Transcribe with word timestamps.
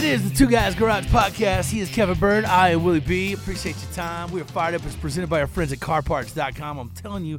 It 0.00 0.06
is 0.06 0.30
the 0.30 0.34
Two 0.34 0.46
Guys 0.46 0.74
Garage 0.74 1.04
Podcast. 1.08 1.70
He 1.70 1.80
is 1.80 1.90
Kevin 1.90 2.18
Bird. 2.18 2.46
I 2.46 2.70
am 2.70 2.84
Willie 2.84 3.00
B. 3.00 3.34
Appreciate 3.34 3.76
your 3.82 3.92
time. 3.92 4.32
We 4.32 4.40
are 4.40 4.46
fired 4.46 4.74
up. 4.74 4.82
It's 4.86 4.96
presented 4.96 5.28
by 5.28 5.42
our 5.42 5.46
friends 5.46 5.74
at 5.74 5.78
CarParts.com. 5.78 6.78
I'm 6.78 6.88
telling 6.88 7.26
you, 7.26 7.38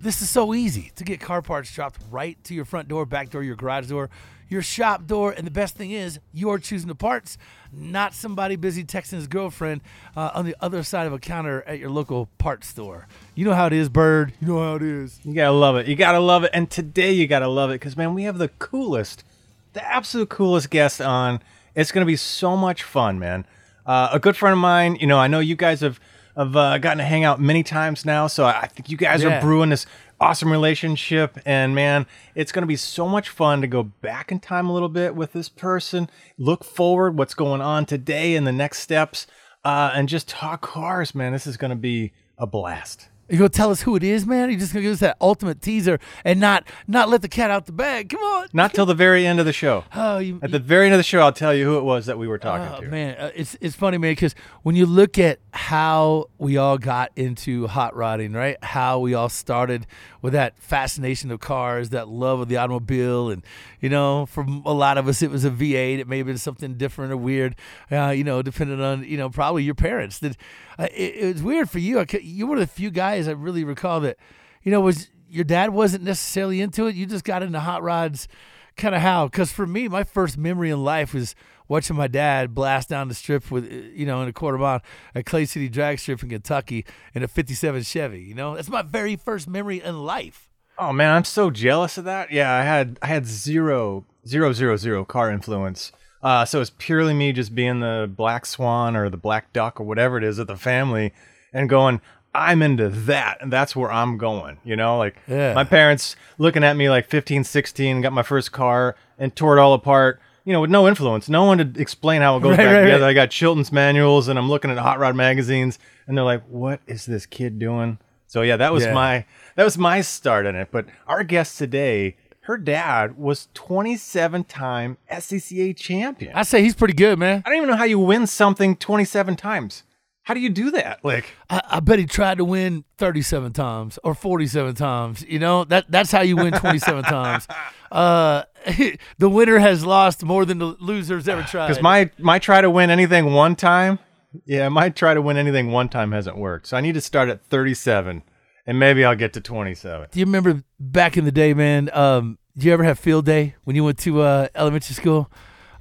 this 0.00 0.22
is 0.22 0.30
so 0.30 0.54
easy 0.54 0.92
to 0.94 1.02
get 1.02 1.18
car 1.18 1.42
parts 1.42 1.74
dropped 1.74 2.00
right 2.08 2.38
to 2.44 2.54
your 2.54 2.64
front 2.64 2.86
door, 2.86 3.06
back 3.06 3.30
door, 3.30 3.42
your 3.42 3.56
garage 3.56 3.88
door, 3.88 4.08
your 4.48 4.62
shop 4.62 5.08
door. 5.08 5.32
And 5.32 5.44
the 5.44 5.50
best 5.50 5.74
thing 5.74 5.90
is, 5.90 6.20
you're 6.32 6.60
choosing 6.60 6.86
the 6.86 6.94
parts, 6.94 7.38
not 7.72 8.14
somebody 8.14 8.54
busy 8.54 8.84
texting 8.84 9.14
his 9.14 9.26
girlfriend 9.26 9.80
uh, 10.16 10.30
on 10.32 10.46
the 10.46 10.54
other 10.60 10.84
side 10.84 11.08
of 11.08 11.12
a 11.12 11.18
counter 11.18 11.64
at 11.66 11.80
your 11.80 11.90
local 11.90 12.28
parts 12.38 12.68
store. 12.68 13.08
You 13.34 13.46
know 13.46 13.54
how 13.54 13.66
it 13.66 13.72
is, 13.72 13.88
Bird. 13.88 14.32
You 14.40 14.46
know 14.46 14.60
how 14.60 14.76
it 14.76 14.82
is. 14.82 15.18
You 15.24 15.34
gotta 15.34 15.50
love 15.50 15.74
it. 15.74 15.88
You 15.88 15.96
gotta 15.96 16.20
love 16.20 16.44
it. 16.44 16.52
And 16.54 16.70
today 16.70 17.10
you 17.10 17.26
gotta 17.26 17.48
love 17.48 17.70
it 17.70 17.80
because, 17.80 17.96
man, 17.96 18.14
we 18.14 18.22
have 18.22 18.38
the 18.38 18.50
coolest, 18.60 19.24
the 19.72 19.84
absolute 19.84 20.28
coolest 20.28 20.70
guest 20.70 21.00
on. 21.00 21.40
It's 21.76 21.92
gonna 21.92 22.06
be 22.06 22.16
so 22.16 22.56
much 22.56 22.82
fun, 22.82 23.20
man. 23.20 23.46
Uh, 23.84 24.08
a 24.12 24.18
good 24.18 24.36
friend 24.36 24.52
of 24.54 24.58
mine, 24.58 24.96
you 24.96 25.06
know, 25.06 25.18
I 25.18 25.28
know 25.28 25.38
you 25.38 25.54
guys 25.54 25.80
have 25.82 26.00
have 26.36 26.54
uh, 26.54 26.76
gotten 26.76 26.98
to 26.98 27.04
hang 27.04 27.24
out 27.24 27.40
many 27.40 27.62
times 27.62 28.04
now, 28.04 28.26
so 28.26 28.44
I 28.44 28.66
think 28.66 28.90
you 28.90 28.96
guys 28.98 29.22
Yeah. 29.22 29.38
are 29.38 29.40
brewing 29.40 29.70
this 29.70 29.86
awesome 30.20 30.52
relationship. 30.52 31.38
And 31.46 31.74
man, 31.74 32.04
it's 32.34 32.52
gonna 32.52 32.66
be 32.66 32.76
so 32.76 33.08
much 33.08 33.28
fun 33.30 33.60
to 33.62 33.66
go 33.66 33.84
back 33.84 34.30
in 34.32 34.40
time 34.40 34.68
a 34.68 34.72
little 34.74 34.90
bit 34.90 35.14
with 35.14 35.32
this 35.32 35.48
person, 35.48 36.10
look 36.36 36.62
forward 36.64 37.16
what's 37.16 37.32
going 37.34 37.62
on 37.62 37.86
today 37.86 38.36
and 38.36 38.46
the 38.46 38.52
next 38.52 38.80
steps, 38.80 39.26
uh, 39.64 39.92
and 39.94 40.08
just 40.10 40.28
talk 40.28 40.60
cars, 40.60 41.14
man. 41.14 41.32
This 41.32 41.46
is 41.46 41.56
gonna 41.56 41.74
be 41.76 42.12
a 42.36 42.46
blast. 42.46 43.08
You 43.28 43.38
gonna 43.38 43.48
tell 43.48 43.70
us 43.70 43.82
who 43.82 43.96
it 43.96 44.04
is, 44.04 44.24
man? 44.24 44.50
You 44.50 44.56
just 44.56 44.72
gonna 44.72 44.82
give 44.84 44.92
us 44.92 45.00
that 45.00 45.16
ultimate 45.20 45.60
teaser 45.60 45.98
and 46.24 46.38
not 46.38 46.64
not 46.86 47.08
let 47.08 47.22
the 47.22 47.28
cat 47.28 47.50
out 47.50 47.66
the 47.66 47.72
bag? 47.72 48.10
Come 48.10 48.20
on. 48.20 48.46
Not 48.52 48.72
till 48.72 48.86
the 48.86 48.94
very 48.94 49.26
end 49.26 49.40
of 49.40 49.46
the 49.46 49.52
show. 49.52 49.82
Oh, 49.94 50.18
you, 50.18 50.38
At 50.42 50.52
the 50.52 50.58
very 50.60 50.86
end 50.86 50.94
of 50.94 50.98
the 50.98 51.02
show, 51.04 51.20
I'll 51.20 51.32
tell 51.32 51.52
you 51.52 51.64
who 51.64 51.78
it 51.78 51.82
was 51.82 52.06
that 52.06 52.18
we 52.18 52.28
were 52.28 52.38
talking 52.38 52.68
Oh 52.76 52.80
to. 52.82 52.88
man, 52.88 53.16
uh, 53.18 53.30
it's 53.34 53.56
it's 53.60 53.74
funny, 53.74 53.98
man, 53.98 54.12
because 54.12 54.34
when 54.62 54.76
you 54.76 54.86
look 54.86 55.18
at 55.18 55.40
how 55.52 56.26
we 56.38 56.56
all 56.56 56.78
got 56.78 57.10
into 57.16 57.66
hot 57.66 57.96
rodding, 57.96 58.32
right? 58.32 58.56
How 58.62 59.00
we 59.00 59.14
all 59.14 59.28
started 59.28 59.86
with 60.22 60.32
that 60.34 60.56
fascination 60.58 61.30
of 61.32 61.40
cars, 61.40 61.88
that 61.90 62.08
love 62.08 62.38
of 62.40 62.48
the 62.48 62.56
automobile, 62.58 63.30
and 63.30 63.42
you 63.80 63.88
know, 63.88 64.26
for 64.26 64.42
a 64.64 64.72
lot 64.72 64.98
of 64.98 65.08
us, 65.08 65.22
it 65.22 65.30
was 65.30 65.44
a 65.44 65.50
V8. 65.50 65.98
It 65.98 66.06
may 66.08 66.18
have 66.18 66.26
been 66.26 66.38
something 66.38 66.74
different 66.74 67.12
or 67.12 67.16
weird, 67.16 67.56
uh, 67.90 68.10
you 68.10 68.22
know, 68.22 68.42
depending 68.42 68.80
on 68.80 69.02
you 69.02 69.16
know 69.16 69.28
probably 69.30 69.64
your 69.64 69.74
parents. 69.74 70.20
That 70.20 70.36
it, 70.78 70.92
it 70.92 71.32
was 71.34 71.42
weird 71.42 71.70
for 71.70 71.78
you. 71.78 71.98
I 72.00 72.04
cou- 72.04 72.18
You 72.18 72.46
were 72.46 72.58
the 72.58 72.66
few 72.66 72.90
guys 72.90 73.28
I 73.28 73.32
really 73.32 73.64
recall 73.64 74.00
that, 74.00 74.16
you 74.62 74.70
know, 74.70 74.80
was 74.80 75.08
your 75.28 75.44
dad 75.44 75.70
wasn't 75.70 76.04
necessarily 76.04 76.60
into 76.60 76.86
it. 76.86 76.94
You 76.94 77.06
just 77.06 77.24
got 77.24 77.42
into 77.42 77.60
hot 77.60 77.82
rods 77.82 78.28
kind 78.76 78.94
of 78.94 79.00
how 79.00 79.26
because 79.26 79.50
for 79.50 79.66
me 79.66 79.88
my 79.88 80.04
first 80.04 80.36
memory 80.36 80.68
in 80.68 80.84
life 80.84 81.14
was 81.14 81.34
watching 81.66 81.96
my 81.96 82.06
dad 82.06 82.54
blast 82.54 82.90
down 82.90 83.08
the 83.08 83.14
strip 83.14 83.50
with 83.50 83.64
uh, 83.64 83.74
you 83.94 84.04
know 84.04 84.20
in 84.20 84.28
a 84.28 84.32
quarter 84.34 84.58
mile 84.58 84.82
at 85.14 85.24
clay 85.24 85.46
city 85.46 85.66
drag 85.66 85.98
strip 85.98 86.22
in 86.22 86.28
kentucky 86.28 86.84
in 87.14 87.22
a 87.22 87.26
57 87.26 87.82
chevy 87.84 88.20
you 88.20 88.34
know 88.34 88.54
that's 88.54 88.68
my 88.68 88.82
very 88.82 89.16
first 89.16 89.48
memory 89.48 89.80
in 89.82 90.04
life 90.04 90.50
Oh 90.78 90.92
man, 90.92 91.10
I'm 91.10 91.24
so 91.24 91.48
jealous 91.50 91.96
of 91.96 92.04
that. 92.04 92.30
Yeah, 92.30 92.52
I 92.52 92.60
had 92.62 92.98
I 93.00 93.06
had 93.06 93.24
zero 93.24 94.04
zero 94.28 94.52
zero 94.52 94.76
zero 94.76 95.06
car 95.06 95.30
influence. 95.30 95.90
Uh, 96.26 96.44
so 96.44 96.60
it's 96.60 96.72
purely 96.78 97.14
me 97.14 97.32
just 97.32 97.54
being 97.54 97.78
the 97.78 98.10
black 98.14 98.44
swan 98.44 98.96
or 98.96 99.08
the 99.08 99.16
black 99.16 99.52
duck 99.52 99.80
or 99.80 99.84
whatever 99.84 100.18
it 100.18 100.24
is 100.24 100.38
of 100.40 100.46
the 100.48 100.56
family, 100.56 101.12
and 101.52 101.68
going. 101.68 102.00
I'm 102.34 102.60
into 102.60 102.90
that, 102.90 103.38
and 103.40 103.50
that's 103.50 103.74
where 103.74 103.90
I'm 103.90 104.18
going. 104.18 104.58
You 104.62 104.76
know, 104.76 104.98
like 104.98 105.16
Yeah. 105.26 105.54
my 105.54 105.64
parents 105.64 106.16
looking 106.36 106.62
at 106.64 106.76
me 106.76 106.90
like 106.90 107.08
15, 107.08 107.44
16, 107.44 108.02
got 108.02 108.12
my 108.12 108.22
first 108.22 108.52
car 108.52 108.94
and 109.18 109.34
tore 109.34 109.56
it 109.56 109.60
all 109.60 109.72
apart. 109.72 110.20
You 110.44 110.52
know, 110.52 110.60
with 110.60 110.68
no 110.70 110.86
influence, 110.86 111.30
no 111.30 111.44
one 111.44 111.56
to 111.56 111.80
explain 111.80 112.20
how 112.20 112.36
it 112.36 112.40
goes 112.42 112.50
Right, 112.58 112.64
back 112.66 112.74
right, 112.74 112.80
together. 112.82 113.04
right. 113.04 113.10
I 113.10 113.14
got 113.14 113.30
Chilton's 113.30 113.72
manuals, 113.72 114.28
and 114.28 114.38
I'm 114.38 114.50
looking 114.50 114.70
at 114.70 114.76
hot 114.76 114.98
rod 114.98 115.16
magazines, 115.16 115.78
and 116.06 116.14
they're 116.18 116.26
like, 116.26 116.42
"What 116.48 116.80
is 116.86 117.06
this 117.06 117.24
kid 117.24 117.58
doing?" 117.58 117.96
So 118.26 118.42
yeah, 118.42 118.58
that 118.58 118.70
was 118.74 118.84
Yeah. 118.84 118.92
my 118.92 119.24
that 119.54 119.64
was 119.64 119.78
my 119.78 120.02
start 120.02 120.44
in 120.44 120.56
it. 120.56 120.68
But 120.70 120.84
our 121.06 121.24
guest 121.24 121.56
today, 121.56 122.16
her 122.46 122.56
dad 122.56 123.18
was 123.18 123.48
27 123.54 124.44
time 124.44 124.98
SCCA 125.10 125.76
champion. 125.76 126.32
I, 126.34 126.42
say 126.42 126.62
he's 126.62 126.74
pretty 126.74 126.94
good 126.94 127.18
man 127.18 127.42
I 127.44 127.50
don't 127.50 127.58
even 127.58 127.68
know 127.68 127.76
how 127.76 127.84
you 127.84 127.98
win 127.98 128.26
something 128.26 128.76
27 128.76 129.36
times. 129.36 129.82
How 130.22 130.34
do 130.34 130.40
you 130.40 130.50
do 130.50 130.72
that? 130.72 131.04
Like, 131.04 131.26
I, 131.48 131.62
I 131.70 131.80
bet 131.80 132.00
he 132.00 132.06
tried 132.06 132.38
to 132.38 132.44
win 132.44 132.84
37 132.98 133.52
times 133.52 133.98
or 134.02 134.14
47 134.14 134.74
times 134.74 135.24
you 135.28 135.38
know 135.38 135.64
that 135.64 135.86
that's 135.88 136.10
how 136.10 136.22
you 136.22 136.36
win 136.36 136.52
27 136.52 137.04
times 137.04 137.46
uh 137.92 138.42
the 139.18 139.30
winner 139.30 139.58
has 139.58 139.84
lost 139.84 140.24
more 140.24 140.44
than 140.44 140.58
the 140.58 140.76
losers 140.80 141.28
ever 141.28 141.42
tried 141.42 141.68
because 141.68 141.82
my 141.82 142.10
my 142.18 142.38
try 142.38 142.60
to 142.60 142.70
win 142.70 142.90
anything 142.90 143.32
one 143.32 143.54
time, 143.54 143.98
yeah, 144.44 144.68
my 144.68 144.88
try 144.88 145.14
to 145.14 145.22
win 145.22 145.36
anything 145.36 145.70
one 145.70 145.88
time 145.88 146.12
hasn't 146.12 146.36
worked. 146.36 146.68
So 146.68 146.76
I 146.76 146.80
need 146.80 146.94
to 146.94 147.00
start 147.00 147.28
at 147.28 147.44
37, 147.44 148.22
and 148.66 148.78
maybe 148.78 149.04
I'll 149.04 149.16
get 149.16 149.32
to 149.34 149.40
27. 149.40 150.08
Do 150.10 150.18
you 150.20 150.26
remember 150.26 150.62
back 150.80 151.16
in 151.16 151.24
the 151.24 151.32
day, 151.32 151.54
man? 151.54 151.88
Um, 151.92 152.38
did 152.56 152.64
you 152.64 152.72
ever 152.72 152.84
have 152.84 152.98
field 152.98 153.24
day 153.26 153.54
when 153.64 153.76
you 153.76 153.84
went 153.84 153.98
to 153.98 154.20
uh, 154.22 154.48
elementary 154.54 154.94
school? 154.94 155.30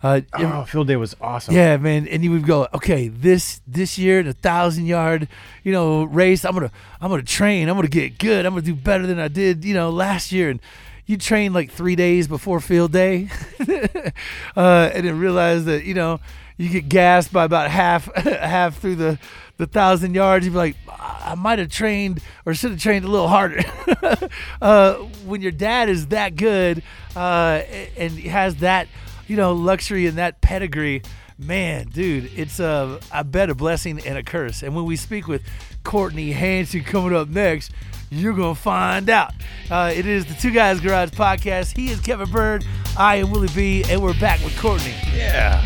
Uh, 0.03 0.21
you 0.37 0.45
ever- 0.45 0.53
Oh, 0.57 0.63
field 0.65 0.87
day 0.87 0.97
was 0.97 1.15
awesome. 1.19 1.55
yeah, 1.55 1.77
man, 1.77 2.07
and 2.07 2.23
you 2.23 2.29
would 2.31 2.45
go, 2.45 2.67
okay, 2.75 3.07
this 3.07 3.61
this 3.65 3.97
year, 3.97 4.21
the 4.23 4.33
thousand 4.33 4.85
yard, 4.85 5.27
you 5.63 5.71
know, 5.71 6.03
race. 6.03 6.45
I'm 6.45 6.53
gonna 6.53 6.71
I'm 7.01 7.09
gonna 7.09 7.23
train. 7.23 7.69
I'm 7.69 7.75
gonna 7.75 7.87
get 7.87 8.19
good. 8.19 8.45
I'm 8.45 8.51
gonna 8.53 8.61
do 8.61 8.75
better 8.75 9.07
than 9.07 9.19
I 9.19 9.29
did, 9.29 9.65
you 9.65 9.73
know, 9.73 9.89
last 9.89 10.31
year. 10.31 10.49
And 10.51 10.59
you 11.07 11.17
train 11.17 11.53
like 11.53 11.71
three 11.71 11.95
days 11.95 12.27
before 12.27 12.59
field 12.59 12.91
day, 12.91 13.29
uh, 14.55 14.89
and 14.93 15.05
then 15.07 15.17
realize 15.19 15.65
that 15.65 15.85
you 15.85 15.93
know 15.93 16.19
you 16.57 16.69
get 16.69 16.87
gassed 16.89 17.31
by 17.33 17.43
about 17.43 17.69
half 17.71 18.13
half 18.15 18.77
through 18.79 18.95
the 18.95 19.19
the 19.57 19.65
thousand 19.65 20.13
yards. 20.15 20.45
You'd 20.45 20.51
be 20.51 20.57
like, 20.57 20.75
I 20.87 21.35
might 21.35 21.59
have 21.59 21.69
trained 21.69 22.21
or 22.45 22.53
should 22.53 22.71
have 22.71 22.79
trained 22.81 23.05
a 23.05 23.07
little 23.07 23.27
harder. 23.27 23.61
uh, 24.61 24.93
when 25.25 25.41
your 25.41 25.51
dad 25.51 25.89
is 25.89 26.07
that 26.07 26.35
good 26.35 26.83
uh, 27.15 27.61
and 27.97 28.11
has 28.19 28.57
that 28.57 28.87
you 29.27 29.35
know 29.35 29.53
luxury 29.53 30.07
and 30.07 30.17
that 30.17 30.41
pedigree. 30.41 31.01
Man, 31.37 31.87
dude, 31.87 32.31
it's 32.37 32.61
a 32.61 32.97
I 33.11 33.23
bet 33.23 33.49
a 33.49 33.55
blessing 33.55 33.99
and 34.05 34.17
a 34.17 34.23
curse. 34.23 34.63
And 34.63 34.73
when 34.73 34.85
we 34.85 34.95
speak 34.95 35.27
with 35.27 35.41
Courtney 35.83 36.31
Hansen 36.31 36.83
coming 36.83 37.13
up 37.13 37.27
next, 37.27 37.71
You're 38.09 38.33
going 38.33 38.55
to 38.55 38.61
find 38.61 39.09
out. 39.09 39.33
Uh, 39.69 39.91
it 39.93 40.05
is 40.05 40.25
the 40.25 40.35
Two 40.35 40.51
Guys 40.51 40.79
Garage 40.79 41.09
podcast. 41.09 41.75
He 41.75 41.89
is 41.89 41.99
Kevin 41.99 42.29
Bird. 42.31 42.63
I 42.97 43.17
am 43.17 43.31
Willie 43.31 43.49
B. 43.53 43.83
And 43.89 44.01
we're 44.01 44.17
back 44.19 44.41
with 44.45 44.57
Courtney. 44.57 44.93
Yeah. 45.13 45.65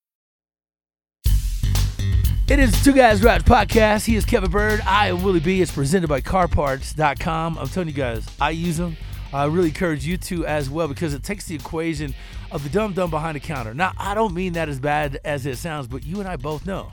It 2.51 2.59
is 2.59 2.83
Two 2.83 2.91
Guys 2.91 3.21
Garage 3.21 3.43
podcast. 3.43 4.03
He 4.03 4.17
is 4.17 4.25
Kevin 4.25 4.51
Bird. 4.51 4.81
I 4.81 5.07
am 5.07 5.23
Willie 5.23 5.39
B. 5.39 5.61
It's 5.61 5.71
presented 5.71 6.09
by 6.09 6.19
CarParts.com. 6.19 7.57
I'm 7.57 7.69
telling 7.69 7.87
you 7.87 7.93
guys, 7.93 8.27
I 8.41 8.49
use 8.49 8.75
them. 8.75 8.97
I 9.31 9.45
really 9.45 9.69
encourage 9.69 10.05
you 10.05 10.17
to 10.17 10.45
as 10.45 10.69
well 10.69 10.89
because 10.89 11.13
it 11.13 11.23
takes 11.23 11.45
the 11.45 11.55
equation 11.55 12.13
of 12.51 12.61
the 12.65 12.69
dumb 12.69 12.91
dumb 12.91 13.09
behind 13.09 13.37
the 13.37 13.39
counter. 13.39 13.73
Now, 13.73 13.93
I 13.97 14.15
don't 14.15 14.33
mean 14.33 14.51
that 14.53 14.67
as 14.67 14.81
bad 14.81 15.17
as 15.23 15.45
it 15.45 15.59
sounds, 15.59 15.87
but 15.87 16.03
you 16.03 16.19
and 16.19 16.27
I 16.27 16.35
both 16.35 16.65
know 16.65 16.91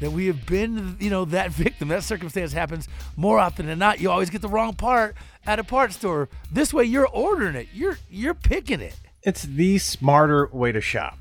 that 0.00 0.10
we 0.10 0.26
have 0.26 0.44
been, 0.44 0.96
you 0.98 1.08
know, 1.08 1.24
that 1.26 1.50
victim. 1.52 1.86
That 1.86 2.02
circumstance 2.02 2.52
happens 2.52 2.88
more 3.14 3.38
often 3.38 3.66
than 3.66 3.78
not. 3.78 4.00
You 4.00 4.10
always 4.10 4.28
get 4.28 4.42
the 4.42 4.48
wrong 4.48 4.74
part 4.74 5.14
at 5.46 5.60
a 5.60 5.64
parts 5.64 5.94
store. 5.94 6.28
This 6.50 6.74
way, 6.74 6.82
you're 6.82 7.06
ordering 7.06 7.54
it. 7.54 7.68
You're 7.72 7.96
you're 8.10 8.34
picking 8.34 8.80
it. 8.80 8.98
It's 9.22 9.44
the 9.44 9.78
smarter 9.78 10.48
way 10.52 10.72
to 10.72 10.80
shop, 10.80 11.16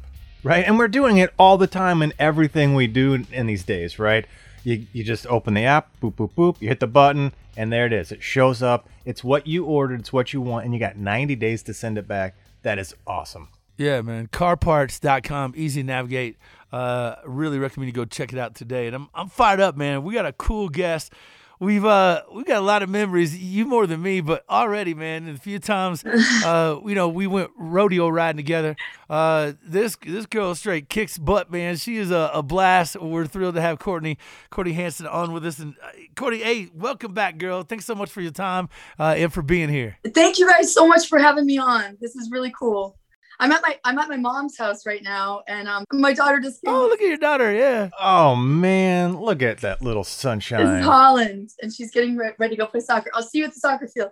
right? 0.45 0.65
And 0.65 0.77
we're 0.77 0.88
doing 0.88 1.18
it 1.18 1.33
all 1.38 1.57
the 1.57 1.68
time 1.68 2.01
in 2.01 2.13
everything 2.19 2.75
we 2.75 2.88
do 2.88 3.25
in, 3.31 3.47
these 3.47 3.63
days, 3.63 3.97
right? 4.00 4.25
You, 4.63 4.86
you 4.94 5.03
just 5.03 5.27
open 5.27 5.53
the 5.56 5.65
app, 5.65 5.89
boop, 6.01 6.13
boop, 6.13 6.31
boop, 6.33 6.62
you 6.62 6.68
hit 6.68 6.80
the 6.80 6.88
button, 6.88 7.33
and 7.57 7.71
there 7.71 7.86
it 7.86 7.94
is. 7.94 8.12
It 8.12 8.24
shows 8.24 8.62
up. 8.62 8.88
It's 9.06 9.24
what 9.24 9.47
you 9.47 9.65
ordered, 9.65 10.00
it's 10.00 10.13
what 10.13 10.33
you 10.33 10.42
want, 10.42 10.65
and 10.65 10.74
you 10.74 10.80
got 10.80 10.97
90 10.97 11.36
days 11.36 11.63
to 11.63 11.74
send 11.74 11.97
it 11.97 12.07
back. 12.07 12.36
That 12.62 12.80
is 12.80 12.95
awesome. 13.06 13.50
Yeah, 13.77 14.01
man. 14.01 14.27
Carparts.com, 14.27 15.53
easy 15.56 15.81
to 15.81 15.88
navigate. 15.88 16.38
Uh, 16.71 17.15
really 17.25 17.59
recommend 17.59 17.88
you 17.88 17.94
go 17.94 18.06
check 18.06 18.33
it 18.33 18.39
out 18.39 18.56
today. 18.56 18.88
And 18.88 18.95
I'm 18.95 19.09
I'm 19.13 19.30
fired 19.30 19.59
up, 19.59 19.77
man. 19.77 20.03
We 20.03 20.13
got 20.13 20.25
a 20.25 20.33
cool 20.33 20.69
guest. 20.69 21.13
We've 21.59 21.85
uh 21.85 22.23
we 22.33 22.43
got 22.43 22.57
a 22.57 22.65
lot 22.65 22.83
of 22.83 22.89
memories. 22.89 23.37
You 23.37 23.65
more 23.65 23.87
than 23.87 24.01
me, 24.01 24.21
but 24.21 24.43
already, 24.49 24.93
man. 24.93 25.29
A 25.29 25.37
few 25.37 25.59
times, 25.59 26.03
uh, 26.45 26.79
you 26.85 26.95
know, 26.95 27.07
we 27.07 27.27
went 27.27 27.51
rodeo 27.57 28.09
riding 28.09 28.37
together. 28.37 28.75
Uh, 29.09 29.53
this 29.63 29.95
this 30.05 30.25
girl 30.25 30.53
straight 30.55 30.89
kicks 30.89 31.17
butt, 31.17 31.51
man. 31.51 31.77
She 31.77 31.97
is 31.97 32.11
a, 32.11 32.31
a 32.33 32.43
blast. 32.43 32.99
We're 32.99 33.25
thrilled 33.25 33.55
to 33.55 33.61
have 33.61 33.79
Courtney 33.79 34.17
Courtney 34.49 34.73
Hansen 34.73 35.07
on 35.07 35.31
with 35.31 35.45
us. 35.45 35.59
And 35.59 35.75
uh, 35.81 35.89
Courtney, 36.15 36.39
hey, 36.39 36.69
welcome 36.73 37.13
back, 37.13 37.37
girl. 37.37 37.63
Thanks 37.63 37.85
so 37.85 37.95
much 37.95 38.11
for 38.11 38.21
your 38.21 38.31
time 38.31 38.69
uh, 38.99 39.15
and 39.17 39.31
for 39.31 39.41
being 39.41 39.69
here. 39.69 39.97
Thank 40.13 40.39
you 40.39 40.49
guys 40.49 40.73
so 40.73 40.87
much 40.87 41.07
for 41.07 41.19
having 41.19 41.45
me 41.45 41.57
on. 41.57 41.97
This 42.01 42.15
is 42.15 42.29
really 42.31 42.51
cool. 42.57 42.97
I'm 43.39 43.51
at 43.51 43.61
my 43.61 43.77
I'm 43.83 43.97
at 43.99 44.09
my 44.09 44.17
mom's 44.17 44.57
house 44.57 44.85
right 44.85 45.03
now, 45.03 45.41
and 45.47 45.67
um, 45.67 45.83
my 45.91 46.13
daughter 46.13 46.39
just 46.39 46.61
came. 46.63 46.73
Oh, 46.73 46.87
look 46.87 47.01
at 47.01 47.07
your 47.07 47.17
daughter. 47.17 47.53
Yeah. 47.53 47.89
Oh, 47.99 48.35
man. 48.35 49.19
Look 49.19 49.41
at 49.41 49.59
that 49.59 49.81
little 49.81 50.03
sunshine. 50.03 50.59
This 50.59 50.67
is 50.67 50.71
sunshine. 50.75 50.83
Holland, 50.83 51.49
and 51.61 51.73
she's 51.73 51.91
getting 51.91 52.15
re- 52.15 52.33
ready 52.39 52.55
to 52.55 52.61
go 52.61 52.67
play 52.67 52.79
soccer. 52.79 53.11
I'll 53.13 53.23
see 53.23 53.39
you 53.39 53.45
at 53.45 53.53
the 53.53 53.59
soccer 53.59 53.87
field. 53.87 54.11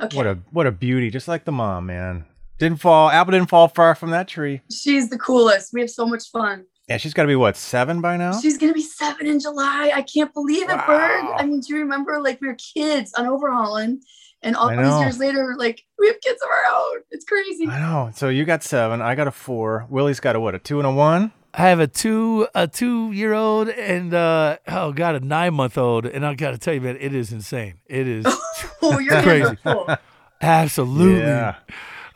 Okay. 0.00 0.16
What 0.16 0.26
a 0.26 0.38
what 0.50 0.66
a 0.66 0.72
beauty, 0.72 1.10
just 1.10 1.28
like 1.28 1.44
the 1.44 1.52
mom, 1.52 1.86
man. 1.86 2.24
Didn't 2.58 2.80
fall. 2.80 3.10
Apple 3.10 3.32
didn't 3.32 3.48
fall 3.48 3.68
far 3.68 3.94
from 3.94 4.10
that 4.10 4.28
tree. 4.28 4.60
she's 4.70 5.08
the 5.10 5.18
coolest. 5.18 5.72
We 5.72 5.80
have 5.80 5.90
so 5.90 6.06
much 6.06 6.30
fun. 6.30 6.64
Yeah, 6.88 6.96
she's 6.96 7.14
got 7.14 7.22
to 7.22 7.28
be 7.28 7.36
what 7.36 7.56
seven 7.56 8.00
by 8.00 8.16
now. 8.16 8.38
She's 8.40 8.58
gonna 8.58 8.72
be 8.72 8.82
seven 8.82 9.26
in 9.26 9.38
July. 9.40 9.92
I 9.94 10.02
can't 10.02 10.32
believe 10.34 10.64
it, 10.64 10.86
Bird. 10.86 11.22
Wow. 11.24 11.36
I 11.38 11.46
mean, 11.46 11.60
do 11.60 11.72
you 11.74 11.80
remember 11.80 12.20
like 12.20 12.40
we 12.40 12.48
were 12.48 12.56
kids 12.56 13.12
on 13.14 13.26
Overhaulin', 13.26 14.00
and 14.42 14.56
all 14.56 14.70
I 14.70 14.76
these 14.76 15.00
years 15.00 15.18
later, 15.18 15.54
like 15.58 15.84
we 15.98 16.06
have 16.08 16.20
kids 16.20 16.40
of 16.42 16.48
our 16.48 16.74
own. 16.74 17.02
It's 17.10 17.24
crazy. 17.24 17.66
I 17.66 17.78
know. 17.80 18.10
So 18.14 18.28
you 18.28 18.44
got 18.44 18.62
seven. 18.62 19.02
I 19.02 19.14
got 19.14 19.28
a 19.28 19.32
four. 19.32 19.86
Willie's 19.88 20.20
got 20.20 20.36
a 20.36 20.40
what? 20.40 20.54
A 20.54 20.58
two 20.58 20.78
and 20.78 20.86
a 20.86 20.92
one. 20.92 21.32
I 21.52 21.62
have 21.62 21.80
a 21.80 21.88
two 21.88 22.46
a 22.54 22.68
two 22.68 23.10
year 23.10 23.32
old 23.32 23.68
and 23.70 24.14
uh 24.14 24.58
oh 24.68 24.92
god 24.92 25.16
a 25.16 25.20
nine 25.20 25.54
month 25.54 25.76
old 25.76 26.06
and 26.06 26.24
I 26.24 26.34
gotta 26.34 26.58
tell 26.58 26.74
you 26.74 26.80
man 26.80 26.96
it 27.00 27.12
is 27.12 27.32
insane 27.32 27.74
it 27.86 28.06
is 28.06 28.24
oh, 28.82 29.00
you're 29.00 29.20
Crazy. 29.20 29.56
absolutely 30.40 31.18
Yeah. 31.22 31.56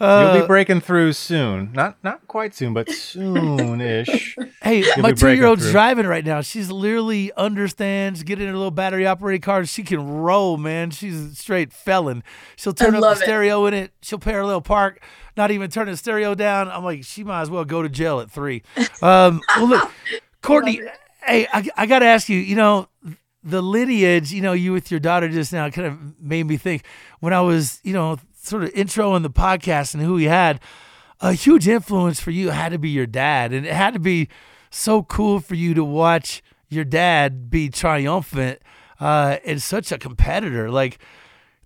Uh, 0.00 0.32
You'll 0.32 0.42
be 0.42 0.46
breaking 0.46 0.80
through 0.80 1.12
soon. 1.12 1.72
Not 1.72 1.96
not 2.02 2.26
quite 2.26 2.54
soon, 2.54 2.74
but 2.74 2.90
soon-ish. 2.90 4.36
hey 4.62 4.78
You'll 4.80 4.98
my 5.00 5.12
two 5.12 5.32
year 5.32 5.46
old's 5.46 5.70
driving 5.70 6.06
right 6.06 6.24
now. 6.24 6.40
She's 6.40 6.70
literally 6.70 7.32
understands 7.34 8.22
getting 8.22 8.48
in 8.48 8.54
a 8.54 8.56
little 8.56 8.70
battery 8.70 9.06
operated 9.06 9.42
car. 9.42 9.64
She 9.64 9.82
can 9.82 10.06
roll 10.06 10.56
man. 10.56 10.90
She's 10.90 11.20
a 11.20 11.34
straight 11.34 11.72
felon. 11.72 12.22
She'll 12.56 12.72
turn 12.72 12.88
up 12.88 12.94
the 12.94 13.00
love 13.00 13.16
it. 13.20 13.24
stereo 13.24 13.66
in 13.66 13.74
it. 13.74 13.92
She'll 14.02 14.18
parallel 14.18 14.60
park 14.60 15.02
not 15.36 15.50
even 15.50 15.68
turn 15.70 15.86
the 15.86 15.96
stereo 15.96 16.34
down. 16.34 16.68
I'm 16.68 16.84
like 16.84 17.04
she 17.04 17.24
might 17.24 17.42
as 17.42 17.50
well 17.50 17.64
go 17.64 17.82
to 17.82 17.88
jail 17.88 18.20
at 18.20 18.30
three. 18.30 18.62
Um 19.02 19.40
well 19.56 19.68
look 19.68 19.90
Courtney 20.42 20.80
hey 21.24 21.46
I, 21.52 21.68
I 21.76 21.86
gotta 21.86 22.06
ask 22.06 22.28
you 22.28 22.38
you 22.38 22.56
know 22.56 22.88
the 23.44 23.62
lineage, 23.62 24.32
you 24.32 24.40
know, 24.40 24.54
you 24.54 24.72
with 24.72 24.90
your 24.90 25.00
daughter 25.00 25.28
just 25.28 25.52
now 25.52 25.68
kind 25.68 25.86
of 25.86 26.20
made 26.20 26.46
me 26.46 26.56
think. 26.56 26.82
When 27.20 27.32
I 27.32 27.42
was, 27.42 27.78
you 27.84 27.92
know, 27.92 28.18
sort 28.44 28.64
of 28.64 28.70
intro 28.70 29.14
in 29.14 29.22
the 29.22 29.30
podcast 29.30 29.94
and 29.94 30.02
who 30.02 30.16
he 30.16 30.26
had, 30.26 30.60
a 31.20 31.32
huge 31.32 31.66
influence 31.66 32.20
for 32.20 32.30
you 32.30 32.50
had 32.50 32.70
to 32.72 32.78
be 32.78 32.90
your 32.90 33.06
dad. 33.06 33.52
And 33.52 33.66
it 33.66 33.72
had 33.72 33.94
to 33.94 34.00
be 34.00 34.28
so 34.70 35.02
cool 35.02 35.40
for 35.40 35.54
you 35.54 35.74
to 35.74 35.84
watch 35.84 36.42
your 36.68 36.84
dad 36.84 37.50
be 37.50 37.68
triumphant 37.68 38.60
uh, 39.00 39.38
and 39.44 39.62
such 39.62 39.92
a 39.92 39.98
competitor. 39.98 40.70
Like, 40.70 40.98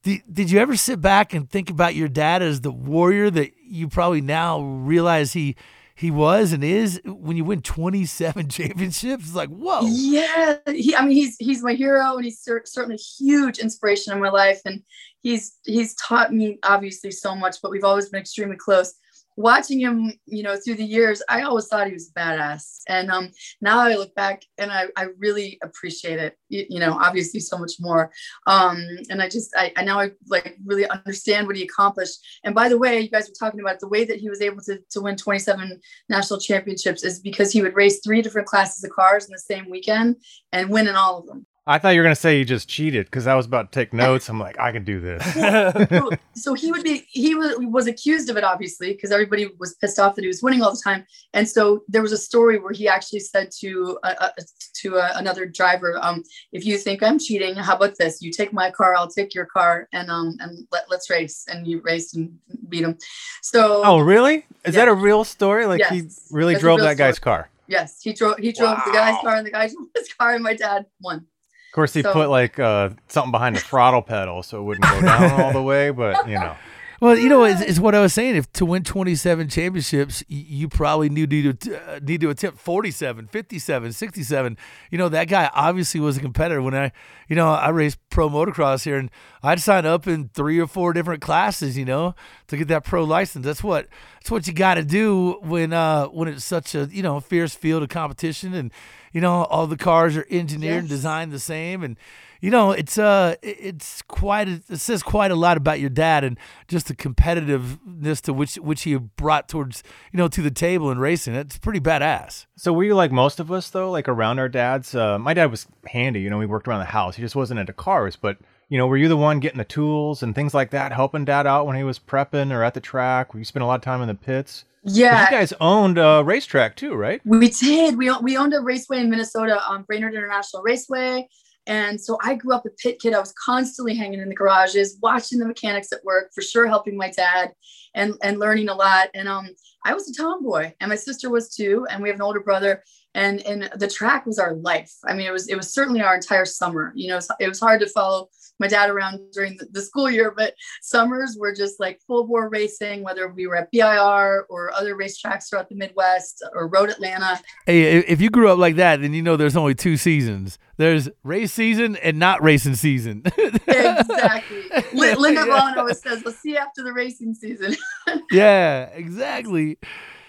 did, 0.03 0.23
did 0.31 0.51
you 0.51 0.59
ever 0.59 0.77
sit 0.77 1.01
back 1.01 1.35
and 1.35 1.51
think 1.51 1.71
about 1.71 1.95
your 1.95 2.09
dad 2.09 2.43
as 2.43 2.61
the 2.61 2.71
warrior 2.71 3.31
that 3.31 3.53
you 3.63 3.89
probably 3.89 4.21
now 4.21 4.61
realize 4.61 5.33
he 5.33 5.57
he 5.95 6.13
was 6.13 6.53
and 6.53 6.63
is 6.63 7.01
when 7.05 7.37
you 7.37 7.45
win 7.45 7.61
27 7.61 8.49
championships? 8.51 9.25
It's 9.25 9.35
like, 9.35 9.49
whoa. 9.49 9.81
Yeah, 9.83 10.59
he. 10.67 10.95
I 10.95 11.05
mean, 11.05 11.17
he's 11.17 11.37
he's 11.39 11.63
my 11.63 11.75
hero, 11.75 12.15
and 12.15 12.25
he's 12.25 12.39
cer- 12.39 12.63
certainly 12.65 12.95
a 12.95 13.25
huge 13.25 13.59
inspiration 13.59 14.13
in 14.13 14.21
my 14.21 14.31
life. 14.31 14.61
And 14.65 14.85
he's 15.23 15.59
he's 15.65 15.95
taught 15.95 16.33
me 16.33 16.59
obviously 16.63 17.11
so 17.11 17.35
much, 17.35 17.57
but 17.63 17.71
we've 17.71 17.85
always 17.85 18.09
been 18.09 18.21
extremely 18.21 18.57
close. 18.57 18.95
Watching 19.37 19.79
him, 19.79 20.13
you 20.27 20.43
know, 20.43 20.57
through 20.57 20.75
the 20.75 20.85
years, 20.85 21.23
I 21.29 21.43
always 21.43 21.69
thought 21.69 21.87
he 21.87 21.93
was 21.93 22.11
a 22.11 22.19
badass, 22.19 22.81
and 22.89 23.09
um, 23.09 23.31
now 23.61 23.79
I 23.79 23.95
look 23.95 24.13
back 24.17 24.43
and 24.59 24.73
I, 24.73 24.87
I 24.97 25.09
really 25.17 25.61
appreciate 25.63 26.19
it. 26.19 26.37
You, 26.49 26.67
you 26.69 26.81
know, 26.81 26.99
obviously 27.01 27.39
so 27.39 27.57
much 27.57 27.75
more. 27.79 28.11
Um, 28.49 28.85
and 29.11 29.23
I 29.23 29.29
just 29.29 29.55
I, 29.57 29.73
I 29.77 29.85
now 29.85 30.01
I 30.01 30.11
like 30.29 30.57
really 30.65 30.89
understand 30.89 31.47
what 31.47 31.55
he 31.55 31.63
accomplished. 31.63 32.19
And 32.43 32.53
by 32.53 32.69
the 32.69 32.79
way, 32.79 33.01
you 33.01 33.11
guys 33.11 33.29
were 33.29 33.47
talking 33.47 33.61
about 33.61 33.79
the 33.79 33.87
way 33.87 34.05
that 34.05 34.19
he 34.19 34.29
was 34.29 34.43
able 34.43 34.61
to 34.63 34.81
to 34.91 35.01
win 35.01 35.15
27 35.15 35.81
national 36.09 36.41
championships 36.41 37.05
is 37.05 37.21
because 37.21 37.53
he 37.53 37.63
would 37.63 37.77
race 37.77 38.01
three 38.03 38.23
different 38.23 38.49
classes 38.49 38.83
of 38.83 38.91
cars 38.91 39.27
in 39.27 39.31
the 39.31 39.39
same 39.39 39.71
weekend 39.71 40.17
and 40.51 40.69
win 40.69 40.89
in 40.89 40.97
all 40.97 41.19
of 41.19 41.27
them. 41.27 41.47
I 41.69 41.79
thought 41.79 41.91
you 41.91 42.01
were 42.01 42.05
gonna 42.05 42.17
say 42.17 42.39
you 42.39 42.47
just 42.47 42.67
cheated 42.67 43.05
because 43.07 43.27
I 43.27 43.35
was 43.35 43.45
about 43.45 43.71
to 43.71 43.79
take 43.79 43.93
notes. 43.93 44.31
I'm 44.31 44.41
like, 44.41 44.59
I 44.59 44.73
can 44.73 44.85
do 44.85 45.01
this. 45.01 45.23
so, 45.91 46.11
so 46.35 46.55
he 46.55 46.73
would 46.73 46.83
be 46.83 47.05
he 47.11 47.35
was, 47.35 47.57
was 47.59 47.87
accused 47.87 48.31
of 48.31 48.39
it 48.39 48.45
obviously 48.45 48.95
because 48.95 49.11
everybody 49.13 49.51
was 49.59 49.75
pissed 49.75 49.99
off 49.99 50.15
that 50.15 50.23
he 50.23 50.29
was 50.29 50.43
winning 50.43 50.63
all 50.63 50.71
the 50.71 50.81
time 50.83 51.05
and 51.35 51.47
so 51.47 51.83
there 51.87 52.01
was 52.01 52.13
a 52.13 52.17
story 52.17 52.59
where 52.59 52.73
he 52.73 52.89
actually 52.89 53.21
said 53.21 53.51
to 53.61 53.99
uh, 54.03 54.15
uh, 54.19 54.31
to 54.75 54.97
uh, 54.97 55.13
another 55.17 55.45
driver 55.45 55.99
um 56.01 56.23
if 56.53 56.65
you 56.65 56.79
think 56.79 57.03
i'm 57.03 57.19
cheating 57.19 57.55
how 57.55 57.77
about 57.77 57.97
this 57.99 58.23
you 58.23 58.31
take 58.31 58.53
my 58.53 58.71
car 58.71 58.95
i'll 58.95 59.09
take 59.09 59.35
your 59.35 59.45
car 59.47 59.89
and 59.93 60.11
um 60.11 60.37
and 60.41 60.67
let, 60.73 60.85
let's 60.91 61.11
race 61.11 61.45
and 61.51 61.67
you 61.67 61.81
raced 61.85 62.17
and 62.17 62.31
beat 62.69 62.85
him 62.85 62.97
so 63.43 63.83
Oh, 63.85 63.99
really? 63.99 64.47
Is 64.65 64.75
that 64.75 64.89
a 64.89 64.95
real 64.95 65.25
story? 65.25 65.67
Like 65.67 65.85
he 65.87 66.09
really 66.31 66.55
that's 66.55 66.63
drove 66.63 66.81
that 66.81 66.97
guy's 66.97 67.19
car. 67.19 67.51
yes 67.67 68.01
he 68.03 68.13
drove 68.13 68.39
he 68.39 68.53
drove 68.53 68.79
the 68.87 68.93
guy's 68.93 69.21
car 69.23 69.37
and 69.37 69.47
the 69.47 69.51
guy 69.51 69.69
drove 69.73 69.89
his 69.95 70.13
car 70.15 70.35
and 70.35 70.43
my 70.43 70.55
dad 70.55 70.87
won 71.01 71.27
Of 71.69 71.73
course, 71.73 71.95
he 71.95 72.03
So- 72.03 72.13
put 72.13 72.29
like 72.31 72.59
uh, 72.59 72.91
something 73.09 73.31
behind 73.33 73.57
the 73.57 73.61
throttle 73.61 74.03
pedal 74.03 74.43
so 74.43 74.61
it 74.61 74.63
wouldn't 74.65 74.85
go 74.91 75.01
down 75.03 75.41
all 75.41 75.53
the 75.53 75.63
way. 75.63 75.91
But 75.91 76.29
you 76.29 76.35
know, 76.35 76.57
Well, 77.01 77.17
you 77.17 77.29
know, 77.29 77.45
it's, 77.45 77.61
it's 77.61 77.79
what 77.79 77.95
I 77.95 78.01
was 78.01 78.13
saying. 78.13 78.35
If 78.35 78.51
to 78.55 78.65
win 78.67 78.83
27 78.83 79.49
championships, 79.49 80.25
you 80.27 80.69
probably 80.69 81.09
need 81.09 81.31
to 81.31 81.77
uh, 81.77 82.01
need 82.03 82.21
to 82.23 82.31
attempt 82.31 82.59
47, 82.59 83.29
57, 83.29 83.93
67. 83.93 84.59
You 84.91 84.99
know, 84.99 85.09
that 85.09 85.29
guy 85.29 85.49
obviously 85.55 86.01
was 86.01 86.17
a 86.17 86.21
competitor. 86.21 86.61
When 86.61 86.75
I, 86.75 86.91
you 87.29 87.37
know, 87.37 87.51
I 87.51 87.69
raced 87.69 87.99
pro 88.11 88.29
motocross 88.29 88.83
here, 88.83 88.97
and 88.97 89.13
I'd 89.45 89.61
sign 89.61 89.87
up 89.87 90.09
in 90.09 90.31
three 90.35 90.59
or 90.59 90.67
four 90.67 90.93
different 90.93 91.23
classes. 91.23 91.79
You 91.79 91.85
know, 91.85 92.17
to 92.49 92.57
get 92.57 92.67
that 92.67 92.85
pro 92.85 93.05
license. 93.05 93.45
That's 93.47 93.63
what 93.63 93.87
that's 94.19 94.33
what 94.33 94.49
you 94.49 94.53
got 94.53 94.75
to 94.75 94.83
do 94.83 95.39
when 95.43 95.73
uh 95.73 96.07
when 96.07 96.27
it's 96.27 96.45
such 96.45 96.75
a 96.75 96.89
you 96.91 97.05
know 97.05 97.21
fierce 97.21 97.55
field 97.55 97.85
of 97.85 97.91
competition, 97.91 98.55
and 98.55 98.73
you 99.13 99.21
know 99.21 99.45
all 99.45 99.67
the 99.67 99.77
cars 99.77 100.17
are 100.17 100.27
engineered 100.31 100.81
and 100.81 100.89
designed 100.89 101.33
the 101.33 101.39
same, 101.39 101.83
and 101.83 101.97
you 102.41 102.51
know, 102.51 102.71
it's 102.71 102.99
uh, 102.99 103.35
it's 103.43 104.03
quite. 104.03 104.49
A, 104.49 104.63
it 104.69 104.79
says 104.79 105.03
quite 105.03 105.31
a 105.31 105.35
lot 105.35 105.57
about 105.57 105.81
your 105.81 105.91
dad 105.91 106.23
and 106.23 106.39
just 106.69 106.87
the 106.87 106.95
competitiveness 106.95 108.21
to 108.23 108.33
which 108.33 108.55
which 108.57 108.83
he 108.83 108.97
brought 108.97 109.49
towards 109.49 109.83
you 110.13 110.19
know 110.19 110.29
to 110.29 110.41
the 110.41 110.51
table 110.51 110.91
in 110.91 110.99
racing. 110.99 111.35
It's 111.35 111.59
pretty 111.59 111.81
badass. 111.81 112.47
So 112.57 112.73
were 112.73 112.85
you 112.85 112.95
like 112.95 113.11
most 113.11 113.41
of 113.41 113.51
us 113.51 113.71
though, 113.71 113.91
like 113.91 114.09
around 114.09 114.39
our 114.39 114.49
dads? 114.49 114.95
Uh, 114.95 115.19
my 115.19 115.35
dad 115.35 115.51
was 115.51 115.67
handy. 115.87 116.21
You 116.21 116.31
know, 116.31 116.39
he 116.39 116.47
worked 116.47 116.69
around 116.69 116.81
the 116.81 116.87
house. 116.87 117.17
He 117.17 117.23
just 117.23 117.37
wasn't 117.37 117.61
into 117.61 117.73
cars, 117.73 118.17
but. 118.17 118.39
You 118.69 118.77
know, 118.77 118.87
were 118.87 118.99
you 118.99 119.09
the 119.09 119.17
one 119.17 119.41
getting 119.41 119.59
the 119.59 119.65
tools 119.65 120.23
and 120.23 120.35
things 120.35 120.53
like 120.53 120.71
that, 120.71 120.93
helping 120.93 121.25
dad 121.25 121.47
out 121.47 121.67
when 121.67 121.77
he 121.77 121.85
was 121.85 121.99
prepping 121.99 122.53
or 122.53 122.63
at 122.63 122.75
the 122.75 122.81
track? 122.81 123.33
Were 123.33 123.41
you 123.41 123.45
spend 123.45 123.63
a 123.63 123.67
lot 123.67 123.77
of 123.77 123.83
time 123.83 124.03
in 124.03 124.09
the 124.09 124.15
pits? 124.15 124.65
Yeah, 124.85 125.25
you 125.25 125.31
guys 125.31 125.53
owned 125.61 125.99
a 125.99 126.23
racetrack 126.25 126.77
too, 126.77 126.95
right? 126.95 127.21
We 127.25 127.49
did. 127.49 127.97
We 127.97 128.15
we 128.23 128.37
owned 128.37 128.55
a 128.55 128.61
raceway 128.61 129.01
in 129.01 129.11
Minnesota, 129.11 129.61
um, 129.69 129.83
Brainerd 129.85 130.15
International 130.15 130.63
Raceway. 130.63 131.29
And 131.69 132.01
so 132.01 132.17
I 132.23 132.35
grew 132.35 132.55
up 132.55 132.65
a 132.65 132.71
pit 132.71 132.99
kid. 132.99 133.13
I 133.13 133.21
was 133.21 133.35
constantly 133.45 133.95
hanging 133.95 134.21
in 134.21 134.31
the 134.31 134.35
garages, 134.35 134.97
watching 135.03 135.39
the 135.39 135.47
mechanics 135.47 135.93
at 135.93 136.03
work, 136.03 136.31
for 136.35 136.41
sure 136.41 136.67
helping 136.67 136.97
my 136.97 137.11
dad 137.11 137.53
and, 137.95 138.15
and 138.23 138.39
learning 138.39 138.71
a 138.71 138.75
lot. 138.75 139.11
And 139.13 139.29
um, 139.29 139.51
I 139.85 139.93
was 139.93 140.09
a 140.09 140.15
tomboy 140.15 140.73
and 140.81 140.89
my 140.89 140.95
sister 140.97 141.29
was 141.29 141.55
too. 141.55 141.87
And 141.91 142.03
we 142.03 142.09
have 142.09 142.17
an 142.17 142.23
older 142.23 142.41
brother 142.41 142.83
and, 143.15 143.43
and 143.43 143.71
the 143.77 143.87
track 143.87 144.25
was 144.25 144.39
our 144.39 144.55
life. 144.55 144.91
I 145.07 145.13
mean, 145.13 145.27
it 145.27 145.31
was, 145.31 145.47
it 145.49 145.57
was 145.57 145.75
certainly 145.75 146.01
our 146.01 146.15
entire 146.15 146.47
summer, 146.47 146.93
you 146.97 147.09
know, 147.09 147.21
it 147.39 147.49
was 147.49 147.61
hard 147.61 147.81
to 147.81 147.89
follow 147.89 148.29
my 148.59 148.67
dad 148.69 148.91
around 148.91 149.21
during 149.33 149.57
the, 149.57 149.67
the, 149.71 149.83
school 149.83 150.11
year, 150.11 150.33
but 150.37 150.55
summers 150.83 151.37
were 151.39 151.55
just 151.55 151.79
like 151.81 152.01
full 152.07 152.27
bore 152.27 152.49
racing, 152.49 153.03
whether 153.03 153.29
we 153.29 153.47
were 153.47 153.57
at 153.57 153.71
BIR 153.71 154.47
or 154.49 154.73
other 154.73 154.97
racetracks 154.97 155.49
throughout 155.49 155.69
the 155.69 155.75
Midwest 155.75 156.43
or 156.55 156.69
Road 156.69 156.91
Atlanta. 156.91 157.41
Hey, 157.67 157.99
if 157.99 158.21
you 158.21 158.31
grew 158.31 158.49
up 158.51 158.59
like 158.59 158.77
that, 158.77 159.01
then 159.01 159.13
you 159.13 159.23
know 159.23 159.37
there's 159.37 159.57
only 159.57 159.75
two 159.75 159.97
seasons. 159.97 160.59
There's 160.77 161.09
race 161.25 161.53
season 161.53 161.97
and 161.97 162.19
not 162.19 162.43
racing 162.43 162.77
season. 162.77 163.23
exactly. 163.67 164.63
Linda 164.93 165.45
Vaughn 165.45 165.79
always 165.79 166.01
says, 166.01 166.23
"We'll 166.25 166.35
see 166.35 166.51
you 166.51 166.57
after 166.57 166.83
the 166.83 166.93
racing 166.93 167.35
season." 167.35 167.77
yeah, 168.31 168.85
exactly. 168.95 169.79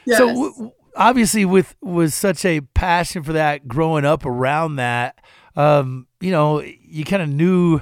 Yes. 0.05 0.17
So 0.17 0.27
w- 0.27 0.71
obviously, 0.95 1.45
with 1.45 1.75
with 1.81 2.13
such 2.13 2.45
a 2.45 2.62
passion 2.62 3.24
for 3.24 3.33
that, 3.33 3.67
growing 3.67 4.05
up 4.05 4.25
around 4.25 4.77
that, 4.77 5.24
um, 5.55 6.07
you 6.19 6.31
know, 6.31 6.62
you 6.62 7.03
kind 7.05 7.21
of 7.21 7.29
knew 7.29 7.81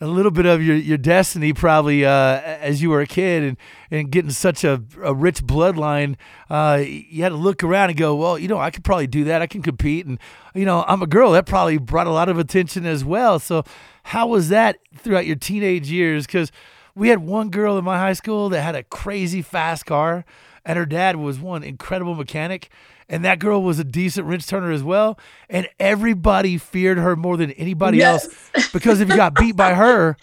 a 0.00 0.06
little 0.06 0.30
bit 0.30 0.46
of 0.46 0.62
your, 0.62 0.76
your 0.76 0.98
destiny 0.98 1.52
probably 1.52 2.04
uh, 2.04 2.40
as 2.40 2.80
you 2.80 2.90
were 2.90 3.00
a 3.00 3.06
kid 3.06 3.42
and, 3.42 3.56
and 3.90 4.12
getting 4.12 4.30
such 4.30 4.62
a, 4.62 4.82
a 5.02 5.12
rich 5.12 5.42
bloodline 5.44 6.16
uh, 6.50 6.82
you 6.84 7.22
had 7.22 7.30
to 7.30 7.34
look 7.34 7.64
around 7.64 7.90
and 7.90 7.98
go 7.98 8.14
well 8.14 8.38
you 8.38 8.46
know 8.46 8.58
i 8.58 8.70
could 8.70 8.84
probably 8.84 9.06
do 9.06 9.24
that. 9.24 9.42
I 9.42 9.46
can 9.46 9.62
compete. 9.62 10.06
And 10.06 10.18
you 10.54 10.64
know 10.64 10.84
i'm 10.86 11.02
a 11.02 11.06
girl. 11.06 11.32
That 11.32 11.46
probably 11.46 11.78
brought 11.78 12.06
a 12.06 12.12
lot 12.12 12.28
of 12.28 12.38
attention 12.38 12.86
as 12.86 13.04
well. 13.04 13.38
So 13.38 13.64
how 14.04 14.26
was 14.28 14.48
that 14.48 14.78
throughout 14.96 15.26
your 15.26 15.36
teenage 15.36 15.90
years? 15.90 16.26
Because 16.26 16.52
we 16.94 17.08
had 17.08 17.18
one 17.20 17.50
girl 17.50 17.78
in 17.78 17.84
my 17.84 17.98
high 17.98 18.12
school 18.12 18.48
that 18.50 18.62
had 18.62 18.74
a 18.74 18.82
crazy 18.82 19.42
fast 19.42 19.86
car 19.86 20.24
and 20.64 20.76
her 20.76 20.86
dad 20.86 21.16
was 21.16 21.40
one 21.40 21.62
incredible 21.64 22.14
mechanic 22.14 22.70
and 23.08 23.24
that 23.24 23.38
girl 23.38 23.62
was 23.62 23.78
a 23.78 23.84
decent 23.84 24.26
wrench 24.26 24.46
turner 24.46 24.70
as 24.70 24.82
well. 24.82 25.18
And 25.48 25.68
everybody 25.78 26.58
feared 26.58 26.98
her 26.98 27.16
more 27.16 27.36
than 27.36 27.52
anybody 27.52 27.98
yes. 27.98 28.24
else 28.54 28.70
because 28.72 29.00
if 29.00 29.08
you 29.08 29.16
got 29.16 29.34
beat 29.34 29.56
by 29.56 29.74
her, 29.74 30.16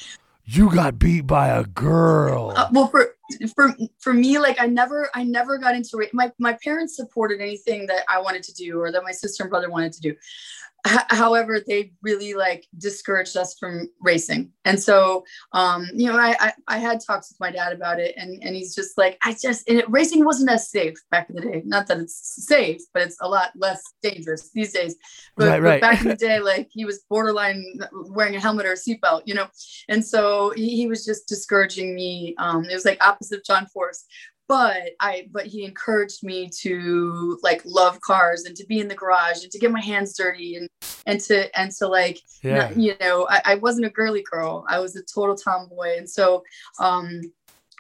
you 0.46 0.74
got 0.74 1.00
beat 1.00 1.26
by 1.26 1.48
a 1.48 1.64
girl. 1.64 2.54
Uh, 2.56 2.70
well, 2.72 2.88
for 2.88 3.16
for 3.56 3.76
for 4.00 4.14
me, 4.14 4.38
like 4.38 4.62
I 4.62 4.68
never 4.68 5.10
I 5.16 5.24
never 5.24 5.58
got 5.58 5.76
into 5.76 6.06
my 6.14 6.32
my 6.38 6.54
parents 6.64 6.96
supported 6.96 7.42
anything 7.42 7.88
that 7.88 8.04
I 8.08 8.20
wanted 8.20 8.44
to 8.44 8.54
do 8.54 8.80
or 8.80 8.92
that 8.92 9.04
my 9.04 9.12
sister 9.12 9.44
and 9.44 9.50
brother 9.50 9.70
wanted 9.70 9.94
to 9.94 10.02
do 10.02 10.16
however 10.86 11.62
they 11.66 11.92
really 12.02 12.34
like 12.34 12.68
discouraged 12.78 13.36
us 13.36 13.58
from 13.58 13.90
racing. 14.02 14.52
And 14.66 14.82
so 14.82 15.24
um 15.52 15.88
you 15.94 16.12
know 16.12 16.18
I, 16.18 16.36
I, 16.40 16.54
I 16.68 16.78
had 16.78 17.00
talks 17.06 17.32
with 17.32 17.40
my 17.40 17.52
dad 17.52 17.74
about 17.74 18.00
it 18.00 18.16
and 18.18 18.42
and 18.44 18.56
he's 18.56 18.76
just 18.76 18.98
like 18.98 19.18
i 19.24 19.36
just 19.40 19.68
and 19.68 19.80
it, 19.80 19.90
racing 19.90 20.24
wasn't 20.24 20.52
as 20.52 20.70
safe 20.70 20.98
back 21.12 21.30
in 21.30 21.36
the 21.36 21.42
day. 21.42 21.62
Not 21.66 21.88
that 21.88 22.00
it's 22.00 22.46
safe 22.46 22.82
but 22.94 23.04
it's 23.04 23.18
a 23.22 23.28
lot 23.28 23.52
less 23.56 23.82
dangerous 24.02 24.52
these 24.52 24.74
days. 24.74 24.96
But, 25.36 25.48
right, 25.48 25.62
right. 25.62 25.82
but 25.82 25.92
back 25.92 26.02
in 26.02 26.08
the 26.10 26.16
day 26.28 26.40
like 26.40 26.70
he 26.72 26.86
was 26.86 27.04
borderline 27.10 27.64
wearing 28.10 28.36
a 28.36 28.40
helmet 28.40 28.66
or 28.66 28.74
a 28.74 28.76
seatbelt 28.76 29.24
you 29.26 29.34
know? 29.34 29.48
And 29.90 30.06
so 30.06 30.52
he, 30.56 30.76
he 30.76 30.88
was 30.88 31.04
just 31.06 31.28
discouraging 31.28 31.96
me 31.96 32.36
um 32.38 32.66
it 32.66 32.74
was 32.74 32.86
like 32.86 33.04
opposite 33.06 33.40
of 33.40 33.46
john 33.46 33.66
force 33.68 34.06
but 34.48 34.92
I 35.00 35.28
but 35.32 35.46
he 35.46 35.64
encouraged 35.64 36.24
me 36.24 36.50
to 36.62 37.40
like 37.42 37.62
love 37.66 38.00
cars 38.02 38.44
and 38.46 38.56
to 38.56 38.66
be 38.66 38.80
in 38.80 38.88
the 38.88 38.96
garage 38.96 39.44
and 39.44 39.52
to 39.52 39.60
get 39.60 39.72
my 39.72 39.82
hands 39.82 40.16
dirty 40.16 40.56
and 40.56 40.70
and 41.08 41.20
to 41.22 41.60
and 41.60 41.72
to 41.74 41.88
like 41.88 42.20
yeah. 42.44 42.56
not, 42.58 42.78
you 42.78 42.96
know 43.00 43.28
I, 43.30 43.42
I 43.46 43.56
wasn't 43.56 43.88
a 43.88 43.90
girly 43.92 44.24
girl. 44.24 44.66
I 44.70 44.80
was 44.80 44.96
a 44.96 45.04
total 45.04 45.36
tomboy. 45.36 45.98
And 45.98 46.10
so 46.10 46.44
um 46.80 47.22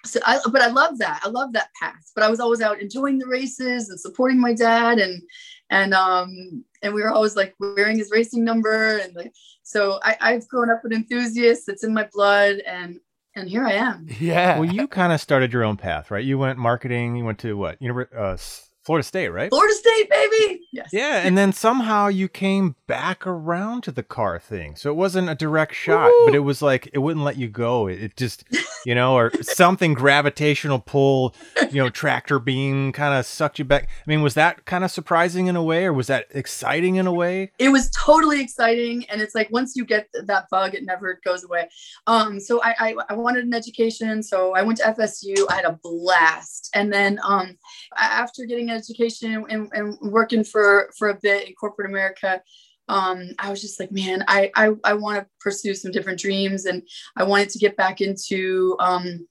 so 0.05 0.19
I 0.25 0.39
but 0.51 0.61
I 0.61 0.67
love 0.67 0.97
that. 0.99 1.21
I 1.23 1.29
love 1.29 1.53
that 1.53 1.69
path. 1.79 2.11
But 2.15 2.23
I 2.23 2.29
was 2.29 2.39
always 2.39 2.61
out 2.61 2.81
enjoying 2.81 3.19
the 3.19 3.27
races 3.27 3.89
and 3.89 3.99
supporting 3.99 4.39
my 4.39 4.53
dad 4.53 4.97
and 4.97 5.21
and 5.69 5.93
um 5.93 6.63
and 6.81 6.93
we 6.93 7.01
were 7.01 7.11
always 7.11 7.35
like 7.35 7.53
wearing 7.59 7.97
his 7.97 8.11
racing 8.11 8.43
number 8.43 8.97
and 8.97 9.15
like 9.15 9.33
so 9.63 9.99
I, 10.03 10.17
I've 10.21 10.47
grown 10.47 10.69
up 10.69 10.83
an 10.83 10.93
enthusiast 10.93 11.69
it's 11.69 11.83
in 11.83 11.93
my 11.93 12.09
blood. 12.11 12.57
And 12.65 12.99
and 13.35 13.49
here 13.49 13.65
I 13.65 13.73
am. 13.73 14.07
Yeah. 14.19 14.59
Well, 14.59 14.71
you 14.71 14.87
kind 14.87 15.11
of 15.13 15.19
started 15.19 15.51
your 15.53 15.63
own 15.63 15.77
path, 15.77 16.09
right? 16.11 16.23
You 16.23 16.37
went 16.37 16.57
marketing. 16.57 17.15
You 17.15 17.25
went 17.25 17.39
to 17.39 17.55
what? 17.57 17.81
University, 17.81 18.15
uh, 18.17 18.37
Florida 18.83 19.03
State, 19.03 19.29
right? 19.29 19.49
Florida 19.49 19.73
State, 19.73 20.09
baby. 20.09 20.61
Yes. 20.71 20.89
Yeah, 20.93 21.17
and 21.25 21.37
then 21.37 21.51
somehow 21.51 22.07
you 22.07 22.27
came 22.27 22.75
back 22.85 23.25
around 23.25 23.81
to 23.83 23.91
the 23.91 24.03
car 24.03 24.39
thing. 24.39 24.75
So 24.75 24.91
it 24.91 24.95
wasn't 24.95 25.27
a 25.27 25.35
direct 25.35 25.73
shot, 25.73 26.07
Woo! 26.09 26.25
but 26.27 26.35
it 26.35 26.39
was 26.39 26.61
like 26.61 26.89
it 26.93 26.99
wouldn't 26.99 27.25
let 27.25 27.37
you 27.37 27.47
go. 27.47 27.87
It, 27.87 28.03
it 28.03 28.15
just, 28.15 28.43
you 28.85 28.95
know, 28.95 29.15
or 29.15 29.31
something 29.41 29.93
gravitational 29.93 30.79
pull, 30.79 31.35
you 31.71 31.81
know, 31.81 31.89
tractor 31.89 32.39
beam 32.39 32.91
kind 32.91 33.17
of 33.17 33.25
sucked 33.25 33.59
you 33.59 33.65
back. 33.65 33.83
I 33.83 34.03
mean, 34.05 34.21
was 34.21 34.35
that 34.35 34.65
kind 34.65 34.83
of 34.83 34.91
surprising 34.91 35.47
in 35.47 35.55
a 35.55 35.63
way, 35.63 35.85
or 35.85 35.93
was 35.93 36.07
that 36.07 36.27
exciting 36.31 36.95
in 36.95 37.07
a 37.07 37.13
way? 37.13 37.51
It 37.59 37.69
was 37.69 37.89
totally 37.91 38.41
exciting, 38.41 39.05
and 39.09 39.21
it's 39.21 39.35
like 39.35 39.49
once 39.51 39.75
you 39.75 39.85
get 39.85 40.07
that 40.13 40.45
bug, 40.49 40.75
it 40.75 40.85
never 40.85 41.19
goes 41.25 41.43
away. 41.43 41.67
Um, 42.07 42.39
so 42.39 42.61
I, 42.61 42.75
I, 42.79 42.95
I 43.09 43.13
wanted 43.15 43.45
an 43.45 43.53
education, 43.53 44.21
so 44.21 44.53
I 44.53 44.61
went 44.61 44.77
to 44.79 44.83
FSU. 44.83 45.45
I 45.49 45.55
had 45.55 45.65
a 45.65 45.79
blast, 45.83 46.69
and 46.73 46.93
then 46.93 47.19
um, 47.23 47.57
after 47.97 48.45
getting 48.45 48.69
an 48.69 48.75
education 48.75 49.45
and, 49.49 49.69
and 49.73 49.97
working 50.01 50.43
for 50.43 50.91
for 50.97 51.09
a 51.09 51.19
bit 51.21 51.47
in 51.47 51.53
corporate 51.55 51.89
America, 51.89 52.41
um, 52.87 53.29
I 53.39 53.49
was 53.49 53.61
just 53.61 53.79
like, 53.79 53.91
man, 53.91 54.23
I 54.27 54.51
I, 54.55 54.71
I 54.83 54.93
want 54.93 55.19
to 55.19 55.27
pursue 55.39 55.73
some 55.73 55.91
different 55.91 56.19
dreams, 56.19 56.65
and 56.65 56.83
I 57.15 57.23
wanted 57.23 57.49
to 57.49 57.59
get 57.59 57.77
back 57.77 58.01
into 58.01 58.75
um, 58.79 59.27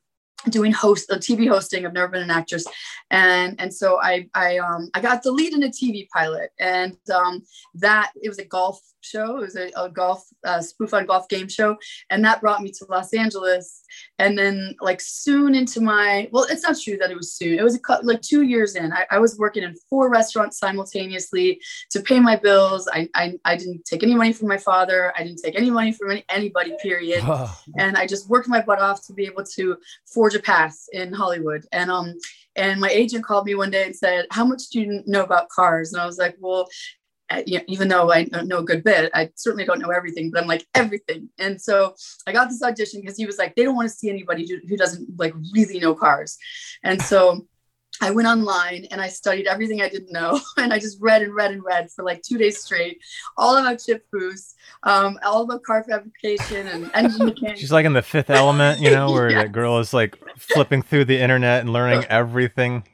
doing 0.49 0.73
host 0.73 1.11
a 1.11 1.17
TV 1.17 1.49
hosting. 1.49 1.87
I've 1.87 1.93
never 1.93 2.09
been 2.09 2.23
an 2.23 2.31
actress, 2.31 2.67
and 3.11 3.61
and 3.61 3.73
so 3.73 4.01
I 4.01 4.29
I 4.35 4.59
um 4.59 4.91
I 4.95 5.01
got 5.01 5.23
the 5.23 5.33
lead 5.33 5.53
in 5.53 5.63
a 5.63 5.69
TV 5.69 6.09
pilot, 6.09 6.51
and 6.59 6.97
um 7.15 7.43
that 7.75 8.13
it 8.21 8.29
was 8.29 8.39
a 8.39 8.45
golf 8.45 8.81
show. 9.05 9.39
It 9.39 9.41
was 9.41 9.57
a, 9.57 9.71
a 9.77 9.89
golf 9.89 10.25
uh, 10.45 10.61
spoof 10.61 10.95
on 10.95 11.07
golf 11.07 11.29
game 11.29 11.49
show, 11.49 11.77
and 12.11 12.25
that 12.25 12.41
brought 12.41 12.63
me 12.63 12.71
to 12.71 12.87
Los 12.89 13.13
Angeles. 13.13 13.83
And 14.19 14.39
then, 14.39 14.75
like 14.81 15.01
soon 15.01 15.55
into 15.55 15.81
my 15.81 16.29
well, 16.33 16.47
it's 16.49 16.63
not 16.63 16.79
true 16.79 16.97
that 16.99 17.11
it 17.11 17.17
was 17.17 17.33
soon. 17.33 17.59
It 17.59 17.63
was 17.63 17.77
a, 17.77 17.99
like 18.03 18.23
two 18.23 18.43
years 18.43 18.77
in. 18.77 18.93
I, 18.93 19.07
I 19.11 19.19
was 19.19 19.39
working 19.39 19.63
in 19.63 19.75
four 19.89 20.11
restaurants 20.11 20.59
simultaneously 20.59 21.61
to 21.91 22.01
pay 22.01 22.21
my 22.21 22.37
bills. 22.37 22.89
I, 22.93 23.09
I 23.15 23.35
I 23.45 23.57
didn't 23.57 23.85
take 23.85 24.03
any 24.03 24.15
money 24.15 24.33
from 24.33 24.49
my 24.49 24.59
father. 24.59 25.13
I 25.17 25.23
didn't 25.23 25.43
take 25.43 25.57
any 25.57 25.71
money 25.71 25.93
from 25.93 26.11
any, 26.11 26.25
anybody. 26.29 26.75
Period. 26.83 27.25
and 27.79 27.97
I 27.97 28.07
just 28.07 28.29
worked 28.29 28.49
my 28.49 28.63
butt 28.63 28.81
off 28.81 29.05
to 29.07 29.13
be 29.13 29.27
able 29.27 29.45
to 29.55 29.77
forge 30.07 30.35
a 30.35 30.41
path 30.41 30.77
in 30.93 31.13
Hollywood. 31.13 31.67
And 31.73 31.91
um 31.91 32.15
and 32.57 32.81
my 32.81 32.89
agent 32.89 33.25
called 33.25 33.47
me 33.47 33.55
one 33.55 33.71
day 33.71 33.85
and 33.85 33.97
said, 33.97 34.27
"How 34.31 34.45
much 34.45 34.69
do 34.69 34.81
you 34.81 35.03
know 35.07 35.25
about 35.25 35.49
cars?" 35.49 35.93
And 35.93 36.01
I 36.01 36.07
was 36.07 36.19
like, 36.19 36.37
"Well, 36.39 36.69
you 37.47 37.59
know, 37.59 37.65
even 37.69 37.89
though 37.89 38.13
I 38.13 38.29
know 38.45 38.59
a 38.59 38.65
good 38.65 38.85
bit, 38.85 39.11
I 39.15 39.31
certainly 39.35 39.65
don't 39.65 39.81
know 39.81 39.91
everything, 39.91 40.31
but 40.31 40.43
I'm 40.43 40.49
like 40.49 40.67
everything. 40.75 41.29
And 41.39 41.61
so 41.61 41.95
I 42.27 42.33
got 42.33 42.49
this 42.49 42.63
audition 42.63 43.01
because 43.01 43.17
he 43.17 43.27
was 43.27 43.39
like, 43.39 43.55
they 43.55 43.65
don't 43.65 43.77
want 43.77 43.89
to 43.89 43.95
see 43.95 44.11
anybody 44.11 44.47
who, 44.47 44.59
who 44.69 44.77
doesn't 44.77 45.19
like 45.19 45.35
really 45.53 45.79
know 45.79 45.95
cars. 45.95 46.37
And 46.83 47.01
so 47.01 47.47
I 48.01 48.11
went 48.11 48.27
online 48.27 48.87
and 48.91 49.01
I 49.01 49.09
studied 49.09 49.47
everything 49.47 49.81
I 49.81 49.89
didn't 49.89 50.13
know. 50.13 50.41
And 50.57 50.73
I 50.73 50.79
just 50.79 51.01
read 51.01 51.23
and 51.23 51.35
read 51.35 51.53
and 51.53 51.65
read 51.65 51.91
for 51.91 52.05
like 52.05 52.23
two 52.23 52.39
days 52.39 52.63
straight, 52.63 52.99
all 53.37 53.57
about 53.57 53.83
Chip 53.85 54.05
Foose, 54.13 54.55
um, 54.83 55.19
all 55.25 55.43
about 55.43 55.63
car 55.63 55.85
fabrication 55.85 56.67
and 56.67 56.91
engine 56.95 57.25
mechanics. 57.27 57.61
She's 57.61 57.73
like 57.73 57.87
in 57.87 57.93
the 57.93 58.03
fifth 58.03 58.31
element, 58.31 58.81
you 58.81 58.91
know, 58.91 59.11
where 59.11 59.31
yes. 59.31 59.45
that 59.45 59.53
girl 59.53 59.79
is 59.79 59.93
like 59.93 60.17
flipping 60.39 60.83
through 60.83 61.07
the 61.07 61.19
internet 61.19 61.61
and 61.61 61.73
learning 61.73 62.05
everything. 62.09 62.85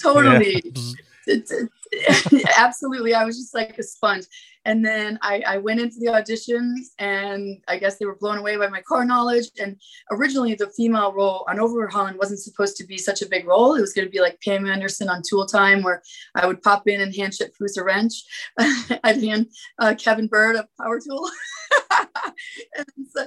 Totally. 0.00 0.62
Yeah. 0.64 0.92
absolutely. 2.56 3.14
I 3.14 3.24
was 3.24 3.36
just 3.36 3.54
like 3.54 3.78
a 3.78 3.82
sponge. 3.82 4.24
And 4.66 4.84
then 4.84 5.18
I, 5.22 5.42
I, 5.46 5.56
went 5.56 5.80
into 5.80 5.96
the 6.00 6.08
auditions 6.08 6.88
and 6.98 7.62
i 7.66 7.78
guess 7.78 7.96
they 7.96 8.04
were 8.04 8.16
blown 8.16 8.36
away 8.36 8.56
by 8.56 8.68
my 8.68 8.82
car 8.82 9.04
knowledge. 9.04 9.46
And 9.58 9.76
originally 10.10 10.54
the 10.54 10.70
female 10.76 11.12
role 11.12 11.46
on 11.48 11.58
overhauling 11.58 12.18
wasn't 12.18 12.40
supposed 12.40 12.76
to 12.76 12.84
be 12.84 12.98
such 12.98 13.22
a 13.22 13.28
big 13.28 13.46
role. 13.46 13.74
It 13.74 13.80
was 13.80 13.94
going 13.94 14.06
to 14.06 14.12
be 14.12 14.20
like 14.20 14.40
pam 14.44 14.66
anderson 14.66 15.08
on 15.08 15.22
tool 15.28 15.46
time 15.46 15.82
where 15.82 16.02
i 16.34 16.46
would 16.46 16.62
pop 16.62 16.86
in 16.88 17.00
and 17.00 17.14
hand 17.14 17.32
Chip 17.32 17.54
Foose 17.58 17.78
a 17.78 17.84
wrench 17.84 18.22
i'd 19.04 19.22
hand 19.22 19.46
uh, 19.78 19.94
kevin 19.98 20.26
bird 20.26 20.56
a 20.56 20.68
power 20.80 21.00
tool. 21.00 21.28
So, 23.12 23.26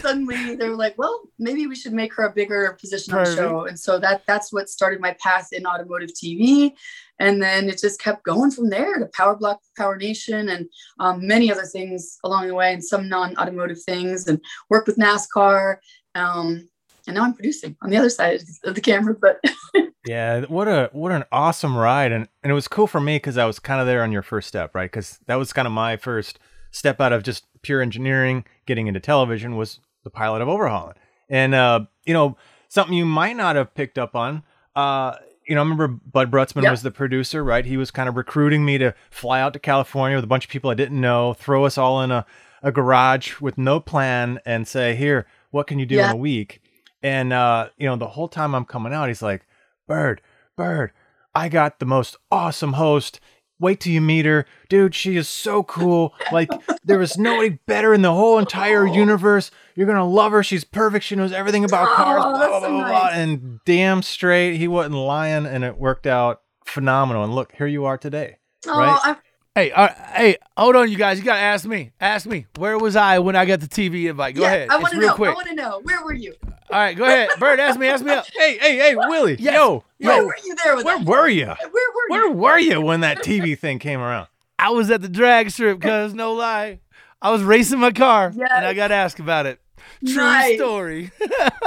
suddenly 0.00 0.56
they 0.56 0.68
were 0.68 0.76
like, 0.76 0.96
well, 0.98 1.22
maybe 1.38 1.66
we 1.66 1.76
should 1.76 1.92
make 1.92 2.12
her 2.14 2.24
a 2.24 2.32
bigger 2.32 2.76
position 2.80 3.14
on 3.14 3.24
the 3.24 3.34
show. 3.34 3.66
And 3.66 3.78
so 3.78 3.98
that 3.98 4.22
that's 4.26 4.52
what 4.52 4.68
started 4.68 5.00
my 5.00 5.16
path 5.20 5.48
in 5.52 5.66
automotive 5.66 6.10
TV. 6.10 6.72
And 7.18 7.42
then 7.42 7.68
it 7.68 7.78
just 7.78 8.00
kept 8.00 8.24
going 8.24 8.50
from 8.50 8.68
there 8.68 8.98
to 8.98 9.06
Power 9.06 9.36
Block, 9.36 9.60
Power 9.76 9.96
Nation, 9.96 10.48
and 10.48 10.68
um, 11.00 11.26
many 11.26 11.50
other 11.50 11.64
things 11.64 12.18
along 12.24 12.48
the 12.48 12.54
way, 12.54 12.74
and 12.74 12.84
some 12.84 13.08
non-automotive 13.08 13.82
things, 13.82 14.26
and 14.26 14.40
worked 14.68 14.86
with 14.86 14.98
NASCAR. 14.98 15.76
Um, 16.14 16.68
and 17.06 17.14
now 17.14 17.22
I'm 17.22 17.32
producing 17.32 17.76
on 17.82 17.90
the 17.90 17.96
other 17.96 18.10
side 18.10 18.40
of 18.64 18.74
the 18.74 18.80
camera. 18.80 19.14
But 19.14 19.40
yeah, 20.06 20.42
what 20.42 20.68
a 20.68 20.90
what 20.92 21.12
an 21.12 21.24
awesome 21.32 21.76
ride, 21.76 22.12
and 22.12 22.28
and 22.42 22.50
it 22.50 22.54
was 22.54 22.68
cool 22.68 22.86
for 22.86 23.00
me 23.00 23.16
because 23.16 23.38
I 23.38 23.46
was 23.46 23.58
kind 23.58 23.80
of 23.80 23.86
there 23.86 24.02
on 24.02 24.12
your 24.12 24.22
first 24.22 24.48
step, 24.48 24.74
right? 24.74 24.90
Because 24.90 25.18
that 25.26 25.36
was 25.36 25.52
kind 25.52 25.66
of 25.66 25.72
my 25.72 25.96
first 25.96 26.38
step 26.76 27.00
out 27.00 27.12
of 27.12 27.22
just 27.22 27.46
pure 27.62 27.80
engineering, 27.80 28.44
getting 28.66 28.86
into 28.86 29.00
television 29.00 29.56
was 29.56 29.80
the 30.04 30.10
pilot 30.10 30.42
of 30.42 30.48
Overhauling. 30.48 30.94
And, 31.28 31.54
uh, 31.54 31.86
you 32.04 32.12
know, 32.12 32.36
something 32.68 32.94
you 32.94 33.06
might 33.06 33.34
not 33.36 33.56
have 33.56 33.74
picked 33.74 33.98
up 33.98 34.14
on, 34.14 34.42
uh, 34.74 35.16
you 35.48 35.54
know, 35.54 35.62
I 35.62 35.64
remember 35.64 35.88
Bud 35.88 36.30
Brutsman 36.30 36.70
was 36.70 36.82
the 36.82 36.90
producer, 36.90 37.42
right? 37.42 37.64
He 37.64 37.78
was 37.78 37.90
kind 37.90 38.08
of 38.08 38.16
recruiting 38.16 38.64
me 38.64 38.76
to 38.78 38.94
fly 39.10 39.40
out 39.40 39.54
to 39.54 39.58
California 39.58 40.18
with 40.18 40.24
a 40.24 40.28
bunch 40.28 40.44
of 40.44 40.50
people 40.50 40.70
I 40.70 40.74
didn't 40.74 41.00
know, 41.00 41.32
throw 41.32 41.64
us 41.64 41.78
all 41.78 42.02
in 42.02 42.10
a, 42.10 42.26
a 42.62 42.70
garage 42.70 43.40
with 43.40 43.56
no 43.56 43.80
plan 43.80 44.38
and 44.44 44.68
say, 44.68 44.94
here, 44.96 45.26
what 45.52 45.66
can 45.66 45.78
you 45.78 45.86
do 45.86 45.94
yeah. 45.94 46.10
in 46.10 46.12
a 46.12 46.18
week? 46.18 46.60
And, 47.02 47.32
uh, 47.32 47.70
you 47.78 47.86
know, 47.86 47.96
the 47.96 48.08
whole 48.08 48.28
time 48.28 48.54
I'm 48.54 48.64
coming 48.66 48.92
out, 48.92 49.08
he's 49.08 49.22
like, 49.22 49.46
Bird, 49.86 50.20
Bird, 50.56 50.92
I 51.34 51.48
got 51.48 51.78
the 51.78 51.86
most 51.86 52.16
awesome 52.30 52.74
host 52.74 53.20
wait 53.58 53.80
till 53.80 53.92
you 53.92 54.00
meet 54.00 54.26
her. 54.26 54.46
Dude 54.68 54.94
she 54.94 55.16
is 55.16 55.28
so 55.28 55.62
cool. 55.62 56.14
Like 56.32 56.50
there 56.84 57.00
is 57.00 57.18
nobody 57.18 57.58
better 57.66 57.94
in 57.94 58.02
the 58.02 58.12
whole 58.12 58.38
entire 58.38 58.86
oh. 58.86 58.92
universe. 58.92 59.50
You're 59.74 59.86
gonna 59.86 60.08
love 60.08 60.32
her. 60.32 60.42
She's 60.42 60.64
perfect. 60.64 61.04
She 61.04 61.16
knows 61.16 61.32
everything 61.32 61.64
about 61.64 61.88
oh, 61.88 61.94
cars 61.94 62.22
oh, 62.24 62.30
blah, 62.32 62.60
blah, 62.60 62.68
blah, 62.68 62.80
nice. 62.80 63.14
and 63.14 63.60
damn 63.64 64.02
straight 64.02 64.56
he 64.56 64.68
wasn't 64.68 64.94
lying 64.94 65.46
and 65.46 65.64
it 65.64 65.78
worked 65.78 66.06
out 66.06 66.42
phenomenal. 66.64 67.24
And 67.24 67.34
look 67.34 67.52
here 67.56 67.66
you 67.66 67.84
are 67.84 67.98
today 67.98 68.38
oh, 68.66 68.78
right 68.78 69.16
Hey, 69.56 69.72
uh, 69.72 69.88
hey, 70.12 70.36
hold 70.54 70.76
on, 70.76 70.90
you 70.90 70.98
guys. 70.98 71.18
You 71.18 71.24
gotta 71.24 71.40
ask 71.40 71.64
me. 71.64 71.90
Ask 71.98 72.26
me. 72.26 72.44
Where 72.58 72.78
was 72.78 72.94
I 72.94 73.20
when 73.20 73.36
I 73.36 73.46
got 73.46 73.60
the 73.60 73.66
TV 73.66 74.10
invite? 74.10 74.34
Go 74.34 74.42
yeah, 74.42 74.48
ahead. 74.48 74.68
I 74.68 74.76
want 74.76 74.92
to 74.92 75.00
know. 75.00 75.14
Quick. 75.14 75.30
I 75.30 75.32
want 75.32 75.48
to 75.48 75.54
know. 75.54 75.80
Where 75.82 76.04
were 76.04 76.12
you? 76.12 76.34
All 76.44 76.78
right, 76.78 76.94
go 76.94 77.04
ahead, 77.04 77.30
Bird. 77.38 77.58
Ask 77.58 77.80
me. 77.80 77.86
Ask 77.86 78.04
me. 78.04 78.12
Up. 78.12 78.26
Hey, 78.34 78.58
hey, 78.58 78.76
hey, 78.76 78.94
Willie. 78.94 79.36
Yes. 79.40 79.54
Yo, 79.54 79.82
yo. 79.98 80.08
Where 80.08 80.26
were 80.26 80.36
you 80.44 80.54
there? 80.56 80.76
where 80.84 80.98
were 80.98 81.28
you? 81.30 81.46
Where 81.46 81.56
were 81.70 82.10
you? 82.10 82.32
Where 82.32 82.32
were 82.32 82.58
you 82.58 82.82
when 82.82 83.00
that 83.00 83.20
TV 83.20 83.58
thing 83.58 83.78
came 83.78 83.98
around? 83.98 84.28
I 84.58 84.72
was 84.72 84.90
at 84.90 85.00
the 85.00 85.08
drag 85.08 85.50
strip, 85.50 85.80
cause 85.80 86.12
no 86.12 86.34
lie, 86.34 86.80
I 87.22 87.30
was 87.30 87.42
racing 87.42 87.78
my 87.78 87.92
car, 87.92 88.34
yes. 88.36 88.50
and 88.54 88.66
I 88.66 88.74
got 88.74 88.92
asked 88.92 89.20
about 89.20 89.46
it. 89.46 89.58
True 90.06 90.54
story. 90.56 91.10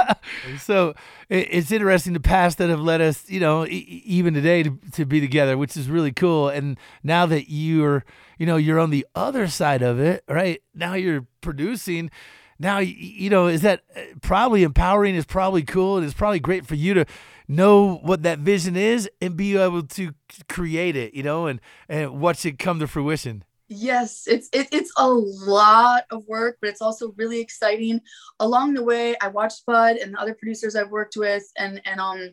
so 0.60 0.94
it, 1.28 1.48
it's 1.50 1.72
interesting 1.72 2.12
the 2.12 2.20
past 2.20 2.58
that 2.58 2.68
have 2.68 2.80
led 2.80 3.00
us, 3.00 3.28
you 3.28 3.40
know, 3.40 3.66
e- 3.66 4.02
even 4.04 4.34
today 4.34 4.62
to, 4.62 4.78
to 4.92 5.04
be 5.04 5.20
together, 5.20 5.56
which 5.56 5.76
is 5.76 5.88
really 5.88 6.12
cool. 6.12 6.48
And 6.48 6.78
now 7.02 7.26
that 7.26 7.50
you're, 7.50 8.04
you 8.38 8.46
know, 8.46 8.56
you're 8.56 8.78
on 8.78 8.90
the 8.90 9.06
other 9.14 9.46
side 9.46 9.82
of 9.82 9.98
it, 10.00 10.24
right? 10.28 10.62
Now 10.74 10.94
you're 10.94 11.26
producing. 11.40 12.10
Now, 12.58 12.78
you 12.78 13.30
know, 13.30 13.46
is 13.46 13.62
that 13.62 13.82
uh, 13.96 14.00
probably 14.20 14.62
empowering? 14.62 15.14
Is 15.14 15.24
probably 15.24 15.62
cool, 15.62 15.96
and 15.96 16.04
it's 16.04 16.14
probably 16.14 16.40
great 16.40 16.66
for 16.66 16.74
you 16.74 16.92
to 16.92 17.06
know 17.48 17.96
what 17.96 18.22
that 18.22 18.38
vision 18.38 18.76
is 18.76 19.08
and 19.20 19.36
be 19.36 19.56
able 19.56 19.82
to 19.82 20.14
create 20.48 20.94
it, 20.94 21.14
you 21.14 21.22
know, 21.22 21.46
and 21.46 21.60
and 21.88 22.20
watch 22.20 22.44
it 22.44 22.58
come 22.58 22.78
to 22.80 22.86
fruition. 22.86 23.44
Yes, 23.72 24.24
it's 24.26 24.48
it, 24.52 24.66
it's 24.72 24.92
a 24.98 25.08
lot 25.08 26.02
of 26.10 26.26
work, 26.26 26.58
but 26.60 26.70
it's 26.70 26.82
also 26.82 27.12
really 27.16 27.38
exciting. 27.40 28.00
Along 28.40 28.74
the 28.74 28.82
way, 28.82 29.14
I 29.22 29.28
watched 29.28 29.64
Bud 29.64 29.96
and 29.96 30.12
the 30.12 30.18
other 30.20 30.34
producers 30.34 30.74
I've 30.74 30.90
worked 30.90 31.16
with, 31.16 31.44
and 31.56 31.80
and 31.84 32.00
um, 32.00 32.30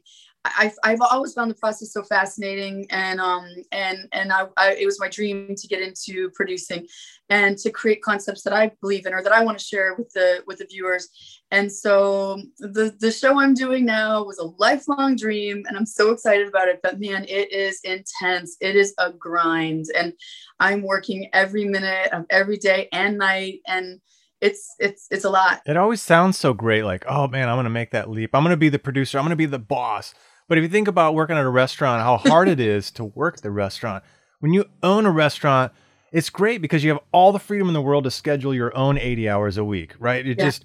I've, 0.57 0.75
I've 0.83 1.01
always 1.01 1.33
found 1.33 1.49
the 1.49 1.55
process 1.55 1.93
so 1.93 2.03
fascinating 2.03 2.85
and 2.89 3.19
um 3.19 3.47
and 3.71 4.07
and 4.11 4.31
I, 4.31 4.47
I, 4.57 4.73
it 4.73 4.85
was 4.85 4.99
my 4.99 5.09
dream 5.09 5.55
to 5.55 5.67
get 5.67 5.81
into 5.81 6.29
producing 6.31 6.87
and 7.29 7.57
to 7.57 7.69
create 7.71 8.01
concepts 8.01 8.43
that 8.43 8.53
I 8.53 8.71
believe 8.81 9.05
in 9.05 9.13
or 9.13 9.23
that 9.23 9.31
I 9.31 9.43
want 9.43 9.57
to 9.57 9.63
share 9.63 9.95
with 9.95 10.11
the 10.13 10.43
with 10.47 10.59
the 10.59 10.65
viewers 10.65 11.09
and 11.51 11.71
so 11.71 12.41
the 12.59 12.95
the 12.99 13.11
show 13.11 13.39
I'm 13.39 13.53
doing 13.53 13.85
now 13.85 14.23
was 14.23 14.37
a 14.37 14.45
lifelong 14.57 15.15
dream 15.15 15.63
and 15.67 15.77
I'm 15.77 15.85
so 15.85 16.11
excited 16.11 16.47
about 16.47 16.67
it 16.67 16.79
but 16.83 16.99
man 16.99 17.25
it 17.27 17.51
is 17.51 17.79
intense 17.83 18.57
it 18.59 18.75
is 18.75 18.93
a 18.99 19.11
grind 19.11 19.85
and 19.97 20.13
I'm 20.59 20.81
working 20.81 21.29
every 21.33 21.65
minute 21.65 22.13
of 22.13 22.25
every 22.29 22.57
day 22.57 22.89
and 22.91 23.17
night 23.17 23.59
and 23.67 23.99
it's 24.41 24.75
it's 24.79 25.07
it's 25.09 25.25
a 25.25 25.29
lot. 25.29 25.61
It 25.65 25.77
always 25.77 26.01
sounds 26.01 26.37
so 26.37 26.53
great 26.53 26.83
like 26.83 27.05
oh 27.07 27.27
man 27.27 27.49
I'm 27.49 27.63
to 27.63 27.69
make 27.69 27.91
that 27.91 28.09
leap. 28.09 28.31
I'm 28.33 28.43
to 28.45 28.57
be 28.57 28.69
the 28.69 28.79
producer. 28.79 29.17
I'm 29.17 29.29
to 29.29 29.35
be 29.35 29.45
the 29.45 29.59
boss. 29.59 30.13
But 30.47 30.57
if 30.57 30.63
you 30.63 30.69
think 30.69 30.87
about 30.87 31.13
working 31.13 31.37
at 31.37 31.43
a 31.43 31.49
restaurant, 31.49 32.01
how 32.01 32.17
hard 32.17 32.47
it 32.47 32.59
is 32.59 32.91
to 32.91 33.03
work 33.03 33.41
the 33.41 33.51
restaurant, 33.51 34.03
when 34.39 34.53
you 34.53 34.65
own 34.81 35.05
a 35.05 35.11
restaurant, 35.11 35.73
it's 36.11 36.29
great 36.29 36.61
because 36.61 36.83
you 36.83 36.89
have 36.91 36.99
all 37.11 37.31
the 37.31 37.39
freedom 37.39 37.67
in 37.67 37.73
the 37.73 37.81
world 37.81 38.05
to 38.05 38.11
schedule 38.11 38.53
your 38.53 38.75
own 38.75 38.97
80 38.97 39.27
hours 39.27 39.57
a 39.57 39.63
week, 39.63 39.93
right? 39.99 40.25
It 40.25 40.37
yeah. 40.37 40.45
just 40.45 40.63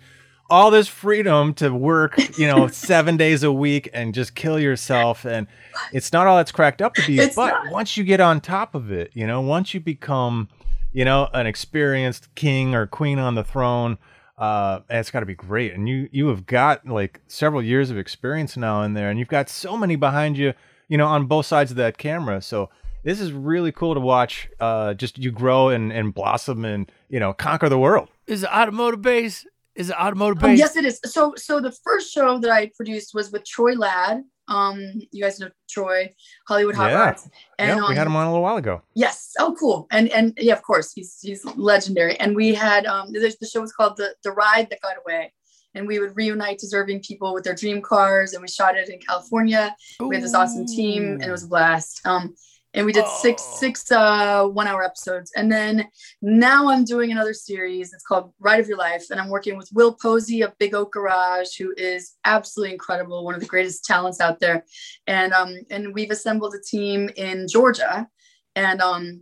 all 0.49 0.71
this 0.71 0.87
freedom 0.87 1.55
to 1.55 1.71
work, 1.71 2.16
you 2.38 2.47
know, 2.47 2.66
seven 2.68 3.16
days 3.16 3.42
a 3.42 3.51
week 3.51 3.88
and 3.92 4.14
just 4.14 4.35
kill 4.35 4.61
yourself. 4.61 5.25
And 5.25 5.47
it's 5.92 6.12
not 6.12 6.27
all 6.27 6.37
that's 6.37 6.53
cracked 6.53 6.83
up 6.83 6.95
to 6.95 7.07
be. 7.07 7.18
It's 7.18 7.35
but 7.35 7.49
not. 7.49 7.73
once 7.73 7.97
you 7.97 8.05
get 8.05 8.21
on 8.21 8.40
top 8.40 8.75
of 8.75 8.92
it, 8.92 9.11
you 9.14 9.27
know, 9.27 9.40
once 9.40 9.75
you 9.75 9.81
become, 9.81 10.49
you 10.92 11.05
know, 11.05 11.29
an 11.33 11.47
experienced 11.47 12.35
king 12.35 12.75
or 12.75 12.87
queen 12.87 13.18
on 13.18 13.35
the 13.35 13.45
throne, 13.45 13.99
uh, 14.38 14.81
it's 14.88 15.11
got 15.11 15.21
to 15.21 15.27
be 15.27 15.35
great. 15.35 15.75
And 15.75 15.88
you 15.88 16.09
you 16.12 16.29
have 16.29 16.47
got 16.47 16.87
like 16.87 17.21
several 17.27 17.62
years 17.62 17.90
of 17.90 17.99
experience 17.99 18.57
now 18.57 18.83
in 18.83 18.95
there, 18.95 19.11
and 19.11 19.18
you've 19.18 19.29
got 19.29 19.49
so 19.49 19.77
many 19.77 19.97
behind 19.97 20.37
you, 20.37 20.55
you 20.88 20.99
know, 20.99 21.07
on 21.07 21.27
both 21.27 21.47
sides 21.47 21.71
of 21.71 21.77
that 21.77 21.99
camera. 21.99 22.42
So 22.42 22.71
this 23.05 23.21
is 23.21 23.33
really 23.33 23.73
cool 23.73 23.95
to 23.95 24.01
watch. 24.01 24.49
Uh, 24.61 24.95
just 24.95 25.18
you 25.18 25.31
grow 25.31 25.68
and 25.68 25.92
and 25.92 26.14
blossom 26.14 26.64
and 26.64 26.90
you 27.09 27.21
know 27.21 27.33
conquer 27.33 27.68
the 27.68 27.79
world. 27.79 28.09
Is 28.27 28.42
it 28.42 28.51
automotive 28.51 29.03
base? 29.03 29.47
Is 29.75 29.90
it 29.90 29.97
automotive 29.97 30.42
um, 30.42 30.51
base? 30.51 30.59
yes, 30.59 30.77
it 30.77 30.85
is. 30.85 31.01
So 31.05 31.35
so 31.37 31.61
the 31.61 31.73
first 31.73 32.12
show 32.12 32.38
that 32.38 32.51
I 32.51 32.71
produced 32.77 33.14
was 33.14 33.31
with 33.31 33.45
Troy 33.45 33.73
Ladd. 33.73 34.23
Um, 34.48 34.78
you 35.12 35.22
guys 35.22 35.38
know 35.40 35.50
Troy, 35.68 36.12
Hollywood 36.48 36.74
Hot 36.74 36.90
yeah. 36.90 36.98
Rods. 36.98 37.31
And 37.59 37.68
yeah, 37.68 37.76
we 37.76 37.83
um, 37.83 37.96
had 37.96 38.07
him 38.07 38.16
on 38.16 38.26
a 38.26 38.31
little 38.31 38.42
while 38.42 38.57
ago. 38.57 38.83
Yes. 38.94 39.33
Oh, 39.38 39.57
cool. 39.59 39.87
And 39.90 40.09
and 40.11 40.35
yeah, 40.37 40.55
of 40.55 40.62
course, 40.62 40.92
he's 40.92 41.18
he's 41.20 41.44
legendary. 41.57 42.16
And 42.16 42.35
we 42.35 42.55
had 42.55 42.87
um, 42.87 43.12
the, 43.12 43.35
the 43.40 43.46
show 43.46 43.61
was 43.61 43.72
called 43.72 43.96
the 43.96 44.14
the 44.24 44.33
Ride 44.33 44.68
That 44.70 44.81
Got 44.81 44.96
Away, 45.05 45.33
and 45.74 45.87
we 45.87 45.98
would 45.98 46.16
reunite 46.16 46.59
deserving 46.59 47.02
people 47.02 47.33
with 47.33 47.44
their 47.44 47.55
dream 47.55 47.81
cars, 47.81 48.33
and 48.33 48.42
we 48.42 48.48
shot 48.48 48.76
it 48.76 48.88
in 48.88 48.98
California. 48.98 49.74
Ooh. 50.00 50.09
We 50.09 50.16
had 50.16 50.24
this 50.24 50.35
awesome 50.35 50.66
team, 50.66 51.12
and 51.12 51.24
it 51.24 51.31
was 51.31 51.44
a 51.44 51.48
blast. 51.48 52.00
Um, 52.05 52.35
and 52.75 52.87
we 52.87 52.93
did 52.93 53.05
oh. 53.07 53.19
six 53.21 53.43
six 53.43 53.91
uh, 53.91 54.47
one 54.47 54.67
hour 54.67 54.83
episodes 54.83 55.33
and 55.37 55.51
then 55.51 55.87
now 56.21 56.69
i'm 56.69 56.85
doing 56.85 57.11
another 57.13 57.35
series 57.35 57.93
it's 57.93 58.05
called 58.05 58.33
ride 58.39 58.61
of 58.61 58.69
your 58.69 58.79
life 58.79 59.07
and 59.11 59.21
i'm 59.21 59.29
working 59.29 59.57
with 59.57 59.69
will 59.73 59.97
posey 60.01 60.43
of 60.43 60.57
big 60.59 60.75
oak 60.75 60.93
garage 60.93 61.57
who 61.59 61.73
is 61.77 62.17
absolutely 62.25 62.73
incredible 62.73 63.25
one 63.25 63.35
of 63.35 63.41
the 63.41 63.47
greatest 63.47 63.85
talents 63.85 64.21
out 64.21 64.41
there 64.41 64.65
and 65.07 65.33
um 65.33 65.55
and 65.71 65.95
we've 65.95 66.11
assembled 66.11 66.55
a 66.55 66.61
team 66.61 67.11
in 67.17 67.47
georgia 67.49 68.09
and 68.57 68.81
um 68.81 69.21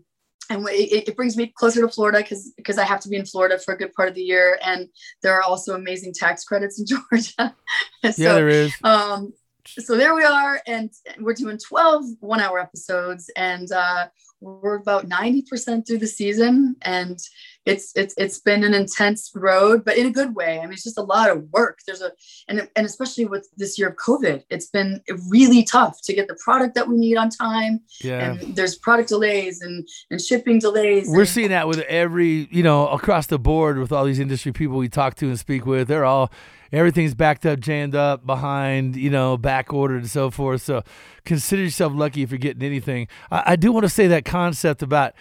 and 0.51 0.67
it, 0.69 1.09
it 1.09 1.17
brings 1.17 1.37
me 1.37 1.53
closer 1.57 1.81
to 1.81 1.89
Florida 1.89 2.19
because 2.19 2.53
because 2.57 2.77
I 2.77 2.85
have 2.85 3.01
to 3.01 3.09
be 3.09 3.17
in 3.17 3.25
Florida 3.25 3.57
for 3.57 3.75
a 3.75 3.79
good 3.79 3.93
part 3.93 4.09
of 4.09 4.17
the 4.17 4.23
year, 4.23 4.59
and 4.63 4.89
there 5.23 5.33
are 5.33 5.43
also 5.43 5.75
amazing 5.75 6.13
tax 6.13 6.45
credits 6.45 6.81
in 6.81 6.87
Georgia. 7.13 7.55
so, 8.13 8.23
yeah, 8.23 8.35
there 8.35 8.49
is. 8.49 8.75
Um, 8.83 9.33
so 9.78 9.96
there 9.96 10.14
we 10.14 10.24
are 10.24 10.61
and 10.66 10.90
we're 11.20 11.35
doing 11.35 11.59
12 11.59 12.04
one 12.20 12.40
hour 12.40 12.59
episodes 12.59 13.30
and 13.37 13.70
uh, 13.72 14.06
we're 14.40 14.76
about 14.76 15.09
90% 15.09 15.87
through 15.87 15.98
the 15.98 16.06
season 16.06 16.76
and 16.83 17.18
it's 17.70 17.92
it's 17.96 18.14
it's 18.18 18.38
been 18.40 18.64
an 18.64 18.74
intense 18.74 19.30
road 19.35 19.85
but 19.85 19.96
in 19.96 20.06
a 20.06 20.11
good 20.11 20.35
way. 20.35 20.59
I 20.59 20.62
mean 20.62 20.72
it's 20.72 20.85
just 20.85 20.98
a 20.98 21.02
lot 21.02 21.30
of 21.30 21.44
work. 21.52 21.78
There's 21.87 22.02
a 22.02 22.12
and, 22.48 22.68
and 22.76 22.87
especially 22.87 23.26
with 23.26 23.48
this 23.56 23.78
year 23.78 23.88
of 23.88 23.96
covid 23.96 24.42
it's 24.50 24.66
been 24.66 25.00
really 25.28 25.62
tough 25.64 26.00
to 26.04 26.12
get 26.12 26.28
the 26.28 26.38
product 26.44 26.74
that 26.74 26.88
we 26.88 26.96
need 26.96 27.16
on 27.16 27.30
time. 27.30 27.80
Yeah. 28.02 28.33
And 28.33 28.56
there's 28.56 28.76
product 28.76 29.09
delays 29.09 29.61
and 29.61 29.87
and 30.11 30.20
shipping 30.20 30.59
delays 30.59 31.09
we're 31.09 31.20
and, 31.20 31.28
seeing 31.28 31.50
that 31.50 31.68
with 31.68 31.80
every 31.80 32.48
you 32.50 32.62
know 32.62 32.88
across 32.88 33.26
the 33.26 33.38
board 33.38 33.78
with 33.78 33.92
all 33.92 34.04
these 34.04 34.18
industry 34.20 34.52
people 34.52 34.76
we 34.76 34.88
talk 34.88 35.14
to 35.16 35.26
and 35.26 35.38
speak 35.38 35.64
with. 35.66 35.88
They're 35.88 36.04
all 36.04 36.30
everything's 36.72 37.14
backed 37.14 37.44
up, 37.46 37.61
jammed 37.61 37.94
up, 37.94 38.24
behind, 38.24 38.96
you 38.96 39.11
know, 39.11 39.37
back 39.37 39.72
ordered 39.72 40.02
and 40.02 40.11
so 40.11 40.30
forth. 40.30 40.62
So 40.62 40.83
consider 41.24 41.62
yourself 41.62 41.92
lucky 41.94 42.22
if 42.22 42.30
you're 42.30 42.38
getting 42.38 42.62
anything. 42.62 43.09
I, 43.30 43.42
I 43.46 43.56
do 43.56 43.72
want 43.72 43.85
to 43.85 43.90
say 43.90 44.06
that 44.09 44.24
concept 44.24 44.83
about, 44.83 45.14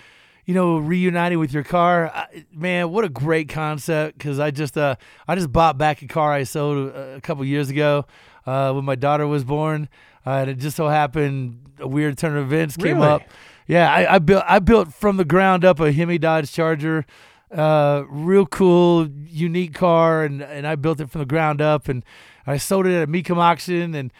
you 0.49 0.55
know, 0.55 0.79
reuniting 0.79 1.37
with 1.37 1.53
your 1.53 1.63
car. 1.63 2.09
I, 2.11 2.43
man, 2.51 2.89
what 2.89 3.05
a 3.05 3.09
great 3.09 3.49
concept! 3.49 4.17
Because 4.17 4.39
I 4.39 4.49
just, 4.49 4.79
uh, 4.79 4.95
I 5.27 5.35
just 5.35 5.51
bought 5.51 5.77
back 5.77 6.01
a 6.01 6.07
car 6.07 6.33
I 6.33 6.41
sold 6.41 6.89
a, 6.89 7.17
a 7.17 7.21
couple 7.21 7.45
years 7.45 7.69
ago 7.69 8.07
uh, 8.47 8.71
when 8.73 8.83
my 8.83 8.95
daughter 8.95 9.27
was 9.27 9.43
born, 9.43 9.89
uh, 10.25 10.31
and 10.31 10.49
it 10.49 10.57
just 10.57 10.75
so 10.75 10.87
happened 10.87 11.69
a 11.77 11.87
weird 11.87 12.17
turn 12.17 12.35
of 12.35 12.51
events 12.51 12.75
came 12.77 12.97
really? 12.97 13.07
up. 13.09 13.21
Yeah, 13.67 13.93
I, 13.93 14.15
I 14.15 14.17
built 14.17 14.43
I 14.47 14.57
built 14.57 14.91
from 14.91 15.17
the 15.17 15.23
ground 15.23 15.63
up 15.63 15.79
a 15.79 15.91
Hemi 15.91 16.17
Dodge 16.17 16.51
Charger 16.51 17.05
uh, 17.51 18.05
real 18.09 18.47
cool, 18.47 19.07
unique 19.27 19.75
car, 19.75 20.23
and 20.23 20.41
and 20.41 20.65
I 20.65 20.77
built 20.77 20.99
it 20.99 21.11
from 21.11 21.19
the 21.19 21.27
ground 21.27 21.61
up, 21.61 21.87
and 21.87 22.03
I 22.47 22.57
sold 22.57 22.87
it 22.87 22.95
at 22.95 23.03
a 23.03 23.07
Mecum 23.07 23.37
auction, 23.37 23.93
and 23.93 24.11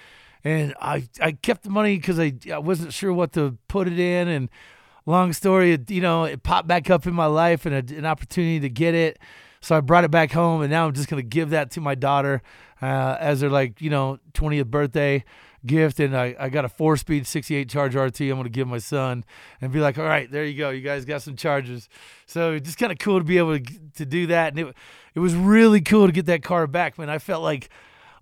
and 0.44 0.76
I 0.80 1.10
I 1.20 1.32
kept 1.32 1.64
the 1.64 1.72
money 1.72 1.96
because 1.96 2.20
I 2.20 2.34
I 2.54 2.60
wasn't 2.60 2.94
sure 2.94 3.12
what 3.12 3.34
to 3.34 3.58
put 3.68 3.88
it 3.88 3.98
in, 3.98 4.28
and 4.28 4.50
long 5.10 5.34
story, 5.34 5.78
you 5.88 6.02
know, 6.02 6.26
it 6.26 6.44
popped 6.44 6.68
back 6.68 6.90
up 6.90 7.08
in 7.08 7.14
my 7.14 7.26
life, 7.26 7.66
and 7.66 7.76
a, 7.76 7.98
an 7.98 8.06
opportunity 8.06 8.60
to 8.62 8.70
get 8.70 8.96
it. 8.96 9.20
So 9.62 9.76
I 9.76 9.82
brought 9.82 10.04
it 10.06 10.12
back 10.12 10.32
home, 10.32 10.62
and 10.62 10.72
now 10.72 10.88
I'm 10.88 10.94
just 10.94 11.10
gonna 11.10 11.22
give 11.22 11.50
that 11.50 11.72
to 11.72 11.82
my 11.82 11.96
daughter 11.96 12.42
uh, 12.82 13.18
as 13.20 13.42
her 13.42 13.50
like 13.50 13.82
you 13.82 13.90
know 13.90 14.20
20th 14.34 14.68
birthday 14.68 15.26
gift. 15.66 16.00
And 16.00 16.16
I, 16.16 16.36
I 16.40 16.50
got 16.50 16.64
a 16.64 16.70
four 16.70 16.96
speed 16.96 17.28
68 17.28 17.70
Charge 17.70 17.96
RT. 17.96 18.22
I'm 18.22 18.38
gonna 18.38 18.50
give 18.50 18.68
my 18.68 18.78
son 18.78 19.26
and 19.60 19.72
be 19.72 19.80
like, 19.80 19.98
all 19.98 20.06
right, 20.06 20.32
there 20.32 20.46
you 20.46 20.58
go, 20.58 20.70
you 20.70 20.82
guys 20.82 21.04
got 21.04 21.22
some 21.22 21.36
charges. 21.36 21.90
So 22.26 22.54
it's 22.54 22.66
just 22.66 22.78
kind 22.78 22.92
of 22.92 23.00
cool 23.00 23.20
to 23.20 23.26
be 23.26 23.38
able 23.38 23.60
to, 23.60 23.66
to 23.96 24.06
do 24.06 24.28
that, 24.28 24.54
and 24.54 24.60
it 24.60 24.76
it 25.16 25.20
was 25.20 25.36
really 25.36 25.82
cool 25.82 26.06
to 26.06 26.14
get 26.14 26.28
that 26.28 26.44
car 26.44 26.68
back, 26.68 26.98
man. 26.98 27.10
I 27.10 27.18
felt 27.18 27.44
like 27.44 27.70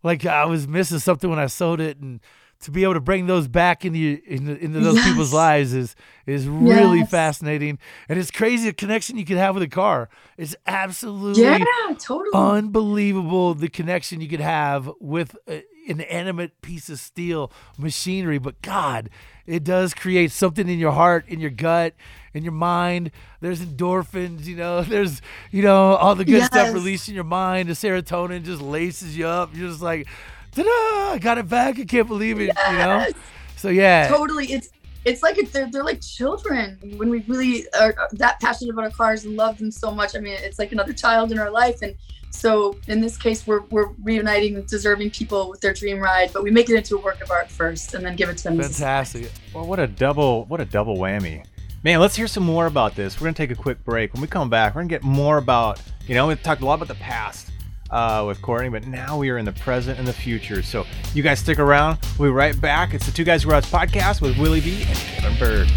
like 0.03 0.25
I 0.25 0.45
was 0.45 0.67
missing 0.67 0.99
something 0.99 1.29
when 1.29 1.39
I 1.39 1.47
sold 1.47 1.81
it, 1.81 1.99
and 1.99 2.19
to 2.61 2.71
be 2.71 2.83
able 2.83 2.95
to 2.95 2.99
bring 2.99 3.27
those 3.27 3.47
back 3.47 3.85
into 3.85 4.19
into, 4.25 4.57
into 4.57 4.79
those 4.79 4.95
Yes. 4.95 5.03
people's 5.03 5.33
lives 5.33 5.73
is 5.73 5.95
is 6.25 6.47
really 6.47 6.99
Yes. 6.99 7.09
fascinating, 7.09 7.79
and 8.09 8.17
it's 8.19 8.31
crazy 8.31 8.67
the 8.69 8.73
connection 8.73 9.17
you 9.17 9.25
can 9.25 9.37
have 9.37 9.53
with 9.55 9.63
a 9.63 9.67
car. 9.67 10.09
It's 10.37 10.55
absolutely 10.65 11.43
Yeah, 11.43 11.57
totally. 11.99 12.31
unbelievable 12.33 13.53
the 13.53 13.69
connection 13.69 14.21
you 14.21 14.27
could 14.27 14.39
have 14.41 14.89
with 14.99 15.35
a, 15.47 15.63
an 15.87 16.01
animate 16.01 16.59
piece 16.61 16.89
of 16.89 16.99
steel 16.99 17.51
machinery. 17.77 18.37
But 18.39 18.61
God, 18.61 19.09
it 19.45 19.63
does 19.63 19.93
create 19.93 20.31
something 20.31 20.67
in 20.67 20.79
your 20.79 20.91
heart, 20.91 21.25
in 21.29 21.39
your 21.39 21.49
gut, 21.49 21.93
in 22.33 22.43
your 22.43 22.53
mind. 22.53 23.11
There's 23.39 23.61
endorphins, 23.61 24.45
you 24.45 24.57
know. 24.57 24.81
There's 24.83 25.21
you 25.51 25.61
know 25.61 25.95
all 25.95 26.15
the 26.15 26.25
good 26.25 26.43
stuff 26.43 26.65
Yes. 26.67 26.73
released 26.73 27.07
in 27.09 27.15
your 27.15 27.23
mind. 27.23 27.69
The 27.69 27.73
serotonin 27.73 28.43
just 28.43 28.61
laces 28.61 29.17
you 29.17 29.27
up. 29.27 29.55
You're 29.55 29.69
just 29.69 29.81
like, 29.81 30.07
ta-da! 30.51 31.13
I 31.13 31.19
got 31.19 31.37
it 31.37 31.47
back. 31.47 31.79
I 31.79 31.85
can't 31.85 32.07
believe 32.07 32.39
it. 32.39 32.55
You 32.69 32.77
know. 32.77 33.07
So 33.55 33.69
yeah, 33.69 34.07
totally 34.07 34.45
it's 34.53 34.69
it's 35.07 35.23
like 35.23 35.37
it, 35.37 35.51
they're, 35.53 35.69
they're 35.71 35.83
like 35.83 36.01
children 36.01 36.77
when 36.97 37.09
we 37.09 37.23
really 37.27 37.65
are 37.79 37.95
that 38.11 38.39
passionate 38.41 38.71
about 38.71 38.83
our 38.83 38.91
cars 38.91 39.23
and 39.23 39.35
love 39.37 39.57
them 39.57 39.71
so 39.71 39.89
much 39.89 40.15
i 40.15 40.19
mean 40.19 40.35
it's 40.39 40.59
like 40.59 40.73
another 40.73 40.91
child 40.91 41.31
in 41.31 41.39
our 41.39 41.49
life 41.49 41.81
and 41.81 41.95
so 42.29 42.77
in 42.87 42.99
this 42.99 43.17
case 43.17 43.47
we're, 43.47 43.61
we're 43.71 43.89
reuniting 44.03 44.61
deserving 44.63 45.09
people 45.09 45.49
with 45.49 45.61
their 45.61 45.73
dream 45.73 45.99
ride 45.99 46.31
but 46.33 46.43
we 46.43 46.51
make 46.51 46.69
it 46.69 46.75
into 46.75 46.97
a 46.97 47.01
work 47.01 47.21
of 47.21 47.31
art 47.31 47.49
first 47.49 47.93
and 47.93 48.05
then 48.05 48.15
give 48.15 48.29
it 48.29 48.37
to 48.37 48.43
them 48.43 48.61
fantastic. 48.61 49.31
Well, 49.53 49.65
what 49.65 49.79
a 49.79 49.87
double 49.87 50.45
what 50.45 50.59
a 50.59 50.65
double 50.65 50.97
whammy. 50.97 51.45
Man, 51.83 51.99
let's 51.99 52.15
hear 52.15 52.27
some 52.27 52.43
more 52.43 52.65
about 52.65 52.95
this. 52.95 53.19
We're 53.19 53.25
gonna 53.25 53.35
take 53.35 53.51
a 53.51 53.55
quick 53.55 53.83
break. 53.85 54.13
When 54.13 54.21
we 54.21 54.27
come 54.27 54.49
back, 54.49 54.75
we're 54.75 54.81
gonna 54.81 54.89
get 54.89 55.03
more 55.03 55.37
about 55.37 55.81
you 56.05 56.15
know, 56.15 56.27
we've 56.27 56.41
talked 56.43 56.61
a 56.61 56.65
lot 56.65 56.75
about 56.75 56.89
the 56.89 56.95
past 56.95 57.51
uh, 57.89 58.23
with 58.27 58.41
Courtney, 58.41 58.69
but 58.69 58.87
now 58.87 59.17
we 59.17 59.29
are 59.29 59.37
in 59.37 59.45
the 59.45 59.51
present 59.53 59.99
and 59.99 60.07
the 60.07 60.13
future. 60.13 60.61
So 60.61 60.85
you 61.13 61.23
guys 61.23 61.39
stick 61.39 61.59
around. 61.59 61.99
We'll 62.17 62.29
be 62.29 62.33
right 62.33 62.59
back. 62.59 62.93
It's 62.93 63.05
the 63.05 63.11
Two 63.11 63.23
Guys 63.23 63.45
Garage 63.45 63.65
podcast 63.65 64.21
with 64.21 64.37
Willie 64.37 64.61
B 64.61 64.83
and 64.87 64.97
Kevin 64.97 65.39
Bird. 65.39 65.71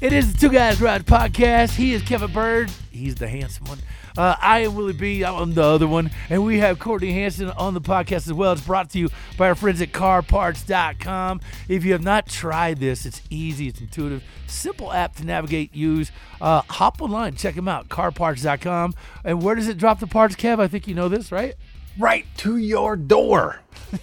It 0.00 0.12
is 0.12 0.32
the 0.32 0.38
Two 0.38 0.50
Guys 0.50 0.80
Ride 0.80 1.04
podcast. 1.06 1.74
He 1.74 1.92
is 1.92 2.02
Kevin 2.02 2.32
Bird. 2.32 2.70
He's 2.92 3.16
the 3.16 3.26
handsome 3.26 3.66
one. 3.66 3.78
Uh, 4.16 4.36
I 4.40 4.60
am 4.60 4.76
Willie 4.76 4.92
B. 4.92 5.24
I'm 5.24 5.54
the 5.54 5.62
other 5.64 5.88
one. 5.88 6.12
And 6.30 6.44
we 6.44 6.58
have 6.58 6.78
Courtney 6.78 7.12
Hansen 7.12 7.50
on 7.50 7.74
the 7.74 7.80
podcast 7.80 8.26
as 8.28 8.32
well. 8.32 8.52
It's 8.52 8.60
brought 8.64 8.90
to 8.90 8.98
you 8.98 9.08
by 9.36 9.48
our 9.48 9.56
friends 9.56 9.80
at 9.82 9.90
carparts.com. 9.90 11.40
If 11.68 11.84
you 11.84 11.92
have 11.92 12.02
not 12.04 12.28
tried 12.28 12.78
this, 12.78 13.06
it's 13.06 13.22
easy, 13.28 13.68
it's 13.68 13.80
intuitive, 13.80 14.22
simple 14.46 14.92
app 14.92 15.16
to 15.16 15.24
navigate, 15.24 15.74
use. 15.74 16.12
Uh, 16.40 16.62
hop 16.68 17.02
online, 17.02 17.34
check 17.34 17.56
them 17.56 17.66
out, 17.68 17.88
carparts.com. 17.88 18.94
And 19.24 19.42
where 19.42 19.56
does 19.56 19.66
it 19.66 19.78
drop 19.78 19.98
the 19.98 20.06
parts, 20.06 20.36
Kev? 20.36 20.60
I 20.60 20.68
think 20.68 20.86
you 20.86 20.94
know 20.94 21.08
this, 21.08 21.32
right? 21.32 21.54
Right 21.98 22.24
to 22.38 22.56
your 22.56 22.94
door. 22.94 23.62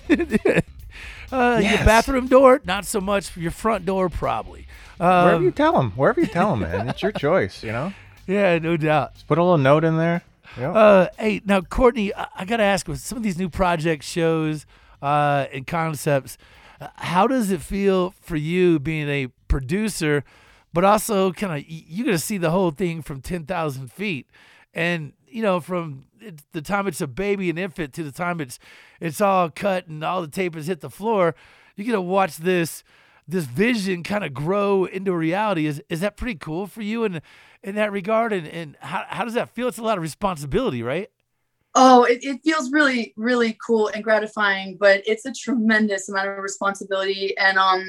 Uh, 1.31 1.59
Your 1.61 1.79
bathroom 1.79 2.27
door, 2.27 2.61
not 2.65 2.85
so 2.85 3.01
much. 3.01 3.35
Your 3.35 3.49
front 3.49 3.83
door, 3.83 4.09
probably. 4.09 4.64
Wherever 4.97 5.35
Um, 5.35 5.43
you 5.43 5.51
tell 5.51 5.73
them, 5.73 5.91
wherever 5.91 6.19
you 6.21 6.27
tell 6.27 6.51
them, 6.51 6.61
man, 6.61 6.89
it's 6.89 7.01
your 7.01 7.11
choice. 7.27 7.63
You 7.63 7.71
know, 7.71 7.93
yeah, 8.27 8.57
no 8.59 8.77
doubt. 8.77 9.13
just 9.15 9.27
put 9.27 9.37
a 9.37 9.43
little 9.43 9.57
note 9.57 9.83
in 9.83 9.97
there. 9.97 10.23
Yep. 10.57 10.71
Uh, 10.75 11.07
hey, 11.17 11.41
now 11.45 11.61
Courtney, 11.61 12.13
I, 12.15 12.27
I 12.37 12.45
got 12.45 12.57
to 12.57 12.63
ask 12.63 12.87
with 12.87 12.99
some 13.01 13.17
of 13.17 13.23
these 13.23 13.37
new 13.37 13.49
project 13.49 14.03
shows, 14.03 14.65
uh, 15.01 15.47
and 15.51 15.67
concepts, 15.67 16.37
uh, 16.79 16.87
how 16.95 17.27
does 17.27 17.51
it 17.51 17.61
feel 17.61 18.13
for 18.21 18.37
you 18.37 18.79
being 18.79 19.09
a 19.09 19.27
producer, 19.49 20.23
but 20.73 20.83
also 20.85 21.31
kind 21.33 21.57
of 21.61 21.65
you're 21.69 22.05
gonna 22.05 22.17
see 22.17 22.37
the 22.37 22.51
whole 22.51 22.71
thing 22.71 23.01
from 23.01 23.21
ten 23.21 23.45
thousand 23.45 23.91
feet, 23.91 24.27
and 24.73 25.13
you 25.27 25.41
know 25.41 25.59
from 25.59 26.05
the 26.53 26.61
time 26.61 26.87
it's 26.87 27.01
a 27.01 27.07
baby, 27.07 27.49
an 27.49 27.57
infant, 27.57 27.93
to 27.93 28.03
the 28.03 28.11
time 28.11 28.39
it's 28.41 28.57
it's 28.99 29.19
all 29.21 29.49
cut 29.49 29.87
and 29.87 30.03
all 30.03 30.21
the 30.21 30.27
tape 30.27 30.55
has 30.55 30.67
hit 30.67 30.79
the 30.81 30.89
floor, 30.89 31.35
you're 31.75 31.85
gonna 31.85 32.01
watch 32.01 32.37
this 32.37 32.83
this 33.27 33.45
vision 33.45 34.03
kind 34.03 34.23
of 34.23 34.33
grow 34.33 34.85
into 34.85 35.13
reality. 35.15 35.65
Is 35.65 35.81
is 35.89 36.01
that 36.01 36.17
pretty 36.17 36.35
cool 36.35 36.67
for 36.67 36.81
you 36.81 37.03
in 37.03 37.21
in 37.63 37.75
that 37.75 37.91
regard? 37.91 38.33
And 38.33 38.47
and 38.47 38.77
how 38.81 39.05
how 39.07 39.25
does 39.25 39.33
that 39.35 39.49
feel? 39.49 39.67
It's 39.67 39.77
a 39.77 39.83
lot 39.83 39.97
of 39.97 40.01
responsibility, 40.03 40.83
right? 40.83 41.09
Oh, 41.77 42.05
it, 42.05 42.23
it 42.23 42.39
feels 42.43 42.71
really, 42.71 43.13
really 43.17 43.57
cool 43.65 43.89
and 43.89 44.03
gratifying, 44.03 44.77
but 44.79 45.03
it's 45.05 45.25
a 45.25 45.33
tremendous 45.33 46.07
amount 46.07 46.29
of 46.29 46.37
responsibility. 46.37 47.37
And 47.37 47.57
um, 47.57 47.85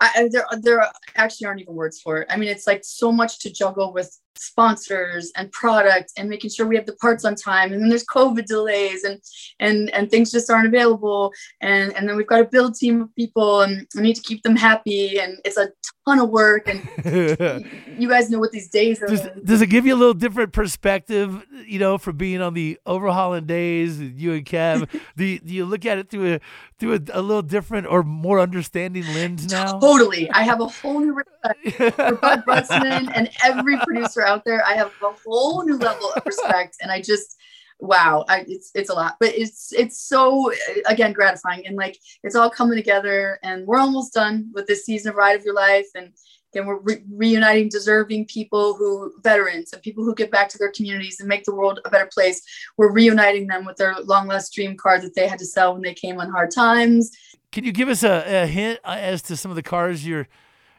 I- 0.00 0.28
there, 0.32 0.46
there 0.62 0.86
actually 1.16 1.46
aren't 1.48 1.62
even 1.62 1.74
words 1.74 2.00
for 2.00 2.18
it. 2.18 2.28
I 2.30 2.36
mean, 2.36 2.50
it's 2.50 2.66
like 2.66 2.82
so 2.84 3.12
much 3.12 3.40
to 3.40 3.52
juggle 3.52 3.92
with 3.92 4.18
sponsors 4.36 5.30
and 5.36 5.50
product 5.52 6.12
and 6.16 6.28
making 6.28 6.50
sure 6.50 6.66
we 6.66 6.76
have 6.76 6.86
the 6.86 6.96
parts 6.96 7.24
on 7.24 7.34
time. 7.34 7.72
And 7.72 7.82
then 7.82 7.88
there's 7.88 8.04
COVID 8.06 8.46
delays 8.46 9.04
and 9.04 9.20
and 9.60 9.90
and 9.90 10.10
things 10.10 10.30
just 10.30 10.50
aren't 10.50 10.66
available. 10.66 11.32
And 11.60 11.92
and 11.94 12.08
then 12.08 12.16
we've 12.16 12.26
got 12.26 12.40
a 12.40 12.44
build 12.44 12.74
team 12.74 13.02
of 13.02 13.14
people 13.14 13.62
and 13.62 13.86
we 13.94 14.02
need 14.02 14.16
to 14.16 14.22
keep 14.22 14.42
them 14.42 14.56
happy. 14.56 15.18
And 15.18 15.38
it's 15.44 15.56
a 15.56 15.70
ton 16.06 16.18
of 16.18 16.30
work. 16.30 16.68
And 16.68 16.86
you 17.98 18.08
guys 18.08 18.30
know 18.30 18.38
what 18.38 18.52
these 18.52 18.68
days 18.68 19.02
are. 19.02 19.08
like. 19.08 19.44
does 19.44 19.62
it 19.62 19.68
give 19.68 19.86
you 19.86 19.94
a 19.94 19.96
little 19.96 20.14
different 20.14 20.52
perspective, 20.52 21.44
you 21.66 21.78
know, 21.78 21.98
from 21.98 22.16
being 22.16 22.40
on 22.40 22.54
the 22.54 22.78
overhauling 22.86 23.46
days, 23.46 24.00
you 24.00 24.32
and 24.32 24.44
Kev? 24.44 24.88
do, 25.16 25.24
you, 25.24 25.38
do 25.38 25.54
you 25.54 25.64
look 25.64 25.86
at 25.86 25.98
it 25.98 26.10
through 26.10 26.34
a 26.34 26.40
through 26.78 26.94
a, 26.94 27.00
a 27.12 27.22
little 27.22 27.42
different 27.42 27.86
or 27.86 28.02
more 28.02 28.40
understanding 28.40 29.04
lens 29.14 29.50
now? 29.50 29.78
Totally. 29.78 30.30
I 30.30 30.42
have 30.42 30.60
a 30.60 30.66
whole 30.66 31.00
new 31.00 31.14
respect 31.44 31.94
for 31.94 32.12
Bud 32.16 32.44
Brutsman 32.46 33.10
and 33.14 33.30
every 33.44 33.76
producer 33.78 34.21
out 34.26 34.44
there. 34.44 34.64
I 34.66 34.74
have 34.74 34.92
a 35.02 35.12
whole 35.24 35.64
new 35.64 35.76
level 35.76 36.12
of 36.12 36.24
respect, 36.24 36.76
and 36.80 36.90
I 36.90 37.00
just, 37.00 37.36
wow, 37.80 38.24
I, 38.28 38.44
it's 38.48 38.70
it's 38.74 38.90
a 38.90 38.94
lot, 38.94 39.16
but 39.20 39.30
it's 39.34 39.72
it's 39.72 40.00
so 40.00 40.52
again 40.86 41.12
gratifying, 41.12 41.66
and 41.66 41.76
like 41.76 41.98
it's 42.22 42.36
all 42.36 42.50
coming 42.50 42.76
together, 42.76 43.38
and 43.42 43.66
we're 43.66 43.78
almost 43.78 44.14
done 44.14 44.50
with 44.52 44.66
this 44.66 44.84
season 44.84 45.10
of 45.10 45.16
Ride 45.16 45.38
of 45.38 45.44
Your 45.44 45.54
Life, 45.54 45.86
and 45.94 46.12
again 46.52 46.66
we're 46.66 46.80
re- 46.80 47.02
reuniting 47.10 47.68
deserving 47.68 48.26
people 48.26 48.74
who 48.74 49.12
veterans 49.22 49.72
and 49.72 49.82
people 49.82 50.04
who 50.04 50.14
give 50.14 50.30
back 50.30 50.48
to 50.50 50.58
their 50.58 50.70
communities 50.70 51.18
and 51.18 51.28
make 51.28 51.44
the 51.44 51.54
world 51.54 51.80
a 51.84 51.90
better 51.90 52.08
place. 52.12 52.42
We're 52.76 52.92
reuniting 52.92 53.46
them 53.46 53.64
with 53.64 53.76
their 53.76 53.94
long 54.04 54.28
lost 54.28 54.52
dream 54.52 54.76
car 54.76 55.00
that 55.00 55.14
they 55.14 55.26
had 55.26 55.38
to 55.38 55.46
sell 55.46 55.72
when 55.72 55.82
they 55.82 55.94
came 55.94 56.20
on 56.20 56.30
hard 56.30 56.50
times. 56.50 57.10
Can 57.52 57.64
you 57.64 57.72
give 57.72 57.88
us 57.88 58.02
a, 58.02 58.42
a 58.42 58.46
hint 58.46 58.80
uh, 58.84 58.96
as 58.98 59.22
to 59.22 59.36
some 59.36 59.50
of 59.50 59.56
the 59.56 59.62
cars 59.62 60.06
you're 60.06 60.26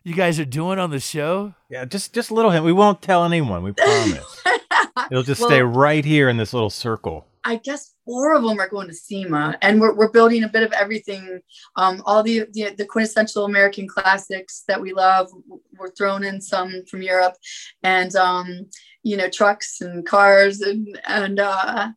you 0.04 0.14
guys 0.14 0.40
are 0.40 0.46
doing 0.46 0.80
on 0.80 0.90
the 0.90 1.00
show? 1.00 1.54
yeah, 1.70 1.86
just 1.86 2.14
just 2.14 2.30
a 2.30 2.34
little 2.34 2.52
hint. 2.52 2.66
We 2.66 2.74
won't 2.74 3.02
tell 3.02 3.24
anyone. 3.24 3.64
We 3.64 3.72
promise. 3.72 4.42
It'll 5.12 5.24
just 5.24 5.42
Well, 5.42 5.50
stay 5.50 5.62
right 5.62 6.06
here 6.06 6.30
in 6.30 6.38
this 6.38 6.54
little 6.54 6.70
circle. 6.70 7.26
I 7.46 7.58
guess 7.58 7.94
four 8.06 8.36
of 8.36 8.44
them 8.44 8.60
are 8.60 8.70
going 8.70 8.88
to 8.88 8.94
SEMA, 8.94 9.58
and 9.62 9.82
we're, 9.82 9.94
we're 9.94 10.12
building 10.12 10.44
a 10.44 10.50
bit 10.50 10.64
of 10.64 10.72
everything. 10.72 11.42
Um, 11.76 12.02
all 12.06 12.24
the, 12.24 12.46
the 12.54 12.74
the 12.78 12.86
quintessential 12.86 13.46
American 13.46 13.88
classics 13.88 14.64
that 14.68 14.80
we 14.80 14.94
love. 14.94 15.30
We're 15.78 15.92
throwing 15.92 16.24
in 16.24 16.42
some 16.42 16.86
from 16.90 17.02
Europe, 17.02 17.36
and 17.82 18.16
um, 18.16 18.70
you 19.04 19.18
know 19.18 19.30
trucks 19.30 19.82
and 19.82 20.06
cars 20.06 20.62
and 20.62 21.00
and 21.06 21.40
uh, 21.40 21.90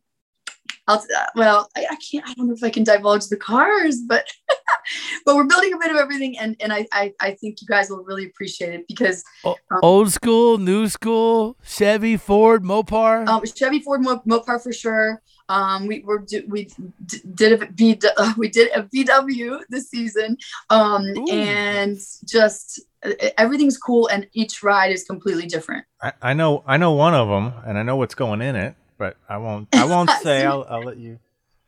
I'll 0.87 1.03
well 1.35 1.69
I, 1.75 1.85
I 1.91 1.95
can't 1.95 2.27
I 2.27 2.33
don't 2.33 2.47
know 2.47 2.53
if 2.53 2.63
I 2.63 2.69
can 2.69 2.83
divulge 2.83 3.27
the 3.27 3.37
cars, 3.37 4.01
but 4.07 4.25
but 5.25 5.35
we're 5.35 5.45
building 5.45 5.73
a 5.73 5.77
bit 5.77 5.91
of 5.91 5.97
everything, 5.97 6.37
and 6.37 6.55
and 6.59 6.71
I 6.71 6.87
I, 6.91 7.13
I 7.19 7.31
think 7.31 7.61
you 7.61 7.67
guys 7.67 7.89
will 7.89 8.03
really 8.03 8.25
appreciate 8.25 8.73
it 8.73 8.87
because 8.87 9.23
O- 9.43 9.57
old 9.83 10.11
school, 10.11 10.57
new 10.57 10.87
school, 10.87 11.57
Chevy, 11.63 12.17
Ford, 12.17 12.63
Mopar. 12.63 13.27
Um, 13.27 13.43
Chevy 13.45 13.81
Ford 13.81 14.01
Mo- 14.01 14.23
Mopar 14.27 14.61
for 14.61 14.71
sure. 14.71 15.21
Um, 15.49 15.87
we 15.87 16.01
were 16.01 16.25
we 16.47 16.69
did 17.35 17.61
a 17.61 17.65
V 17.65 17.99
uh, 18.17 18.33
we 18.37 18.49
did 18.49 18.71
a 18.75 18.83
VW 18.83 19.61
this 19.69 19.89
season, 19.89 20.37
um, 20.69 21.05
Ooh. 21.17 21.27
and 21.31 21.97
just 22.25 22.81
uh, 23.03 23.11
everything's 23.37 23.77
cool, 23.77 24.07
and 24.07 24.27
each 24.33 24.63
ride 24.63 24.91
is 24.91 25.03
completely 25.03 25.47
different. 25.47 25.85
I, 26.01 26.13
I 26.21 26.33
know 26.33 26.63
I 26.65 26.77
know 26.77 26.93
one 26.93 27.13
of 27.13 27.27
them, 27.27 27.53
and 27.65 27.77
I 27.77 27.83
know 27.83 27.95
what's 27.95 28.15
going 28.15 28.41
in 28.41 28.55
it, 28.55 28.75
but 28.97 29.17
I 29.27 29.37
won't 29.37 29.67
I 29.73 29.85
won't 29.85 30.09
say. 30.23 30.45
I'll, 30.45 30.65
I'll 30.69 30.83
let 30.83 30.97
you. 30.97 31.19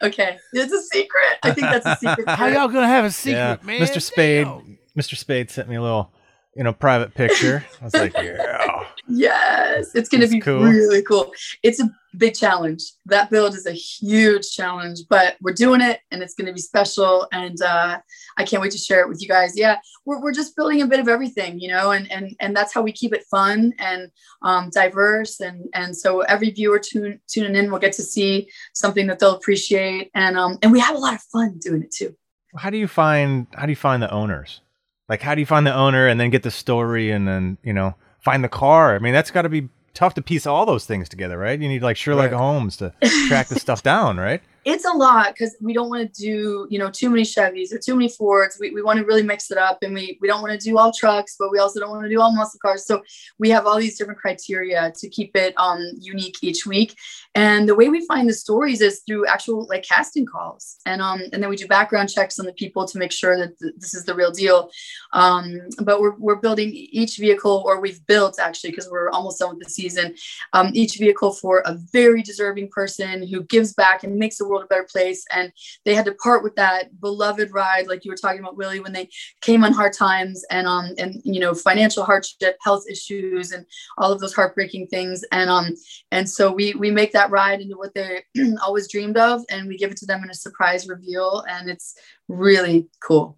Okay, 0.01 0.37
it's 0.53 0.71
a 0.71 0.81
secret. 0.81 1.39
I 1.43 1.51
think 1.51 1.67
that's 1.67 1.85
a 1.85 1.95
secret. 1.99 2.29
How 2.29 2.47
y'all 2.47 2.67
gonna 2.67 2.87
have 2.87 3.05
a 3.05 3.11
secret, 3.11 3.37
yeah, 3.37 3.57
man? 3.63 3.81
Mr. 3.81 4.01
Spade. 4.01 4.45
Damn. 4.45 4.79
Mr. 4.97 5.15
Spade 5.15 5.49
sent 5.49 5.69
me 5.69 5.75
a 5.75 5.81
little 5.81 6.11
you 6.55 6.63
know 6.63 6.73
private 6.73 7.13
picture. 7.13 7.65
I 7.81 7.83
was 7.85 7.93
like, 7.93 8.13
yeah. 8.21 8.83
Yes, 9.07 9.95
it's 9.95 10.07
going 10.07 10.21
to 10.21 10.27
be 10.27 10.39
cool. 10.39 10.61
really 10.61 11.01
cool. 11.01 11.31
It's 11.63 11.79
a 11.79 11.89
big 12.17 12.33
challenge. 12.33 12.83
That 13.05 13.29
build 13.29 13.55
is 13.55 13.65
a 13.65 13.71
huge 13.71 14.51
challenge, 14.51 14.99
but 15.09 15.35
we're 15.41 15.53
doing 15.53 15.81
it 15.81 15.99
and 16.11 16.21
it's 16.21 16.33
going 16.33 16.47
to 16.47 16.53
be 16.53 16.61
special. 16.61 17.27
And 17.31 17.61
uh, 17.61 17.99
I 18.37 18.43
can't 18.43 18.61
wait 18.61 18.71
to 18.71 18.77
share 18.77 19.01
it 19.01 19.09
with 19.09 19.21
you 19.21 19.27
guys. 19.27 19.57
Yeah, 19.57 19.77
we're, 20.05 20.21
we're 20.21 20.33
just 20.33 20.55
building 20.55 20.81
a 20.81 20.87
bit 20.87 20.99
of 20.99 21.07
everything, 21.07 21.59
you 21.59 21.69
know, 21.69 21.91
and, 21.91 22.11
and, 22.11 22.35
and 22.39 22.55
that's 22.55 22.73
how 22.73 22.81
we 22.81 22.91
keep 22.91 23.13
it 23.13 23.23
fun 23.29 23.73
and 23.79 24.11
um, 24.41 24.69
diverse. 24.71 25.39
And, 25.39 25.69
and 25.73 25.95
so 25.95 26.21
every 26.21 26.51
viewer 26.51 26.79
tune, 26.79 27.19
tuning 27.27 27.55
in 27.55 27.71
will 27.71 27.79
get 27.79 27.93
to 27.93 28.03
see 28.03 28.49
something 28.73 29.07
that 29.07 29.19
they'll 29.19 29.35
appreciate. 29.35 30.09
And, 30.15 30.37
um, 30.37 30.57
and 30.61 30.71
we 30.71 30.79
have 30.79 30.95
a 30.95 30.99
lot 30.99 31.13
of 31.13 31.21
fun 31.21 31.59
doing 31.59 31.83
it 31.83 31.91
too. 31.91 32.15
How 32.55 32.69
do 32.69 32.77
you 32.77 32.87
find 32.87 33.47
how 33.53 33.65
do 33.65 33.71
you 33.71 33.75
find 33.75 34.01
the 34.01 34.11
owners? 34.11 34.61
Like 35.07 35.21
how 35.21 35.35
do 35.35 35.41
you 35.41 35.45
find 35.45 35.65
the 35.67 35.73
owner 35.73 36.07
and 36.07 36.19
then 36.19 36.29
get 36.29 36.43
the 36.43 36.51
story 36.51 37.11
and 37.11 37.27
then 37.27 37.57
you 37.63 37.73
know 37.73 37.95
find 38.21 38.43
the 38.43 38.49
car? 38.49 38.95
I 38.95 38.99
mean 38.99 39.13
that's 39.13 39.31
got 39.31 39.43
to 39.43 39.49
be 39.49 39.69
tough 39.93 40.13
to 40.15 40.21
piece 40.21 40.45
all 40.45 40.65
those 40.65 40.85
things 40.85 41.09
together, 41.09 41.37
right? 41.37 41.59
You 41.59 41.67
need 41.67 41.81
like 41.81 41.97
Sherlock 41.97 42.31
Right. 42.31 42.37
Holmes 42.37 42.77
to 42.77 42.93
track 43.27 43.47
this 43.47 43.61
stuff 43.61 43.83
down, 43.83 44.17
right? 44.17 44.41
It's 44.69 44.85
a 44.85 44.91
lot 44.91 45.33
because 45.33 45.55
we 45.61 45.73
don't 45.73 45.89
want 45.89 46.13
to 46.13 46.21
do 46.21 46.67
you 46.69 46.79
know 46.79 46.89
too 46.89 47.09
many 47.09 47.23
chevys 47.23 47.73
or 47.73 47.79
too 47.79 47.95
many 47.95 48.09
fords. 48.09 48.57
We, 48.59 48.71
we 48.71 48.81
want 48.81 48.99
to 48.99 49.05
really 49.05 49.23
mix 49.23 49.51
it 49.51 49.57
up 49.57 49.79
and 49.81 49.93
we 49.93 50.17
we 50.21 50.27
don't 50.27 50.41
want 50.41 50.59
to 50.59 50.69
do 50.69 50.77
all 50.77 50.91
trucks 50.91 51.35
but 51.39 51.51
we 51.51 51.59
also 51.59 51.79
don't 51.79 51.89
want 51.89 52.03
to 52.03 52.09
do 52.09 52.21
all 52.21 52.33
muscle 52.33 52.59
cars. 52.61 52.85
So 52.85 53.01
we 53.37 53.49
have 53.49 53.65
all 53.65 53.77
these 53.77 53.97
different 53.97 54.19
criteria 54.19 54.91
to 54.97 55.09
keep 55.09 55.35
it 55.35 55.53
um 55.57 55.79
unique 55.99 56.37
each 56.41 56.65
week. 56.65 56.95
And 57.35 57.67
the 57.67 57.75
way 57.75 57.89
we 57.89 58.05
find 58.05 58.27
the 58.27 58.33
stories 58.33 58.81
is 58.81 59.01
through 59.07 59.27
actual 59.27 59.67
like 59.67 59.83
casting 59.83 60.25
calls. 60.25 60.77
And 60.85 61.01
um 61.01 61.21
and 61.33 61.41
then 61.41 61.49
we 61.49 61.55
do 61.55 61.67
background 61.67 62.09
checks 62.09 62.39
on 62.39 62.45
the 62.45 62.53
people 62.53 62.87
to 62.87 62.97
make 62.97 63.11
sure 63.11 63.37
that 63.37 63.57
th- 63.59 63.75
this 63.77 63.93
is 63.93 64.05
the 64.05 64.15
real 64.15 64.31
deal. 64.31 64.69
Um 65.13 65.61
but 65.83 66.01
we're, 66.01 66.15
we're 66.17 66.35
building 66.35 66.71
each 66.73 67.17
vehicle 67.17 67.63
or 67.65 67.79
we've 67.79 68.05
built 68.07 68.39
actually 68.39 68.71
because 68.71 68.89
we're 68.89 69.09
almost 69.09 69.39
done 69.39 69.49
with 69.49 69.63
the 69.63 69.69
season 69.69 70.15
um, 70.53 70.71
each 70.73 70.97
vehicle 70.97 71.31
for 71.31 71.61
a 71.65 71.73
very 71.91 72.21
deserving 72.21 72.69
person 72.69 73.27
who 73.27 73.43
gives 73.43 73.73
back 73.73 74.03
and 74.03 74.15
makes 74.15 74.37
the 74.37 74.47
world 74.47 74.58
a 74.63 74.67
better 74.67 74.87
place. 74.89 75.25
And 75.31 75.51
they 75.85 75.95
had 75.95 76.05
to 76.05 76.13
part 76.13 76.43
with 76.43 76.55
that 76.55 76.99
beloved 76.99 77.51
ride, 77.51 77.87
like 77.87 78.05
you 78.05 78.11
were 78.11 78.17
talking 78.17 78.39
about, 78.39 78.57
Willie, 78.57 78.79
when 78.79 78.93
they 78.93 79.09
came 79.41 79.63
on 79.63 79.73
hard 79.73 79.93
times 79.93 80.43
and 80.49 80.67
um 80.67 80.93
and 80.97 81.21
you 81.23 81.39
know 81.39 81.53
financial 81.53 82.03
hardship, 82.03 82.57
health 82.63 82.83
issues, 82.89 83.51
and 83.51 83.65
all 83.97 84.11
of 84.11 84.19
those 84.19 84.33
heartbreaking 84.33 84.87
things. 84.87 85.23
And 85.31 85.49
um 85.49 85.75
and 86.11 86.29
so 86.29 86.51
we 86.51 86.73
we 86.75 86.91
make 86.91 87.11
that 87.13 87.31
ride 87.31 87.61
into 87.61 87.77
what 87.77 87.93
they 87.93 88.23
always 88.65 88.89
dreamed 88.89 89.17
of, 89.17 89.43
and 89.49 89.67
we 89.67 89.77
give 89.77 89.91
it 89.91 89.97
to 89.97 90.05
them 90.05 90.23
in 90.23 90.29
a 90.29 90.35
surprise 90.35 90.87
reveal, 90.87 91.43
and 91.49 91.69
it's 91.69 91.95
really 92.27 92.87
cool. 93.01 93.37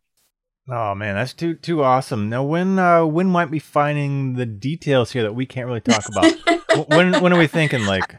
Oh 0.69 0.95
man, 0.95 1.15
that's 1.15 1.33
too 1.33 1.55
too 1.55 1.83
awesome. 1.83 2.29
Now 2.29 2.43
when 2.43 2.79
uh 2.79 3.05
when 3.05 3.27
might 3.27 3.49
we 3.49 3.59
finding 3.59 4.33
the 4.33 4.45
details 4.45 5.11
here 5.11 5.23
that 5.23 5.33
we 5.35 5.45
can't 5.45 5.67
really 5.67 5.81
talk 5.81 6.07
about? 6.07 6.33
When 6.87 7.21
when 7.21 7.33
are 7.33 7.37
we 7.37 7.47
thinking 7.47 7.85
like 7.85 8.15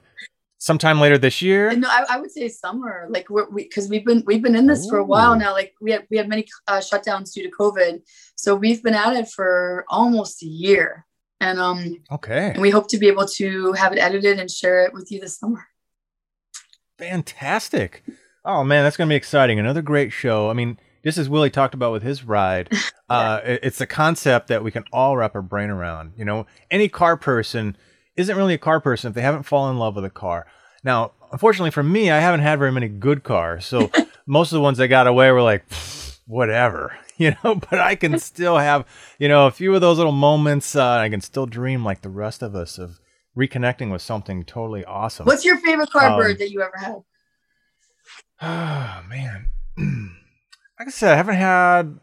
sometime 0.63 1.01
later 1.01 1.19
this 1.19 1.43
year? 1.43 1.75
No, 1.75 1.89
I, 1.89 2.05
I 2.11 2.21
would 2.21 2.31
say 2.31 2.49
summer, 2.49 3.09
like 3.11 3.29
we're, 3.29 3.51
we, 3.51 3.65
cause 3.69 3.89
we've 3.89 4.05
been, 4.05 4.23
we've 4.27 4.43
been 4.43 4.55
in 4.55 4.67
this 4.69 4.89
for 4.89 4.99
a 4.99 5.05
while 5.05 5.37
now. 5.37 5.53
Like 5.53 5.75
we 5.81 5.91
had, 5.91 6.07
we 6.09 6.17
had 6.17 6.29
many 6.29 6.47
uh, 6.69 6.79
shutdowns 6.79 7.33
due 7.33 7.43
to 7.43 7.51
COVID. 7.51 8.01
So 8.37 8.55
we've 8.55 8.81
been 8.81 8.95
at 8.95 9.17
it 9.17 9.29
for 9.29 9.85
almost 9.89 10.41
a 10.45 10.47
year. 10.47 11.05
And, 11.41 11.59
um, 11.59 11.97
Okay. 12.13 12.51
and 12.53 12.63
we 12.63 12.71
hope 12.71 12.87
to 12.91 12.99
be 12.99 13.09
able 13.09 13.27
to 13.27 13.73
have 13.73 13.93
it 13.93 13.99
edited 13.99 14.39
and 14.39 14.49
share 14.49 14.85
it 14.85 14.93
with 14.95 15.11
you 15.11 15.21
this 15.21 15.37
summer. 15.37 15.67
Fantastic. 16.99 18.05
Oh 18.45 18.63
man, 18.63 18.85
that's 18.85 18.97
gonna 18.97 19.09
be 19.09 19.15
exciting. 19.17 19.59
Another 19.59 19.83
great 19.83 20.13
show. 20.13 20.49
I 20.51 20.53
mean, 20.53 20.79
just 21.05 21.19
as 21.19 21.29
Willie 21.29 21.51
talked 21.51 21.75
about 21.75 21.91
with 21.93 22.03
his 22.05 22.23
ride, 22.23 22.69
uh, 23.09 23.41
it- 23.45 23.61
it's 23.65 23.81
a 23.81 23.87
concept 23.87 24.47
that 24.49 24.63
we 24.63 24.71
can 24.71 24.85
all 24.93 25.17
wrap 25.17 25.35
our 25.35 25.43
brain 25.43 25.71
around. 25.71 26.13
You 26.17 26.25
know, 26.25 26.47
any 26.71 26.89
car 26.89 27.17
person 27.17 27.77
isn't 28.17 28.37
really 28.37 28.55
a 28.55 28.59
car 28.59 28.81
person 28.81 29.09
if 29.09 29.15
they 29.15 29.23
haven't 29.23 29.45
fallen 29.45 29.73
in 29.73 29.79
love 29.79 29.95
with 29.97 30.05
a 30.05 30.11
car. 30.11 30.47
Now, 30.85 31.13
unfortunately 31.31 31.71
for 31.71 31.83
me, 31.83 32.11
I 32.11 32.21
haven't 32.21 32.41
had 32.41 32.59
very 32.59 32.73
many 32.73 32.89
good 32.89 33.23
cars, 33.23 33.65
so 33.67 33.91
most 34.27 34.53
of 34.53 34.57
the 34.57 34.61
ones 34.63 34.81
I 34.81 34.87
got 34.87 35.07
away 35.07 35.31
were 35.31 35.43
like, 35.43 35.65
whatever, 36.27 36.97
you 37.17 37.35
know. 37.45 37.55
But 37.55 37.79
I 37.81 37.95
can 37.95 38.19
still 38.19 38.59
have, 38.59 38.85
you 39.19 39.29
know, 39.29 39.47
a 39.47 39.51
few 39.51 39.75
of 39.75 39.81
those 39.81 39.97
little 39.99 40.13
moments. 40.13 40.75
Uh, 40.77 40.87
I 40.99 41.09
can 41.09 41.21
still 41.21 41.47
dream 41.47 41.85
like 41.85 42.03
the 42.03 42.09
rest 42.09 42.43
of 42.43 42.55
us 42.55 42.79
of 42.79 42.99
reconnecting 43.39 43.91
with 43.91 44.03
something 44.03 44.45
totally 44.45 44.85
awesome. 44.85 45.25
What's 45.27 45.45
your 45.45 45.57
favorite 45.59 45.91
car 45.91 46.11
Um, 46.11 46.19
bird 46.19 46.39
that 46.39 46.51
you 46.51 46.61
ever 46.63 46.77
had? 46.79 46.97
Oh 48.45 49.03
man, 49.09 49.51
like 50.79 50.89
I 50.89 50.91
said, 50.91 51.13
I 51.13 51.17
haven't 51.17 51.37
had. 51.37 52.01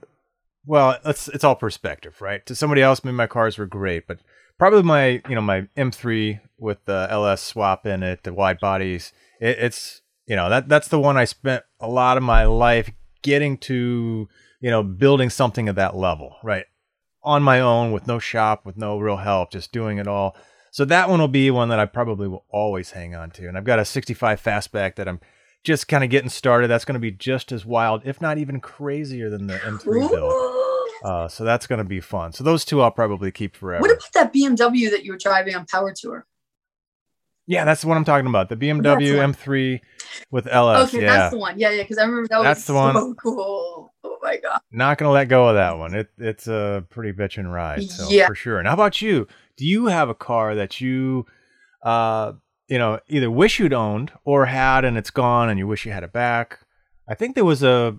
Well, 0.65 0.97
it's 1.03 1.27
it's 1.27 1.43
all 1.43 1.55
perspective, 1.55 2.21
right? 2.21 2.45
To 2.45 2.55
somebody 2.55 2.81
else, 2.81 3.03
maybe 3.03 3.15
my 3.17 3.27
cars 3.27 3.57
were 3.57 3.65
great, 3.65 4.07
but 4.07 4.19
probably 4.59 4.83
my 4.83 5.21
you 5.27 5.33
know 5.33 5.41
my 5.41 5.61
M3 5.75 6.41
with 6.59 6.83
the 6.85 7.07
LS 7.09 7.41
swap 7.41 7.87
in 7.87 8.03
it, 8.03 8.23
the 8.23 8.33
wide 8.33 8.59
bodies. 8.59 9.11
It, 9.39 9.57
it's 9.59 10.01
you 10.27 10.35
know 10.35 10.49
that 10.49 10.69
that's 10.69 10.89
the 10.89 10.99
one 10.99 11.17
I 11.17 11.25
spent 11.25 11.63
a 11.79 11.87
lot 11.87 12.17
of 12.17 12.23
my 12.23 12.43
life 12.43 12.91
getting 13.23 13.57
to 13.57 14.29
you 14.59 14.69
know 14.69 14.83
building 14.83 15.31
something 15.31 15.67
at 15.67 15.75
that 15.75 15.95
level, 15.95 16.35
right? 16.43 16.65
On 17.23 17.41
my 17.41 17.59
own 17.59 17.91
with 17.91 18.05
no 18.05 18.19
shop, 18.19 18.65
with 18.65 18.77
no 18.77 18.99
real 18.99 19.17
help, 19.17 19.51
just 19.51 19.71
doing 19.71 19.97
it 19.97 20.07
all. 20.07 20.35
So 20.71 20.85
that 20.85 21.09
one 21.09 21.19
will 21.19 21.27
be 21.27 21.49
one 21.49 21.69
that 21.69 21.79
I 21.79 21.85
probably 21.85 22.27
will 22.27 22.45
always 22.51 22.91
hang 22.91 23.15
on 23.15 23.31
to. 23.31 23.47
And 23.47 23.57
I've 23.57 23.63
got 23.63 23.79
a 23.79 23.85
65 23.85 24.41
fastback 24.41 24.95
that 24.95 25.07
I'm 25.07 25.19
just 25.63 25.87
kind 25.87 26.03
of 26.03 26.11
getting 26.11 26.29
started. 26.29 26.67
That's 26.67 26.85
going 26.85 26.93
to 26.93 26.99
be 26.99 27.11
just 27.11 27.51
as 27.51 27.65
wild, 27.65 28.03
if 28.05 28.21
not 28.21 28.37
even 28.37 28.61
crazier 28.61 29.29
than 29.31 29.47
the 29.47 29.55
M3 29.55 30.09
build. 30.09 30.58
Uh, 31.03 31.27
so 31.27 31.43
that's 31.43 31.65
going 31.67 31.77
to 31.79 31.85
be 31.85 31.99
fun. 32.01 32.31
So 32.33 32.43
those 32.43 32.65
two 32.65 32.81
I'll 32.81 32.91
probably 32.91 33.31
keep 33.31 33.55
forever. 33.55 33.81
What 33.81 33.91
about 33.91 34.11
that 34.13 34.33
BMW 34.33 34.89
that 34.91 35.05
you 35.05 35.11
were 35.13 35.17
driving 35.17 35.55
on 35.55 35.65
Power 35.65 35.93
Tour? 35.95 36.25
yeah, 37.47 37.65
that's 37.65 37.83
what 37.83 37.97
I'm 37.97 38.03
talking 38.05 38.27
about. 38.27 38.47
The 38.49 38.55
BMW. 38.55 39.15
M3 39.33 39.79
with 40.29 40.45
LS. 40.47 40.89
okay, 40.93 41.03
yeah, 41.03 41.17
that's 41.17 41.31
the 41.31 41.39
one. 41.39 41.57
Yeah, 41.57 41.71
yeah, 41.71 41.81
because 41.81 41.97
I 41.97 42.03
remember 42.03 42.27
that 42.27 42.43
That's 42.43 42.59
was 42.59 42.65
the 42.67 42.73
one. 42.75 42.93
so 42.93 43.13
cool. 43.15 43.93
Oh 44.03 44.17
my 44.21 44.37
god. 44.37 44.59
not 44.71 44.97
going 44.99 45.07
to 45.07 45.13
let 45.13 45.29
go 45.29 45.47
of 45.47 45.55
that 45.55 45.77
one. 45.79 45.95
It, 45.95 46.09
it's 46.19 46.47
a 46.47 46.85
pretty 46.89 47.11
bitchin' 47.11 47.51
ride. 47.51 47.89
So 47.89 48.07
Yeah. 48.09 48.27
for 48.27 48.35
sure. 48.35 48.59
And 48.59 48.67
how 48.67 48.73
about 48.75 49.01
you? 49.01 49.27
Do 49.57 49.65
you 49.65 49.87
have 49.87 50.09
a 50.09 50.13
car 50.13 50.53
that 50.55 50.79
you, 50.79 51.25
uh, 51.83 52.33
you 52.67 52.77
know, 52.77 52.99
either 53.07 53.31
wish 53.31 53.59
you'd 53.59 53.73
owned 53.73 54.11
or 54.25 54.45
had 54.45 54.85
and 54.85 54.95
it's 54.97 55.09
gone 55.09 55.49
and 55.49 55.57
you 55.57 55.65
wish 55.65 55.85
you 55.87 55.91
had 55.91 56.03
it 56.03 56.13
back? 56.13 56.59
I 57.07 57.15
think 57.15 57.33
there 57.33 57.45
was 57.45 57.63
a 57.63 57.97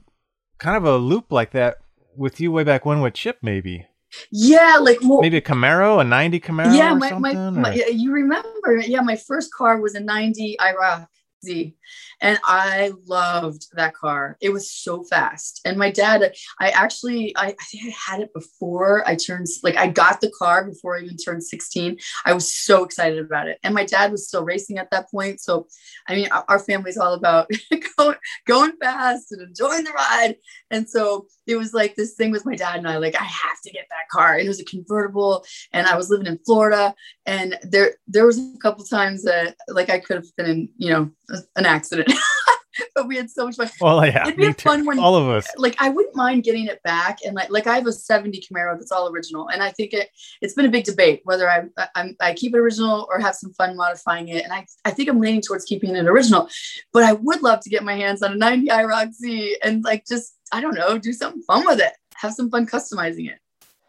kind 0.58 0.76
of 0.76 0.84
a 0.84 0.96
loop 0.96 1.32
like 1.32 1.50
that 1.52 1.78
with 2.16 2.40
you 2.40 2.52
way 2.52 2.64
back 2.64 2.84
when 2.84 3.00
with 3.00 3.14
Chip, 3.14 3.38
maybe. 3.42 3.86
Yeah, 4.30 4.78
like 4.80 4.98
well, 5.02 5.20
Maybe 5.20 5.36
a 5.36 5.40
Camaro, 5.40 6.00
a 6.00 6.04
90 6.04 6.40
Camaro 6.40 6.76
yeah, 6.76 6.92
or 6.92 6.96
my, 6.96 7.12
my, 7.12 7.32
something? 7.32 7.62
my 7.62 7.74
you 7.92 8.12
remember? 8.12 8.78
Yeah, 8.78 9.02
my 9.02 9.16
first 9.16 9.52
car 9.52 9.80
was 9.80 9.94
a 9.94 10.00
'90 10.00 10.56
IROC 10.60 11.06
Z, 11.44 11.74
and 12.20 12.38
I 12.44 12.92
loved 13.06 13.68
that 13.74 13.94
car. 13.94 14.36
It 14.40 14.50
was 14.50 14.70
so 14.70 15.04
fast. 15.04 15.60
And 15.64 15.76
my 15.76 15.90
dad, 15.90 16.34
I 16.60 16.70
actually, 16.70 17.34
I, 17.36 17.48
I 17.48 17.64
think 17.70 17.84
I 17.86 18.10
had 18.10 18.20
it 18.20 18.32
before 18.34 19.06
I 19.08 19.16
turned 19.16 19.46
like 19.62 19.76
I 19.76 19.88
got 19.88 20.20
the 20.20 20.32
car 20.38 20.64
before 20.64 20.96
I 20.96 21.02
even 21.02 21.16
turned 21.16 21.42
16. 21.42 21.98
I 22.24 22.32
was 22.32 22.54
so 22.54 22.84
excited 22.84 23.18
about 23.18 23.48
it, 23.48 23.58
and 23.62 23.74
my 23.74 23.84
dad 23.84 24.12
was 24.12 24.28
still 24.28 24.44
racing 24.44 24.78
at 24.78 24.90
that 24.90 25.10
point. 25.10 25.40
So, 25.40 25.66
I 26.08 26.14
mean, 26.14 26.28
our, 26.30 26.44
our 26.48 26.58
family's 26.58 26.98
all 26.98 27.14
about 27.14 27.50
going 27.96 28.16
going 28.46 28.72
fast 28.80 29.32
and 29.32 29.42
enjoying 29.42 29.84
the 29.84 29.92
ride. 29.92 30.36
And 30.70 30.88
so 30.88 31.26
it 31.46 31.56
was 31.56 31.74
like 31.74 31.94
this 31.94 32.14
thing 32.14 32.30
with 32.30 32.46
my 32.46 32.54
dad 32.54 32.76
and 32.78 32.88
I, 32.88 32.98
like, 32.98 33.20
I 33.20 33.24
have 33.24 33.60
to 33.64 33.70
get 33.70 33.86
that 33.90 34.08
car. 34.10 34.34
And 34.34 34.44
it 34.44 34.48
was 34.48 34.60
a 34.60 34.64
convertible, 34.64 35.44
and 35.72 35.86
I 35.86 35.96
was 35.96 36.10
living 36.10 36.26
in 36.26 36.38
Florida. 36.44 36.94
And 37.26 37.58
there 37.62 37.94
there 38.06 38.26
was 38.26 38.38
a 38.38 38.58
couple 38.60 38.84
times 38.84 39.22
that 39.24 39.56
like 39.68 39.90
I 39.90 39.98
could 39.98 40.16
have 40.16 40.36
been 40.36 40.46
in, 40.46 40.68
you 40.76 40.90
know, 40.90 41.10
an 41.56 41.66
accident. 41.66 42.12
but 42.94 43.06
we 43.06 43.16
had 43.16 43.30
so 43.30 43.46
much 43.46 43.56
fun. 43.56 43.68
well, 43.80 44.06
yeah. 44.06 44.26
It'd 44.26 44.36
be 44.36 44.52
fun 44.52 44.84
one. 44.84 44.98
All 44.98 45.16
of 45.16 45.28
us. 45.28 45.46
Like 45.56 45.76
I 45.78 45.88
wouldn't 45.88 46.16
mind 46.16 46.44
getting 46.44 46.66
it 46.66 46.82
back, 46.82 47.18
and 47.24 47.34
like 47.34 47.50
like 47.50 47.66
I 47.66 47.76
have 47.76 47.86
a 47.86 47.92
'70 47.92 48.42
Camaro 48.42 48.76
that's 48.78 48.92
all 48.92 49.10
original, 49.10 49.48
and 49.48 49.62
I 49.62 49.70
think 49.70 49.92
it 49.92 50.08
it's 50.40 50.54
been 50.54 50.66
a 50.66 50.70
big 50.70 50.84
debate 50.84 51.20
whether 51.24 51.50
I 51.50 51.64
I, 51.94 52.14
I 52.20 52.34
keep 52.34 52.54
it 52.54 52.58
original 52.58 53.06
or 53.10 53.18
have 53.18 53.34
some 53.34 53.52
fun 53.54 53.76
modifying 53.76 54.28
it, 54.28 54.44
and 54.44 54.52
I 54.52 54.66
I 54.84 54.90
think 54.90 55.08
I'm 55.08 55.20
leaning 55.20 55.40
towards 55.40 55.64
keeping 55.64 55.94
it 55.94 56.06
original, 56.06 56.48
but 56.92 57.02
I 57.02 57.12
would 57.12 57.42
love 57.42 57.60
to 57.60 57.70
get 57.70 57.84
my 57.84 57.94
hands 57.94 58.22
on 58.22 58.32
a 58.32 58.36
'90 58.36 58.68
IROC 58.68 59.12
Z 59.12 59.58
and 59.62 59.84
like 59.84 60.04
just 60.06 60.34
I 60.52 60.60
don't 60.60 60.74
know 60.74 60.98
do 60.98 61.12
something 61.12 61.42
fun 61.42 61.64
with 61.66 61.80
it, 61.80 61.92
have 62.16 62.32
some 62.32 62.50
fun 62.50 62.66
customizing 62.66 63.30
it. 63.30 63.38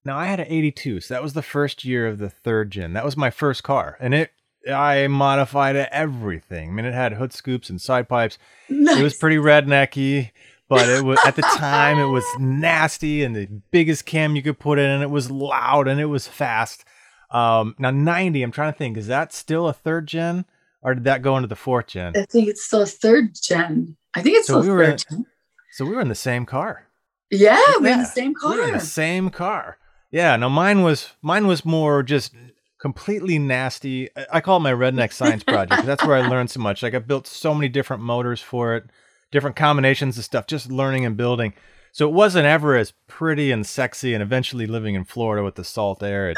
Now 0.04 0.18
I 0.18 0.26
had 0.26 0.40
an 0.40 0.48
82, 0.50 1.02
so 1.02 1.14
that 1.14 1.22
was 1.22 1.34
the 1.34 1.44
first 1.44 1.86
year 1.86 2.08
of 2.08 2.18
the 2.18 2.30
third 2.30 2.72
gen. 2.72 2.94
That 2.94 3.06
was 3.06 3.16
my 3.16 3.30
first 3.30 3.64
car, 3.64 3.98
and 4.00 4.14
it 4.14 4.32
I 4.70 5.08
modified 5.08 5.76
everything. 5.76 6.70
I 6.70 6.72
mean, 6.72 6.86
it 6.86 6.94
had 6.94 7.14
hood 7.14 7.34
scoops 7.34 7.70
and 7.70 7.82
side 7.82 8.08
pipes. 8.08 8.38
It 8.70 9.02
was 9.02 9.16
pretty 9.16 9.38
rednecky, 9.38 10.32
but 10.70 10.88
it 10.88 11.04
was 11.04 11.20
at 11.26 11.36
the 11.36 11.42
time 11.58 11.98
it 11.98 12.06
was 12.08 12.26
nasty 12.40 13.24
and 13.24 13.36
the 13.36 13.48
biggest 13.72 14.06
cam 14.06 14.36
you 14.36 14.42
could 14.42 14.60
put 14.60 14.78
in, 14.80 14.90
and 14.90 15.04
it 15.04 15.10
was 15.10 15.32
loud 15.32 15.88
and 15.88 16.00
it 16.00 16.06
was 16.06 16.28
fast. 16.28 16.86
Um, 17.32 17.76
now 17.80 17.92
90, 17.92 18.44
I'm 18.44 18.52
trying 18.52 18.74
to 18.74 18.78
think, 18.78 18.98
is 18.98 19.08
that 19.08 19.34
still 19.34 19.68
a 19.68 19.74
third 19.74 20.06
gen, 20.08 20.46
or 20.82 20.94
did 20.94 21.06
that 21.06 21.22
go 21.22 21.38
into 21.38 21.48
the 21.48 21.56
fourth 21.56 21.88
gen? 21.88 22.14
I 22.16 22.26
think 22.26 22.48
it's 22.50 22.64
still 22.64 22.82
a 22.82 22.86
third 22.86 23.36
gen. 23.42 23.96
I 24.14 24.22
think 24.22 24.38
it's 24.38 24.48
So 24.48 24.62
still 24.62 24.76
we 24.76 24.84
third 24.84 25.04
gen. 25.10 25.26
So 25.72 25.86
we 25.86 25.92
were 25.96 26.02
in 26.02 26.10
the 26.10 26.16
same 26.16 26.46
car. 26.46 26.88
Yeah, 27.32 27.62
we're 27.80 27.94
in 27.94 28.00
the 28.00 28.06
same 28.06 28.36
car. 28.36 28.52
We 28.52 28.60
were 28.60 28.68
in 28.68 28.74
the 28.74 28.80
same 28.82 29.30
car. 29.30 29.78
Yeah, 30.12 30.36
no, 30.36 30.50
mine 30.50 30.84
was 30.84 31.12
mine 31.22 31.48
was 31.48 31.64
more 31.64 32.04
just 32.04 32.34
completely 32.82 33.38
nasty. 33.40 34.10
I- 34.32 34.42
call 34.42 34.58
it 34.58 34.62
my 34.62 34.74
redneck 34.74 35.14
science 35.20 35.44
project. 35.44 35.86
that's 35.86 36.04
where 36.06 36.16
I 36.16 36.28
learned 36.28 36.50
so 36.50 36.60
much. 36.60 36.82
Like 36.84 36.94
I 36.96 37.00
built 37.00 37.28
so 37.28 37.54
many 37.54 37.70
different 37.70 38.02
motors 38.04 38.42
for 38.42 38.76
it, 38.76 38.86
different 39.32 39.56
combinations 39.56 40.18
of 40.18 40.24
stuff, 40.26 40.48
just 40.48 40.72
learning 40.72 41.06
and 41.06 41.16
building. 41.16 41.54
So 41.94 42.08
it 42.08 42.14
wasn't 42.14 42.46
ever 42.46 42.76
as 42.76 42.94
pretty 43.08 43.52
and 43.52 43.66
sexy. 43.66 44.14
And 44.14 44.24
eventually, 44.24 44.66
living 44.66 44.96
in 44.96 45.04
Florida 45.04 45.44
with 45.44 45.56
the 45.56 45.64
salt 45.64 46.02
air, 46.02 46.30
it 46.30 46.38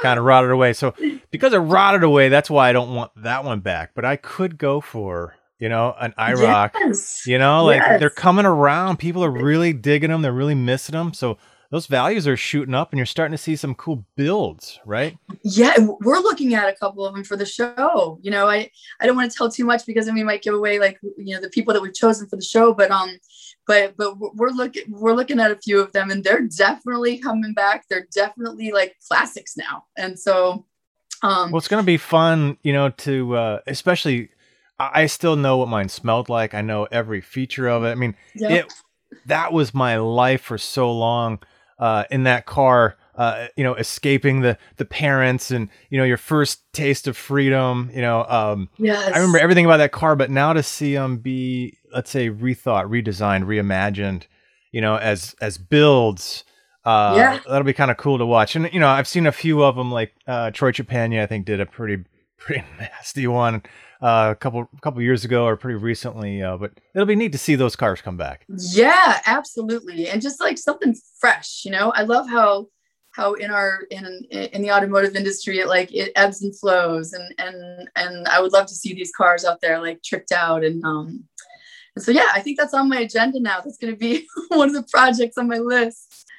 kind 0.00 0.18
of 0.18 0.24
rotted 0.32 0.50
away. 0.50 0.72
So 0.72 0.94
because 1.30 1.52
it 1.52 1.58
rotted 1.58 2.02
away, 2.04 2.28
that's 2.28 2.48
why 2.48 2.68
I 2.68 2.72
don't 2.72 2.94
want 2.94 3.10
that 3.16 3.44
one 3.44 3.60
back. 3.60 3.90
But 3.94 4.04
I 4.04 4.16
could 4.16 4.58
go 4.58 4.80
for 4.80 5.34
you 5.58 5.68
know 5.68 5.94
an 6.00 6.14
IROC. 6.18 6.70
Yes. 6.74 7.26
You 7.26 7.38
know, 7.38 7.64
like 7.64 7.80
Yes. 7.80 7.98
they're 8.00 8.10
coming 8.10 8.46
around. 8.46 8.98
People 8.98 9.24
are 9.24 9.30
really 9.30 9.72
digging 9.72 10.10
them. 10.10 10.22
They're 10.22 10.32
really 10.32 10.54
missing 10.54 10.92
them. 10.94 11.12
So 11.14 11.36
those 11.72 11.86
values 11.86 12.28
are 12.28 12.36
shooting 12.36 12.74
up, 12.74 12.92
and 12.92 12.98
you're 12.98 13.06
starting 13.06 13.32
to 13.32 13.38
see 13.38 13.56
some 13.56 13.74
cool 13.74 14.04
builds, 14.14 14.78
right? 14.84 15.16
Yeah, 15.42 15.74
we're 16.02 16.18
looking 16.18 16.52
at 16.52 16.68
a 16.68 16.76
couple 16.76 17.06
of 17.06 17.14
them 17.14 17.24
for 17.24 17.34
the 17.34 17.46
show. 17.46 18.18
You 18.20 18.30
know, 18.30 18.46
I 18.46 18.70
I 19.00 19.06
don't 19.06 19.16
want 19.16 19.32
to 19.32 19.36
tell 19.36 19.50
too 19.50 19.64
much 19.64 19.86
because 19.86 20.04
then 20.04 20.14
we 20.14 20.22
might 20.22 20.42
give 20.42 20.52
away 20.54 20.78
like 20.78 20.98
you 21.16 21.34
know 21.34 21.40
the 21.40 21.48
people 21.48 21.72
that 21.72 21.80
we've 21.80 21.94
chosen 21.94 22.28
for 22.28 22.36
the 22.36 22.44
show. 22.44 22.74
But 22.74 22.90
um, 22.90 23.18
but 23.66 23.96
but 23.96 24.18
we're- 24.20 24.52
looking 24.52 24.82
we're 24.90 25.14
looking 25.14 25.40
at 25.40 25.50
a 25.50 25.56
few 25.56 25.80
of 25.80 25.92
them, 25.92 26.10
and 26.10 26.22
they're 26.22 26.46
definitely 26.46 27.16
coming 27.16 27.54
back. 27.54 27.86
They're 27.88 28.06
definitely 28.14 28.70
like 28.70 28.96
classics 29.08 29.56
now, 29.56 29.86
and 29.96 30.18
so 30.20 30.66
um, 31.22 31.52
Well, 31.52 31.58
it's 31.58 31.68
going 31.68 31.82
to 31.82 31.86
be 31.86 31.96
fun, 31.96 32.58
you 32.62 32.74
know, 32.74 32.90
to 32.90 33.34
uh, 33.34 33.60
especially. 33.66 34.28
I 34.78 35.04
I 35.04 35.06
still 35.06 35.36
know 35.36 35.56
what 35.56 35.68
mine 35.68 35.88
smelled 35.88 36.28
like. 36.28 36.52
I 36.52 36.60
know 36.60 36.86
every 36.92 37.22
feature 37.22 37.68
of 37.68 37.82
it. 37.84 37.92
I 37.92 37.94
mean, 37.94 38.14
yeah. 38.34 38.50
it 38.50 38.74
that 39.24 39.54
was 39.54 39.72
my 39.72 39.96
life 39.96 40.42
for 40.42 40.58
so 40.58 40.92
long 40.92 41.38
uh, 41.78 42.04
in 42.10 42.24
that 42.24 42.46
car. 42.46 42.96
Uh, 43.14 43.46
you 43.58 43.62
know, 43.62 43.74
escaping 43.74 44.40
the 44.40 44.56
the 44.78 44.86
parents, 44.86 45.50
and 45.50 45.68
you 45.90 45.98
know, 45.98 46.04
your 46.04 46.16
first 46.16 46.72
taste 46.72 47.06
of 47.06 47.14
freedom. 47.14 47.90
You 47.92 48.00
know, 48.00 48.24
um, 48.24 48.70
yes. 48.78 49.06
I 49.14 49.18
remember 49.18 49.38
everything 49.38 49.66
about 49.66 49.76
that 49.76 49.92
car, 49.92 50.16
but 50.16 50.30
now 50.30 50.54
to 50.54 50.62
see 50.62 50.94
them 50.94 51.18
be, 51.18 51.76
let's 51.92 52.08
say, 52.10 52.30
rethought, 52.30 52.86
redesigned, 52.88 53.44
reimagined, 53.44 54.22
you 54.70 54.80
know, 54.80 54.96
as 54.96 55.34
as 55.42 55.58
builds, 55.58 56.44
uh, 56.86 57.12
Yeah. 57.14 57.38
that'll 57.46 57.64
be 57.64 57.74
kind 57.74 57.90
of 57.90 57.98
cool 57.98 58.16
to 58.16 58.24
watch. 58.24 58.56
And 58.56 58.72
you 58.72 58.80
know, 58.80 58.88
I've 58.88 59.06
seen 59.06 59.26
a 59.26 59.32
few 59.32 59.62
of 59.62 59.76
them, 59.76 59.92
like 59.92 60.14
uh, 60.26 60.50
Troy 60.50 60.72
Trepanier, 60.72 61.22
I 61.22 61.26
think, 61.26 61.44
did 61.44 61.60
a 61.60 61.66
pretty 61.66 62.04
pretty 62.38 62.64
nasty 62.80 63.26
one 63.26 63.62
uh, 64.02 64.30
a 64.32 64.34
couple 64.34 64.68
couple 64.82 65.00
years 65.00 65.24
ago 65.24 65.44
or 65.44 65.56
pretty 65.56 65.78
recently. 65.78 66.42
Uh, 66.42 66.56
but 66.56 66.72
it'll 66.94 67.06
be 67.06 67.16
neat 67.16 67.32
to 67.32 67.38
see 67.38 67.54
those 67.54 67.76
cars 67.76 68.02
come 68.02 68.16
back. 68.16 68.44
Yeah, 68.48 69.20
absolutely. 69.26 70.08
And 70.08 70.20
just 70.20 70.40
like 70.40 70.58
something 70.58 70.94
fresh, 71.20 71.62
you 71.64 71.70
know. 71.70 71.92
I 71.94 72.02
love 72.02 72.28
how 72.28 72.66
how 73.12 73.34
in 73.34 73.50
our 73.50 73.82
in 73.90 74.24
in 74.30 74.62
the 74.62 74.72
automotive 74.72 75.14
industry 75.14 75.58
it 75.58 75.68
like 75.68 75.94
it 75.94 76.12
ebbs 76.16 76.42
and 76.42 76.58
flows 76.58 77.12
and 77.12 77.34
and 77.38 77.88
and 77.94 78.26
I 78.28 78.40
would 78.40 78.52
love 78.52 78.66
to 78.66 78.74
see 78.74 78.94
these 78.94 79.12
cars 79.12 79.44
out 79.44 79.60
there 79.60 79.80
like 79.80 80.02
tricked 80.02 80.32
out 80.32 80.64
and 80.64 80.82
um 80.84 81.24
and 81.94 82.04
so 82.04 82.10
yeah, 82.10 82.28
I 82.34 82.40
think 82.40 82.58
that's 82.58 82.74
on 82.74 82.88
my 82.88 83.00
agenda 83.00 83.40
now. 83.40 83.60
That's 83.60 83.76
going 83.76 83.92
to 83.92 83.98
be 83.98 84.26
one 84.48 84.68
of 84.68 84.74
the 84.74 84.84
projects 84.90 85.36
on 85.36 85.48
my 85.48 85.58
list. 85.58 86.30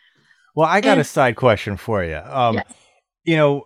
Well, 0.56 0.68
I 0.68 0.82
got 0.82 0.98
a 0.98 1.04
side 1.04 1.36
question 1.36 1.78
for 1.78 2.04
you. 2.04 2.18
Um, 2.18 2.56
Yes. 2.56 2.74
You 3.26 3.38
know, 3.38 3.66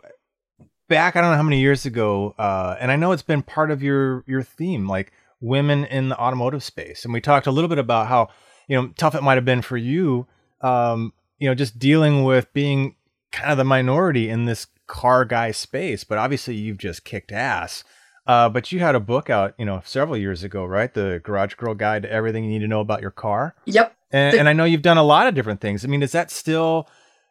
back 0.87 1.15
I 1.15 1.21
don't 1.21 1.31
know 1.31 1.37
how 1.37 1.43
many 1.43 1.59
years 1.59 1.85
ago, 1.85 2.35
uh, 2.37 2.75
and 2.79 2.91
I 2.91 2.95
know 2.95 3.11
it's 3.11 3.21
been 3.23 3.41
part 3.43 3.71
of 3.71 3.81
your 3.83 4.23
your 4.27 4.43
theme, 4.43 4.87
like 4.87 5.11
women 5.41 5.85
in 5.85 6.09
the 6.09 6.17
automotive 6.19 6.63
space, 6.63 7.03
and 7.05 7.13
we 7.13 7.21
talked 7.21 7.47
a 7.47 7.51
little 7.51 7.67
bit 7.67 7.77
about 7.79 8.07
how 8.07 8.29
you 8.67 8.75
know 8.75 8.87
tough 8.97 9.15
it 9.15 9.23
might 9.23 9.35
have 9.35 9.45
been 9.45 9.61
for 9.61 9.77
you, 9.77 10.27
um, 10.61 11.13
you 11.39 11.47
know, 11.49 11.55
just 11.55 11.77
dealing 11.79 12.23
with 12.23 12.51
being 12.53 12.95
kind 13.31 13.51
of 13.51 13.57
the 13.57 13.63
minority 13.63 14.29
in 14.29 14.45
this 14.45 14.67
car 14.87 15.25
guy 15.25 15.51
space. 15.51 16.03
But 16.03 16.17
obviously, 16.17 16.55
you've 16.55 16.77
just 16.77 17.03
kicked 17.03 17.31
ass. 17.31 17.83
Uh, 18.25 18.49
but 18.49 18.73
you 18.73 18.79
had 18.79 18.93
a 18.93 18.99
book 18.99 19.29
out, 19.29 19.53
you 19.57 19.63
know, 19.63 19.81
several 19.85 20.17
years 20.17 20.43
ago, 20.43 20.65
right? 20.65 20.93
The 20.93 21.21
Garage 21.23 21.53
Girl 21.53 21.73
Guide 21.73 22.01
to 22.03 22.11
Everything 22.11 22.43
You 22.43 22.49
Need 22.49 22.59
to 22.59 22.67
Know 22.67 22.81
About 22.81 22.99
Your 23.01 23.09
Car. 23.11 23.55
Yep. 23.63 23.95
And, 24.11 24.33
The- 24.33 24.39
and 24.41 24.49
I 24.49 24.53
know 24.53 24.65
you've 24.65 24.81
done 24.81 24.97
a 24.97 25.03
lot 25.03 25.27
of 25.27 25.33
different 25.35 25.61
things. 25.61 25.85
I 25.85 25.87
mean, 25.87 26.03
is 26.03 26.11
that 26.11 26.29
still, 26.29 26.89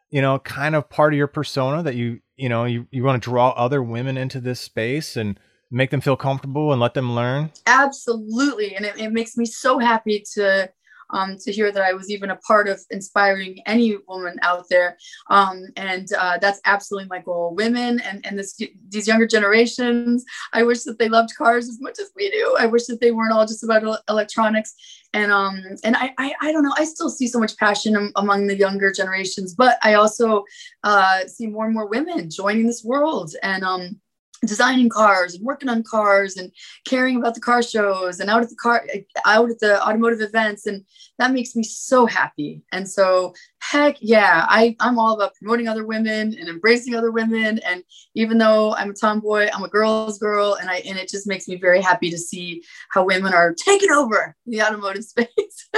you 0.09 0.21
know, 0.21 0.39
kind 0.39 0.75
of 0.75 0.89
part 0.89 1.13
of 1.13 1.17
your 1.17 1.27
persona 1.27 1.83
that 1.83 1.95
you, 1.95 2.19
you 2.35 2.49
know, 2.49 2.65
you, 2.65 2.87
you 2.91 3.03
want 3.03 3.21
to 3.21 3.29
draw 3.29 3.49
other 3.49 3.81
women 3.81 4.17
into 4.17 4.39
this 4.39 4.59
space 4.59 5.17
and 5.17 5.39
make 5.69 5.91
them 5.91 6.01
feel 6.01 6.15
comfortable 6.15 6.71
and 6.71 6.79
let 6.79 6.93
them 6.93 7.13
learn? 7.13 7.51
Absolutely. 7.65 8.75
And 8.75 8.85
it, 8.85 8.99
it 8.99 9.11
makes 9.11 9.37
me 9.37 9.45
so 9.45 9.79
happy 9.79 10.23
to 10.33 10.69
um, 11.11 11.37
to 11.39 11.51
hear 11.51 11.71
that 11.71 11.83
I 11.83 11.93
was 11.93 12.09
even 12.09 12.29
a 12.29 12.35
part 12.37 12.67
of 12.67 12.81
inspiring 12.89 13.61
any 13.65 13.97
woman 14.07 14.37
out 14.41 14.65
there. 14.69 14.97
Um, 15.29 15.65
and 15.75 16.07
uh, 16.17 16.37
that's 16.39 16.61
absolutely 16.65 17.07
my 17.09 17.19
goal. 17.19 17.55
Women 17.55 17.99
and, 18.01 18.25
and 18.25 18.37
this, 18.37 18.59
these 18.89 19.07
younger 19.07 19.27
generations, 19.27 20.25
I 20.53 20.63
wish 20.63 20.83
that 20.83 20.99
they 20.99 21.09
loved 21.09 21.35
cars 21.37 21.69
as 21.69 21.79
much 21.81 21.99
as 21.99 22.11
we 22.15 22.29
do. 22.29 22.55
I 22.59 22.65
wish 22.65 22.85
that 22.85 23.01
they 23.01 23.11
weren't 23.11 23.33
all 23.33 23.45
just 23.45 23.63
about 23.63 24.01
electronics. 24.09 24.75
And 25.13 25.31
um, 25.31 25.63
and 25.83 25.95
I, 25.95 26.13
I, 26.17 26.33
I 26.41 26.51
don't 26.51 26.63
know, 26.63 26.73
I 26.77 26.83
still 26.83 27.09
see 27.09 27.27
so 27.27 27.39
much 27.39 27.57
passion 27.57 28.11
among 28.17 28.47
the 28.47 28.57
younger 28.57 28.91
generations, 28.91 29.55
but 29.55 29.77
I 29.81 29.93
also 29.93 30.43
uh, 30.83 31.25
see 31.27 31.47
more 31.47 31.65
and 31.65 31.73
more 31.73 31.87
women 31.87 32.29
joining 32.29 32.67
this 32.67 32.83
world 32.83 33.33
and 33.41 33.63
um, 33.63 34.01
designing 34.45 34.89
cars 34.89 35.33
and 35.33 35.45
working 35.45 35.69
on 35.69 35.83
cars 35.83 36.37
and 36.37 36.51
caring 36.85 37.17
about 37.17 37.35
the 37.35 37.41
car 37.41 37.61
shows 37.61 38.19
and 38.19 38.29
out 38.29 38.43
at 38.43 38.49
the 38.49 38.55
car 38.55 38.85
out 39.25 39.49
at 39.49 39.59
the 39.59 39.81
automotive 39.85 40.21
events. 40.21 40.65
And 40.65 40.83
that 41.17 41.31
makes 41.31 41.55
me 41.55 41.63
so 41.63 42.05
happy. 42.05 42.61
And 42.71 42.89
so 42.89 43.33
heck 43.59 43.97
yeah 43.99 44.45
I, 44.47 44.75
i'm 44.79 44.99
all 44.99 45.15
about 45.15 45.33
promoting 45.35 45.67
other 45.67 45.85
women 45.85 46.35
and 46.39 46.49
embracing 46.49 46.95
other 46.95 47.11
women. 47.11 47.59
And 47.59 47.83
even 48.15 48.37
though 48.37 48.73
i'm 48.75 48.91
a 48.91 48.93
tomboy 48.93 49.49
i'm 49.53 49.63
a 49.63 49.69
girl's 49.69 50.19
girl. 50.19 50.57
And 50.59 50.69
i 50.69 50.77
and 50.77 50.97
it 50.97 51.09
just 51.09 51.27
makes 51.27 51.47
me 51.47 51.55
very 51.55 51.81
happy 51.81 52.09
to 52.11 52.17
see 52.17 52.63
how 52.91 53.03
women 53.03 53.33
are 53.33 53.53
taking 53.53 53.91
over 53.91 54.35
the 54.45 54.61
automotive 54.61 55.03
space. 55.03 55.69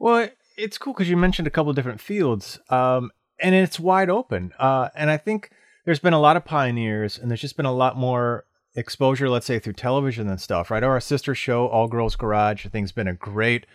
Well, 0.00 0.28
it's 0.56 0.78
cool 0.78 0.92
because 0.92 1.08
you 1.08 1.16
mentioned 1.16 1.46
a 1.46 1.50
couple 1.50 1.70
of 1.70 1.76
different 1.76 2.00
fields, 2.00 2.58
um, 2.68 3.10
and 3.40 3.54
it's 3.54 3.80
wide 3.80 4.10
open. 4.10 4.52
Uh, 4.58 4.88
and 4.94 5.10
I 5.10 5.16
think 5.16 5.50
there's 5.84 5.98
been 5.98 6.12
a 6.12 6.20
lot 6.20 6.36
of 6.36 6.44
pioneers, 6.44 7.18
and 7.18 7.30
there's 7.30 7.40
just 7.40 7.56
been 7.56 7.66
a 7.66 7.72
lot 7.72 7.96
more 7.96 8.44
exposure, 8.74 9.28
let's 9.28 9.46
say 9.46 9.58
through 9.58 9.74
television 9.74 10.28
and 10.28 10.40
stuff, 10.40 10.70
right? 10.70 10.82
Our 10.82 11.00
sister 11.00 11.34
show, 11.34 11.66
All 11.68 11.88
Girls 11.88 12.16
Garage, 12.16 12.66
I 12.66 12.68
think 12.68 12.84
has 12.84 12.92
been 12.92 13.08
a 13.08 13.14
great, 13.14 13.66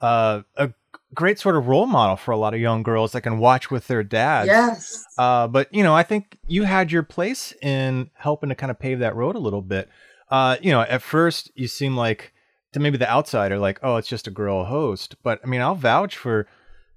uh, 0.00 0.42
a 0.56 0.72
great 1.14 1.38
sort 1.38 1.56
of 1.56 1.68
role 1.68 1.86
model 1.86 2.16
for 2.16 2.32
a 2.32 2.36
lot 2.36 2.54
of 2.54 2.60
young 2.60 2.82
girls 2.82 3.12
that 3.12 3.22
can 3.22 3.38
watch 3.38 3.70
with 3.70 3.86
their 3.86 4.02
dads. 4.02 4.46
yes 4.46 5.04
Uh, 5.18 5.46
but 5.46 5.72
you 5.72 5.82
know, 5.82 5.94
I 5.94 6.02
think 6.02 6.38
you 6.46 6.64
had 6.64 6.90
your 6.92 7.02
place 7.02 7.52
in 7.62 8.10
helping 8.14 8.48
to 8.48 8.54
kind 8.54 8.70
of 8.70 8.78
pave 8.78 8.98
that 9.00 9.14
road 9.14 9.36
a 9.36 9.40
little 9.40 9.62
bit. 9.62 9.88
Uh, 10.30 10.56
you 10.60 10.70
know, 10.70 10.80
at 10.82 11.02
first 11.02 11.50
you 11.54 11.68
seem 11.68 11.96
like 11.96 12.32
to 12.72 12.80
maybe 12.80 12.98
the 12.98 13.10
outsider, 13.10 13.58
like, 13.58 13.78
oh, 13.82 13.96
it's 13.96 14.08
just 14.08 14.26
a 14.26 14.30
girl 14.30 14.64
host. 14.64 15.16
But 15.22 15.40
I 15.44 15.46
mean, 15.46 15.60
I'll 15.60 15.74
vouch 15.74 16.16
for, 16.16 16.46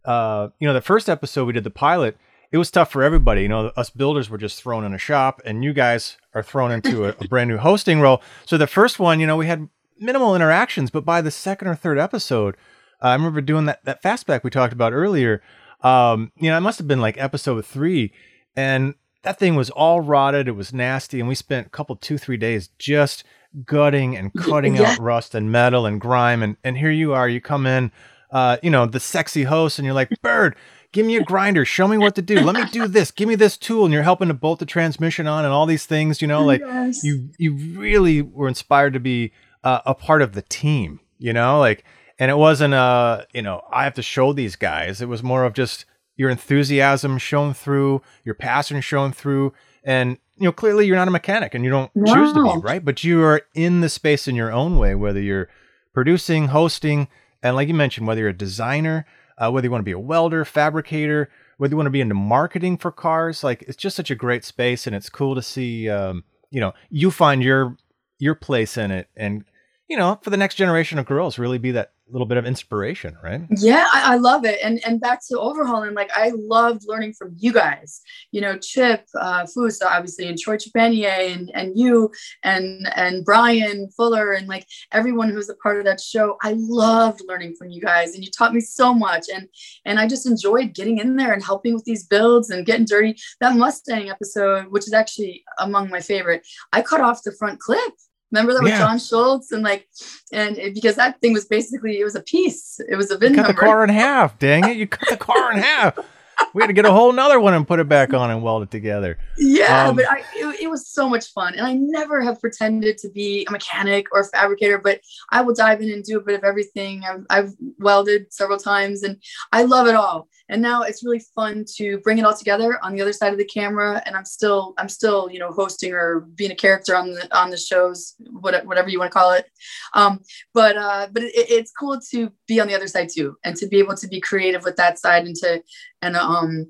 uh, 0.05 0.49
you 0.59 0.67
know, 0.67 0.73
the 0.73 0.81
first 0.81 1.09
episode 1.09 1.45
we 1.45 1.53
did 1.53 1.63
the 1.63 1.69
pilot. 1.69 2.17
It 2.51 2.57
was 2.57 2.71
tough 2.71 2.91
for 2.91 3.03
everybody. 3.03 3.43
You 3.43 3.47
know, 3.47 3.67
us 3.75 3.89
builders 3.89 4.29
were 4.29 4.37
just 4.37 4.61
thrown 4.61 4.83
in 4.83 4.93
a 4.93 4.97
shop, 4.97 5.41
and 5.45 5.63
you 5.63 5.73
guys 5.73 6.17
are 6.33 6.43
thrown 6.43 6.71
into 6.71 7.05
a, 7.05 7.09
a 7.19 7.27
brand 7.27 7.49
new 7.49 7.57
hosting 7.57 8.01
role. 8.01 8.21
So 8.45 8.57
the 8.57 8.67
first 8.67 8.99
one, 8.99 9.19
you 9.19 9.27
know, 9.27 9.37
we 9.37 9.47
had 9.47 9.69
minimal 9.99 10.35
interactions, 10.35 10.89
but 10.89 11.05
by 11.05 11.21
the 11.21 11.31
second 11.31 11.67
or 11.67 11.75
third 11.75 11.99
episode, 11.99 12.55
I 13.01 13.13
remember 13.13 13.41
doing 13.41 13.65
that 13.65 13.83
that 13.85 14.03
fastback 14.03 14.43
we 14.43 14.49
talked 14.49 14.73
about 14.73 14.93
earlier. 14.93 15.41
Um, 15.81 16.31
you 16.37 16.49
know, 16.49 16.57
it 16.57 16.61
must 16.61 16.79
have 16.79 16.87
been 16.87 17.01
like 17.01 17.17
episode 17.17 17.65
three, 17.65 18.13
and 18.55 18.95
that 19.23 19.39
thing 19.39 19.55
was 19.55 19.69
all 19.69 20.01
rotted. 20.01 20.47
It 20.47 20.53
was 20.53 20.73
nasty, 20.73 21.19
and 21.19 21.29
we 21.29 21.35
spent 21.35 21.67
a 21.67 21.69
couple, 21.69 21.95
two, 21.95 22.17
three 22.17 22.37
days 22.37 22.69
just 22.79 23.23
gutting 23.65 24.17
and 24.17 24.33
cutting 24.37 24.75
yeah. 24.75 24.91
out 24.91 24.99
rust 24.99 25.35
and 25.35 25.51
metal 25.51 25.85
and 25.85 26.01
grime. 26.01 26.43
And 26.43 26.57
and 26.63 26.77
here 26.77 26.91
you 26.91 27.13
are, 27.13 27.29
you 27.29 27.41
come 27.41 27.65
in, 27.65 27.91
uh, 28.31 28.57
you 28.61 28.69
know, 28.69 28.85
the 28.85 28.99
sexy 28.99 29.43
host, 29.43 29.79
and 29.79 29.85
you're 29.85 29.95
like, 29.95 30.09
Byrd, 30.21 30.55
give 30.91 31.05
me 31.05 31.15
a 31.17 31.23
grinder, 31.23 31.65
show 31.65 31.87
me 31.87 31.97
what 31.97 32.15
to 32.15 32.21
do. 32.21 32.39
Let 32.39 32.55
me 32.55 32.65
do 32.71 32.87
this. 32.87 33.11
Give 33.11 33.27
me 33.27 33.35
this 33.35 33.57
tool, 33.57 33.85
and 33.85 33.93
you're 33.93 34.03
helping 34.03 34.27
to 34.29 34.33
bolt 34.33 34.59
the 34.59 34.65
transmission 34.65 35.27
on 35.27 35.45
and 35.45 35.53
all 35.53 35.65
these 35.65 35.85
things. 35.85 36.21
You 36.21 36.27
know, 36.27 36.43
like 36.43 36.61
Yes. 36.61 37.03
you 37.03 37.29
you 37.37 37.53
really 37.79 38.21
were 38.21 38.47
inspired 38.47 38.93
to 38.93 38.99
be 38.99 39.31
uh, 39.63 39.81
a 39.85 39.93
part 39.95 40.21
of 40.21 40.33
the 40.33 40.41
team. 40.43 40.99
You 41.17 41.33
know, 41.33 41.59
like, 41.59 41.83
and 42.17 42.31
it 42.31 42.37
wasn't 42.37 42.73
uh, 42.73 43.23
you 43.33 43.41
know, 43.41 43.61
I 43.71 43.83
have 43.83 43.93
to 43.95 44.01
show 44.01 44.33
these 44.33 44.55
guys. 44.55 45.01
It 45.01 45.07
was 45.09 45.21
more 45.23 45.43
of 45.43 45.53
just 45.53 45.85
your 46.15 46.29
enthusiasm 46.29 47.17
shown 47.17 47.53
through, 47.53 48.01
your 48.25 48.35
passion 48.35 48.81
shown 48.81 49.11
through, 49.11 49.53
and 49.83 50.17
you 50.37 50.45
know, 50.45 50.51
clearly 50.51 50.85
you're 50.87 50.95
not 50.95 51.07
a 51.07 51.11
mechanic 51.11 51.53
and 51.53 51.65
you 51.65 51.69
don't 51.69 51.91
choose 52.07 52.31
to 52.33 52.43
be, 52.43 52.59
right? 52.61 52.83
But 52.83 53.03
you 53.03 53.21
are 53.23 53.41
in 53.53 53.81
the 53.81 53.89
space 53.89 54.25
in 54.27 54.35
your 54.35 54.51
own 54.53 54.77
way, 54.77 54.95
whether 54.95 55.19
you're 55.19 55.49
producing, 55.93 56.47
hosting, 56.47 57.07
and 57.43 57.55
like 57.57 57.67
you 57.67 57.73
mentioned, 57.73 58.07
whether 58.07 58.21
you're 58.21 58.29
a 58.29 58.33
designer, 58.33 59.05
uh, 59.39 59.49
whether 59.49 59.65
you 59.65 59.71
want 59.71 59.81
to 59.81 59.85
be 59.85 59.91
a 59.91 59.99
welder, 59.99 60.45
fabricator, 60.45 61.29
whether 61.57 61.71
you 61.71 61.77
want 61.77 61.87
to 61.87 61.91
be 61.91 62.01
into 62.01 62.15
marketing 62.15 62.77
for 62.77 62.91
cars, 62.91 63.43
like 63.43 63.63
it's 63.67 63.77
just 63.77 63.95
such 63.95 64.11
a 64.11 64.15
great 64.15 64.43
space, 64.43 64.85
and 64.85 64.95
it's 64.95 65.09
cool 65.09 65.35
to 65.35 65.41
see, 65.41 65.89
um, 65.89 66.23
you 66.51 66.59
know, 66.59 66.73
you 66.89 67.11
find 67.11 67.43
your 67.43 67.77
your 68.17 68.35
place 68.35 68.77
in 68.77 68.91
it, 68.91 69.07
and 69.15 69.45
you 69.89 69.97
know, 69.97 70.19
for 70.21 70.29
the 70.29 70.37
next 70.37 70.55
generation 70.55 70.99
of 70.99 71.05
girls, 71.07 71.39
really 71.39 71.57
be 71.57 71.71
that 71.71 71.93
little 72.11 72.25
bit 72.25 72.37
of 72.37 72.45
inspiration, 72.45 73.17
right? 73.23 73.41
Yeah, 73.57 73.87
I, 73.93 74.13
I, 74.13 74.15
love 74.17 74.45
it. 74.45 74.59
And 74.63 74.79
and 74.85 74.99
back 74.99 75.19
to 75.27 75.35
Overhaulin', 75.35 75.95
like 75.95 76.09
I 76.15 76.31
loved 76.35 76.83
learning 76.87 77.13
from 77.13 77.35
you 77.37 77.51
guys. 77.51 78.01
You 78.31 78.41
know, 78.41 78.57
Chip, 78.57 79.05
uh, 79.19 79.45
Foose, 79.45 79.81
obviously, 79.83 80.27
and 80.27 80.37
Troy 80.37 80.57
Trepanier, 80.57 81.33
and 81.33 81.51
and 81.53 81.77
you, 81.77 82.11
and 82.43 82.87
and 82.95 83.25
Brian 83.25 83.89
Fuller, 83.95 84.33
and 84.33 84.47
like 84.47 84.67
everyone 84.91 85.29
who 85.29 85.35
was 85.35 85.49
a 85.49 85.55
part 85.55 85.79
of 85.79 85.85
that 85.85 85.99
show. 85.99 86.37
I 86.43 86.53
loved 86.57 87.21
learning 87.27 87.55
from 87.57 87.69
you 87.69 87.81
guys, 87.81 88.13
and 88.13 88.23
you 88.23 88.29
taught 88.31 88.53
me 88.53 88.61
so 88.61 88.93
much. 88.93 89.25
And 89.33 89.47
and 89.85 89.99
I 89.99 90.07
just 90.07 90.27
enjoyed 90.27 90.73
getting 90.73 90.99
in 90.99 91.15
there 91.15 91.33
and 91.33 91.43
helping 91.43 91.73
with 91.73 91.85
these 91.85 92.05
builds 92.05 92.49
and 92.49 92.65
getting 92.65 92.85
dirty. 92.85 93.15
That 93.41 93.55
Mustang 93.55 94.09
episode, 94.09 94.67
which 94.67 94.87
is 94.87 94.93
actually 94.93 95.43
among 95.57 95.89
my 95.89 95.99
favorite, 95.99 96.45
I 96.73 96.81
cut 96.81 97.01
off 97.01 97.23
the 97.23 97.35
front 97.37 97.59
clip 97.59 97.93
Remember 98.31 98.53
that 98.53 98.63
with 98.63 98.71
yeah. 98.71 98.79
John 98.79 98.99
Schultz 98.99 99.51
and 99.51 99.63
like, 99.63 99.87
and 100.31 100.57
it, 100.57 100.75
because 100.75 100.95
that 100.97 101.19
thing 101.19 101.33
was 101.33 101.45
basically 101.45 101.99
it 101.99 102.03
was 102.03 102.15
a 102.15 102.21
piece. 102.21 102.79
It 102.87 102.95
was 102.95 103.09
a 103.11 103.17
VIN 103.17 103.31
you 103.31 103.37
cut 103.37 103.47
number. 103.47 103.61
the 103.61 103.65
car 103.65 103.83
in 103.83 103.89
half. 103.89 104.37
Dang 104.37 104.67
it! 104.69 104.77
You 104.77 104.87
cut 104.87 105.09
the 105.09 105.17
car 105.17 105.51
in 105.51 105.59
half. 105.59 105.97
We 106.53 106.61
had 106.61 106.67
to 106.67 106.73
get 106.73 106.85
a 106.85 106.91
whole 106.91 107.11
nother 107.11 107.39
one 107.39 107.53
and 107.53 107.67
put 107.67 107.79
it 107.79 107.87
back 107.87 108.13
on 108.13 108.31
and 108.31 108.41
weld 108.41 108.63
it 108.63 108.71
together. 108.71 109.17
Yeah, 109.37 109.89
um, 109.89 109.95
but 109.95 110.05
I, 110.09 110.23
it, 110.35 110.61
it, 110.61 110.69
was 110.69 110.87
so 110.87 111.07
much 111.07 111.31
fun, 111.31 111.53
and 111.53 111.65
I 111.65 111.73
never 111.73 112.21
have 112.21 112.39
pretended 112.39 112.97
to 112.99 113.09
be 113.09 113.45
a 113.47 113.51
mechanic 113.51 114.07
or 114.11 114.21
a 114.21 114.25
fabricator, 114.25 114.77
but 114.77 115.01
I 115.31 115.41
will 115.41 115.53
dive 115.53 115.81
in 115.81 115.91
and 115.91 116.03
do 116.03 116.17
a 116.17 116.21
bit 116.21 116.35
of 116.35 116.43
everything. 116.43 117.03
I've, 117.03 117.25
I've 117.29 117.53
welded 117.77 118.33
several 118.33 118.57
times, 118.57 119.03
and 119.03 119.17
I 119.51 119.63
love 119.63 119.87
it 119.87 119.95
all 119.95 120.27
and 120.49 120.61
now 120.61 120.81
it's 120.81 121.03
really 121.03 121.21
fun 121.35 121.63
to 121.77 121.99
bring 121.99 122.17
it 122.17 122.25
all 122.25 122.35
together 122.35 122.79
on 122.83 122.93
the 122.93 123.01
other 123.01 123.13
side 123.13 123.31
of 123.31 123.37
the 123.37 123.45
camera 123.45 124.01
and 124.05 124.15
i'm 124.15 124.25
still 124.25 124.73
i'm 124.77 124.89
still 124.89 125.29
you 125.31 125.39
know 125.39 125.51
hosting 125.51 125.93
or 125.93 126.21
being 126.35 126.51
a 126.51 126.55
character 126.55 126.95
on 126.95 127.11
the 127.13 127.37
on 127.37 127.49
the 127.49 127.57
shows 127.57 128.15
whatever 128.31 128.89
you 128.89 128.99
want 128.99 129.11
to 129.11 129.17
call 129.17 129.31
it 129.31 129.45
um, 129.93 130.19
but 130.53 130.75
uh, 130.75 131.07
but 131.11 131.23
it, 131.23 131.31
it's 131.33 131.71
cool 131.71 131.99
to 132.11 132.31
be 132.47 132.59
on 132.59 132.67
the 132.67 132.75
other 132.75 132.87
side 132.87 133.09
too 133.09 133.37
and 133.45 133.55
to 133.55 133.67
be 133.67 133.77
able 133.79 133.95
to 133.95 134.07
be 134.07 134.19
creative 134.19 134.63
with 134.63 134.75
that 134.75 134.99
side 134.99 135.25
and 135.25 135.35
to 135.35 135.61
and 136.01 136.15
um 136.15 136.38
Um, 136.39 136.67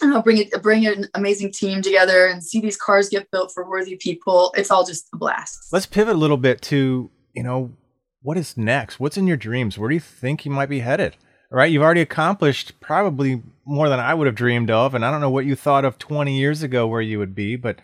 and 0.00 0.14
I'll 0.14 0.22
bring 0.22 0.38
it, 0.38 0.62
bring 0.62 0.86
an 0.86 1.08
amazing 1.14 1.52
team 1.52 1.82
together 1.82 2.26
and 2.26 2.42
see 2.42 2.60
these 2.60 2.76
cars 2.76 3.08
get 3.08 3.30
built 3.30 3.52
for 3.52 3.68
worthy 3.68 3.96
people. 3.96 4.54
It's 4.56 4.70
all 4.70 4.86
just 4.86 5.08
a 5.12 5.16
blast. 5.16 5.72
Let's 5.72 5.86
pivot 5.86 6.14
a 6.14 6.18
little 6.18 6.36
bit 6.36 6.62
to, 6.62 7.10
you 7.34 7.42
know, 7.42 7.72
what 8.22 8.36
is 8.36 8.56
next? 8.56 9.00
What's 9.00 9.16
in 9.16 9.26
your 9.26 9.36
dreams? 9.36 9.76
Where 9.76 9.88
do 9.88 9.94
you 9.94 10.00
think 10.00 10.44
you 10.44 10.52
might 10.52 10.68
be 10.68 10.80
headed? 10.80 11.16
right? 11.50 11.70
You've 11.70 11.82
already 11.82 12.00
accomplished 12.00 12.78
probably 12.80 13.42
more 13.64 13.88
than 13.88 14.00
I 14.00 14.14
would 14.14 14.26
have 14.26 14.36
dreamed 14.36 14.70
of. 14.70 14.94
And 14.94 15.04
I 15.04 15.10
don't 15.10 15.20
know 15.20 15.30
what 15.30 15.46
you 15.46 15.54
thought 15.54 15.84
of 15.84 15.98
20 15.98 16.36
years 16.36 16.62
ago 16.62 16.86
where 16.86 17.00
you 17.00 17.18
would 17.18 17.34
be, 17.34 17.56
but 17.56 17.80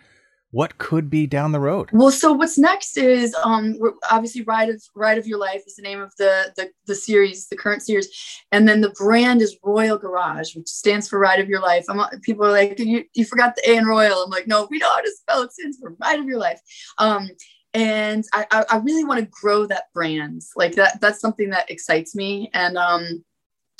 what 0.55 0.77
could 0.77 1.09
be 1.09 1.27
down 1.27 1.51
the 1.51 1.59
road? 1.59 1.89
Well, 1.91 2.11
so 2.11 2.31
what's 2.31 2.57
next 2.57 2.97
is 2.97 3.35
um, 3.43 3.77
obviously 4.09 4.43
Ride 4.43 4.69
of 4.69 4.81
Ride 4.95 5.17
of 5.17 5.27
Your 5.27 5.37
Life 5.37 5.63
is 5.67 5.75
the 5.75 5.81
name 5.81 5.99
of 5.99 6.13
the, 6.17 6.53
the 6.55 6.71
the 6.87 6.95
series, 6.95 7.49
the 7.49 7.57
current 7.57 7.81
series, 7.81 8.07
and 8.53 8.65
then 8.65 8.79
the 8.79 8.91
brand 8.91 9.41
is 9.41 9.57
ROYL 9.65 9.99
Garage, 9.99 10.55
which 10.55 10.69
stands 10.69 11.09
for 11.09 11.19
Ride 11.19 11.41
of 11.41 11.49
Your 11.49 11.59
Life. 11.59 11.83
I'm 11.89 11.99
people 12.21 12.45
are 12.45 12.51
like, 12.51 12.79
you, 12.79 13.03
you 13.13 13.25
forgot 13.25 13.57
the 13.57 13.69
A 13.69 13.75
in 13.75 13.85
Royal. 13.85 14.23
I'm 14.23 14.29
like, 14.29 14.47
no, 14.47 14.65
we 14.71 14.77
know 14.77 14.89
how 14.89 15.01
to 15.01 15.11
spell 15.11 15.41
it. 15.41 15.51
Stands 15.51 15.77
for 15.77 15.93
Ride 15.99 16.21
of 16.21 16.25
Your 16.25 16.39
Life. 16.39 16.61
Um, 16.99 17.29
and 17.73 18.23
I, 18.31 18.45
I 18.69 18.77
really 18.77 19.03
want 19.03 19.19
to 19.19 19.29
grow 19.29 19.65
that 19.65 19.91
brand. 19.93 20.41
Like 20.55 20.75
that, 20.75 21.01
that's 21.01 21.19
something 21.19 21.49
that 21.49 21.69
excites 21.69 22.15
me. 22.15 22.49
And 22.53 22.77
um, 22.77 23.25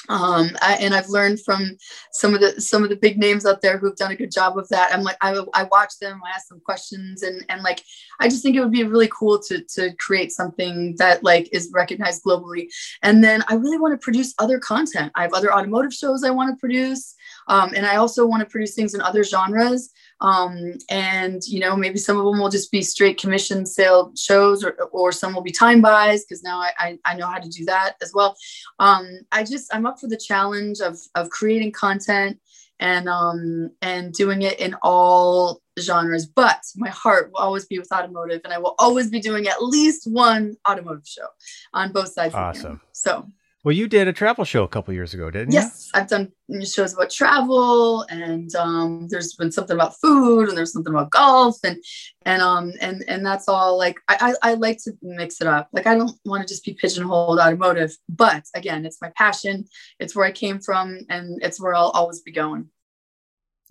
um, 0.10 0.52
I, 0.62 0.78
and 0.80 0.94
I've 0.94 1.10
learned 1.10 1.40
from 1.44 1.78
some 2.12 2.34
of 2.34 2.42
the 2.42 2.60
some 2.62 2.84
of 2.84 2.90
the 2.90 2.96
big 2.96 3.18
names 3.18 3.46
out 3.46 3.62
there 3.62 3.78
who've 3.78 3.96
done 3.96 4.12
a 4.12 4.16
good 4.16 4.32
job 4.32 4.58
of 4.58 4.68
that. 4.70 4.94
I'm 4.94 5.04
like 5.04 5.18
I, 5.22 5.40
I 5.54 5.64
watch 5.64 5.98
them, 6.00 6.22
I 6.26 6.32
ask 6.32 6.48
them 6.48 6.60
questions, 6.60 7.24
and 7.24 7.46
and 7.50 7.64
like 7.64 7.82
I 8.20 8.28
just 8.28 8.44
think 8.44 8.56
it 8.56 8.62
would 8.62 8.72
be 8.72 8.84
really 8.84 9.10
cool 9.12 9.40
to 9.44 9.64
to 9.76 9.94
create 9.96 10.32
something 10.32 10.96
that 10.98 11.24
like 11.24 11.50
is 11.52 11.72
recognized 11.74 12.24
globally. 12.24 12.68
And 13.02 13.24
then 13.24 13.44
I 13.48 13.56
really 13.56 13.78
want 13.78 13.94
to 13.94 14.04
produce 14.04 14.34
other 14.40 14.60
content. 14.60 15.12
I 15.16 15.24
have 15.24 15.34
other 15.34 15.54
automotive 15.54 15.94
shows 15.94 16.24
I 16.24 16.32
want 16.32 16.56
to 16.56 16.60
produce, 16.60 17.16
um, 17.48 17.72
and 17.76 17.86
I 17.86 17.96
also 17.96 18.26
want 18.26 18.42
to 18.42 18.50
produce 18.50 18.76
things 18.76 18.94
in 18.94 19.02
other 19.02 19.24
genres 19.24 19.92
um, 20.22 20.74
and 20.90 21.44
you 21.46 21.60
know 21.60 21.76
maybe 21.76 21.98
some 21.98 22.18
of 22.18 22.26
them 22.26 22.40
will 22.40 22.50
just 22.50 22.72
be 22.72 22.82
straight 22.82 23.20
commission 23.20 23.66
sale 23.66 24.12
shows 24.16 24.64
or, 24.64 24.72
or 24.92 25.12
some 25.12 25.34
will 25.34 25.42
be 25.42 25.52
time 25.52 25.82
buys 25.82 26.24
because 26.24 26.44
now 26.44 26.60
I, 26.60 26.72
I, 26.80 26.98
I, 27.06 27.16
know 27.16 27.28
how 27.28 27.40
to 27.40 27.50
do 27.50 27.66
that 27.66 27.96
as 28.02 28.12
well. 28.14 28.36
Um, 28.80 29.20
i 29.32 29.44
just 29.44 29.74
i'm 29.74 29.86
up 29.86 30.00
for 30.00 30.08
the 30.08 30.18
challenge 30.18 30.80
of 30.80 30.98
of 31.16 31.30
creating 31.30 31.72
content 31.72 32.40
and 32.80 33.08
um 33.08 33.72
and 33.82 34.14
doing 34.14 34.42
it 34.42 34.60
in 34.60 34.76
all 34.82 35.62
genres 35.80 36.26
but 36.26 36.62
my 36.76 36.90
heart 36.90 37.32
will 37.32 37.40
always 37.40 37.66
be 37.66 37.80
with 37.80 37.92
automotive 37.92 38.42
and 38.44 38.54
i 38.54 38.58
will 38.58 38.76
always 38.80 39.10
be 39.10 39.20
doing 39.20 39.48
at 39.48 39.64
least 39.64 40.10
one 40.12 40.56
automotive 40.70 41.08
show 41.08 41.28
on 41.74 41.92
both 41.92 42.10
sides 42.10 42.36
awesome. 42.36 42.82
so 42.92 43.26
well, 43.66 43.74
you 43.74 43.88
did 43.88 44.08
a 44.08 44.14
travel 44.14 44.46
show 44.46 44.64
a 44.64 44.68
couple 44.68 44.94
years 44.94 45.16
ago, 45.16 45.32
didn't 45.32 45.52
you? 45.52 45.58
Yes, 45.58 45.90
I've 45.96 46.08
done 46.08 46.32
shows 46.64 46.94
about 46.94 47.10
travel, 47.10 48.04
and 48.12 48.56
um, 48.56 49.08
there's 49.10 49.34
been 49.34 49.52
something 49.52 49.76
about 49.76 50.00
food, 50.00 50.50
and 50.50 50.56
there's 50.56 50.72
something 50.72 50.94
about 50.94 51.10
golf, 51.10 51.58
and 51.64 51.84
and 52.28 52.44
um 52.44 52.74
and 52.80 53.04
and 53.08 53.26
that's 53.26 53.48
all. 53.48 53.76
Like 53.76 53.98
I 54.08 54.36
I, 54.44 54.52
I 54.52 54.54
like 54.54 54.78
to 54.84 54.92
mix 55.02 55.42
it 55.42 55.48
up. 55.48 55.70
Like 55.74 55.88
I 55.88 55.96
don't 55.96 56.12
want 56.26 56.44
to 56.44 56.48
just 56.48 56.64
be 56.64 56.76
pigeonholed 56.76 57.40
automotive, 57.40 57.98
but 58.08 58.44
again, 58.54 58.86
it's 58.86 59.02
my 59.02 59.12
passion. 59.18 59.66
It's 60.00 60.16
where 60.16 60.28
I 60.28 60.32
came 60.32 60.60
from, 60.60 61.00
and 61.10 61.44
it's 61.44 61.60
where 61.60 61.74
I'll 61.74 61.90
always 61.90 62.22
be 62.22 62.32
going. 62.32 62.70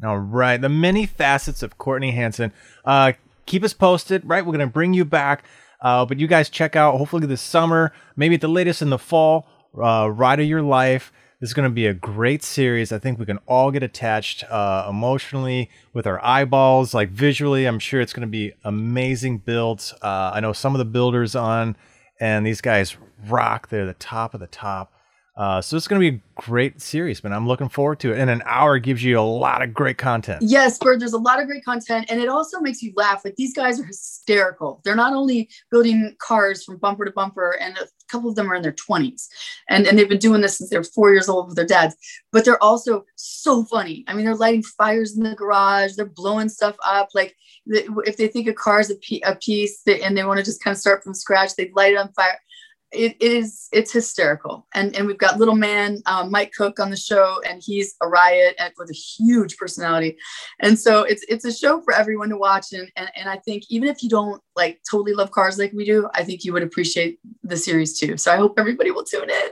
All 0.03 0.19
right, 0.19 0.61
the 0.61 0.69
many 0.69 1.07
facets 1.07 1.63
of 1.63 1.79
Courtney 1.79 2.11
Hansen. 2.11 2.53
Uh, 2.85 3.13
keep 3.47 3.63
us 3.63 3.73
posted. 3.73 4.29
Right, 4.29 4.45
we're 4.45 4.51
gonna 4.51 4.67
bring 4.67 4.93
you 4.93 5.05
back. 5.05 5.45
Uh, 5.81 6.05
but 6.05 6.19
you 6.19 6.27
guys 6.27 6.49
check 6.49 6.75
out 6.75 6.97
hopefully 6.97 7.27
this 7.27 7.43
summer, 7.43 7.93
maybe 8.17 8.35
at 8.35 8.41
the 8.41 8.49
latest 8.49 8.83
in 8.83 8.91
the 8.91 8.99
fall 8.99 9.47
uh, 9.83 10.09
Ride 10.09 10.41
of 10.41 10.47
Your 10.47 10.63
Life. 10.63 11.13
This 11.41 11.51
is 11.51 11.55
going 11.55 11.69
to 11.69 11.75
be 11.75 11.87
a 11.87 11.93
great 11.93 12.43
series. 12.43 12.91
I 12.91 12.99
think 12.99 13.19
we 13.19 13.27
can 13.27 13.39
all 13.47 13.71
get 13.71 13.83
attached 13.83 14.45
uh, 14.45 14.87
emotionally 14.89 15.69
with 15.93 16.07
our 16.07 16.25
eyeballs, 16.25 16.95
like 16.95 17.11
visually. 17.11 17.67
I'm 17.67 17.79
sure 17.79 18.01
it's 18.01 18.15
going 18.15 18.27
to 18.27 18.31
be 18.31 18.53
amazing 18.65 19.39
builds. 19.39 19.93
Uh, 20.01 20.31
I 20.33 20.41
know 20.41 20.55
some 20.55 20.75
of 20.75 20.79
the 20.79 20.87
builders 20.87 21.37
on, 21.37 21.77
and 22.19 22.47
these 22.47 22.63
guys 22.63 22.97
rock. 23.29 23.69
They're 23.69 23.85
the 23.85 23.95
top 23.95 24.33
of 24.33 24.41
the 24.41 24.47
top. 24.47 24.94
Uh, 25.37 25.61
so 25.61 25.77
it's 25.77 25.89
going 25.89 26.01
to 26.01 26.11
be 26.13 26.17
a 26.17 26.41
great 26.41 26.81
series, 26.81 27.25
man. 27.25 27.33
I'm 27.33 27.49
looking 27.49 27.69
forward 27.69 27.99
to 28.01 28.13
it. 28.13 28.19
And 28.19 28.31
an 28.31 28.43
hour 28.47 28.79
gives 28.79 29.03
you 29.03 29.19
a 29.19 29.21
lot 29.21 29.63
of 29.63 29.75
great 29.75 29.99
content. 29.99 30.43
Yes, 30.43 30.79
Byrd, 30.79 31.01
there's 31.01 31.13
a 31.13 31.19
lot 31.19 31.41
of 31.41 31.49
great 31.49 31.65
content. 31.65 32.07
And 32.09 32.21
it 32.21 32.29
also 32.29 32.61
makes 32.61 32.83
you 32.83 32.93
laugh. 32.95 33.25
Like 33.25 33.35
these 33.35 33.53
guys 33.53 33.81
are 33.81 33.85
hysterical. 33.85 34.81
They're 34.85 34.95
not 34.95 35.13
only 35.13 35.51
building 35.73 36.15
cars 36.21 36.63
from 36.63 36.79
bumper 36.79 37.05
to 37.05 37.11
bumper, 37.11 37.57
and 37.61 37.77
a 37.79 37.87
couple 38.09 38.31
of 38.31 38.37
them 38.37 38.51
are 38.51 38.55
in 38.55 38.63
their 38.63 38.73
20s. 38.73 39.27
And, 39.69 39.89
and 39.89 39.99
they've 39.99 40.09
been 40.09 40.19
doing 40.19 40.41
this 40.41 40.59
since 40.59 40.71
they're 40.71 40.85
four 40.85 41.13
years 41.13 41.29
old 41.29 41.49
with 41.49 41.57
their 41.57 41.67
dads. 41.67 41.97
But 42.31 42.45
they're 42.45 42.63
also 42.63 43.05
so 43.17 43.65
funny. 43.65 44.05
I 44.07 44.15
mean, 44.15 44.27
they're 44.27 44.37
lighting 44.37 44.63
fires 44.63 45.17
in 45.17 45.25
the 45.25 45.35
garage, 45.35 45.95
they're 45.97 46.07
blowing 46.07 46.49
stuff 46.49 46.77
up. 46.85 47.09
Like 47.13 47.35
if 47.67 48.17
they 48.17 48.29
think 48.29 48.47
a 48.47 48.53
car 48.53 48.79
is 48.79 48.91
a, 48.91 49.35
piece 49.41 49.83
and 49.87 50.17
they 50.17 50.25
want 50.25 50.39
to 50.39 50.45
just 50.45 50.63
kind 50.63 50.75
of 50.75 50.79
start 50.79 51.03
from 51.03 51.15
scratch, 51.15 51.57
they 51.57 51.73
light 51.75 51.95
it 51.95 51.99
on 51.99 52.13
fire 52.13 52.39
it, 52.95 53.17
it 53.21 53.33
is 53.33 53.69
it's 53.73 53.93
hysterical. 53.93 54.67
And 54.75 54.95
and 54.97 55.07
we've 55.07 55.19
got 55.19 55.39
little 55.39 55.55
man 55.55 56.03
um, 56.07 56.31
mike 56.31 56.53
cook 56.53 56.79
on 56.81 56.91
the 56.91 56.97
show 56.97 57.41
and 57.49 57.63
he's 57.65 57.95
a 58.03 58.09
riot 58.09 58.55
and 58.59 58.73
with 58.79 58.91
a 58.91 58.95
huge 58.95 59.57
personality. 59.57 60.17
And 60.61 60.79
so 60.79 61.03
it's 61.03 61.25
it's 61.29 61.45
a 61.45 61.53
show 61.53 61.81
for 61.83 61.93
everyone 61.93 62.29
to 62.31 62.37
watch. 62.37 62.73
And, 62.73 62.91
and 62.97 63.11
and 63.17 63.29
i 63.29 63.37
think 63.39 63.65
even 63.69 63.89
if 63.89 64.03
you 64.03 64.09
don't 64.09 64.41
like 64.57 64.81
totally 64.91 65.15
love 65.15 65.31
cars 65.31 65.59
like 65.59 65.73
we 65.73 65.85
do 65.85 66.09
i 66.15 66.23
think 66.23 66.45
you 66.45 66.53
would 66.53 66.63
appreciate 66.63 67.19
the 67.43 67.57
series 67.57 67.99
too. 67.99 68.17
So 68.17 68.33
i 68.33 68.37
hope 68.37 68.55
everybody 68.59 68.91
will 68.91 69.05
tune 69.05 69.31
in. 69.31 69.49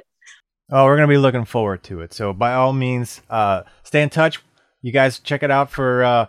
Oh 0.70 0.84
we're 0.84 0.96
gonna 0.96 1.08
be 1.08 1.18
looking 1.18 1.44
forward 1.44 1.82
to 1.84 2.00
it. 2.00 2.12
So 2.12 2.32
by 2.32 2.54
all 2.54 2.72
means 2.72 3.22
uh 3.30 3.62
stay 3.82 4.02
in 4.02 4.10
touch. 4.10 4.40
You 4.80 4.92
guys 4.92 5.18
check 5.18 5.42
it 5.42 5.50
out 5.50 5.70
for 5.70 6.04
uh 6.04 6.26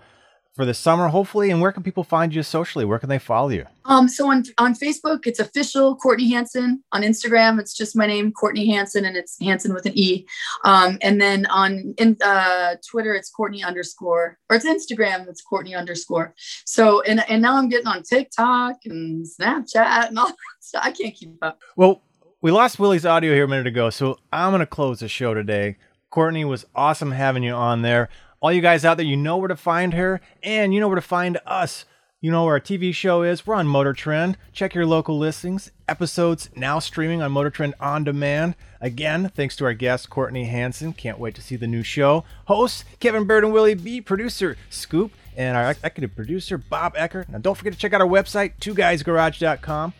for 0.53 0.65
the 0.65 0.73
summer, 0.73 1.07
hopefully. 1.07 1.49
And 1.49 1.61
where 1.61 1.71
can 1.71 1.83
people 1.83 2.03
find 2.03 2.33
you 2.33 2.43
socially? 2.43 2.85
Where 2.85 2.99
can 2.99 3.09
they 3.09 3.19
follow 3.19 3.49
you? 3.49 3.65
Um, 3.85 4.07
so 4.07 4.29
on, 4.29 4.43
on 4.57 4.75
Facebook, 4.75 5.25
it's 5.25 5.39
official 5.39 5.95
Courtney 5.95 6.29
Hansen. 6.29 6.83
On 6.91 7.01
Instagram, 7.01 7.59
it's 7.59 7.73
just 7.73 7.95
my 7.95 8.05
name, 8.05 8.31
Courtney 8.31 8.69
Hansen, 8.69 9.05
and 9.05 9.17
it's 9.17 9.37
Hansen 9.41 9.73
with 9.73 9.85
an 9.85 9.97
E. 9.97 10.25
Um, 10.63 10.97
and 11.01 11.19
then 11.19 11.47
on 11.47 11.95
in, 11.97 12.17
uh, 12.23 12.75
Twitter, 12.87 13.15
it's 13.15 13.29
Courtney 13.29 13.63
underscore, 13.63 14.37
or 14.49 14.55
it's 14.55 14.65
Instagram, 14.65 15.27
it's 15.27 15.41
Courtney 15.41 15.75
underscore. 15.75 16.33
So, 16.65 17.01
and, 17.01 17.27
and 17.29 17.41
now 17.41 17.57
I'm 17.57 17.69
getting 17.69 17.87
on 17.87 18.03
TikTok 18.03 18.77
and 18.85 19.25
Snapchat 19.25 20.09
and 20.09 20.19
all 20.19 20.27
that 20.27 20.35
stuff. 20.59 20.83
I 20.85 20.91
can't 20.91 21.15
keep 21.15 21.31
up. 21.41 21.59
Well, 21.75 22.01
we 22.41 22.51
lost 22.51 22.77
Willie's 22.77 23.05
audio 23.05 23.33
here 23.33 23.45
a 23.45 23.47
minute 23.47 23.67
ago, 23.67 23.89
so 23.89 24.19
I'm 24.31 24.57
to 24.59 24.65
close 24.65 24.99
the 24.99 25.07
show 25.07 25.33
today. 25.33 25.77
Courtney 26.09 26.45
was 26.45 26.65
awesome 26.75 27.11
having 27.11 27.41
you 27.41 27.53
on 27.53 27.81
there. 27.81 28.09
All 28.43 28.51
you 28.51 28.59
guys 28.59 28.83
out 28.83 28.97
there, 28.97 29.05
you 29.05 29.15
know 29.15 29.37
where 29.37 29.47
to 29.47 29.55
find 29.55 29.93
her, 29.93 30.19
and 30.43 30.73
you 30.73 30.81
know 30.81 30.89
where 30.89 30.95
to 30.95 31.01
find 31.01 31.39
us. 31.45 31.85
You 32.19 32.29
know 32.29 32.43
where 32.43 32.55
our 32.55 32.59
TV 32.59 32.93
show 32.93 33.23
is. 33.23 33.47
We're 33.47 33.55
on 33.55 33.69
Motor 33.69 33.93
Trend. 33.93 34.37
Check 34.51 34.75
your 34.75 34.85
local 34.85 35.17
listings. 35.17 35.71
Episodes 35.87 36.49
now 36.53 36.79
streaming 36.79 37.21
on 37.21 37.31
Motor 37.31 37.51
Trend 37.51 37.73
on 37.79 38.03
demand. 38.03 38.55
Again, 38.81 39.31
thanks 39.33 39.55
to 39.55 39.65
our 39.65 39.73
guest 39.73 40.09
Courtney 40.09 40.43
Hansen. 40.43 40.91
Can't 40.91 41.19
wait 41.19 41.35
to 41.35 41.41
see 41.41 41.55
the 41.55 41.67
new 41.67 41.83
show. 41.83 42.25
Hosts 42.47 42.83
Kevin 42.99 43.23
Byrd 43.23 43.45
and 43.45 43.53
Willie 43.53 43.75
B. 43.75 44.01
Producer 44.01 44.57
Scoop 44.69 45.13
and 45.37 45.55
our 45.55 45.71
executive 45.71 46.13
producer 46.13 46.57
Bob 46.57 46.95
Ecker. 46.95 47.29
Now 47.29 47.37
don't 47.37 47.55
forget 47.55 47.71
to 47.71 47.79
check 47.79 47.93
out 47.93 48.01
our 48.01 48.07
website, 48.07 48.57
twoguysgarage.com. 48.59 49.93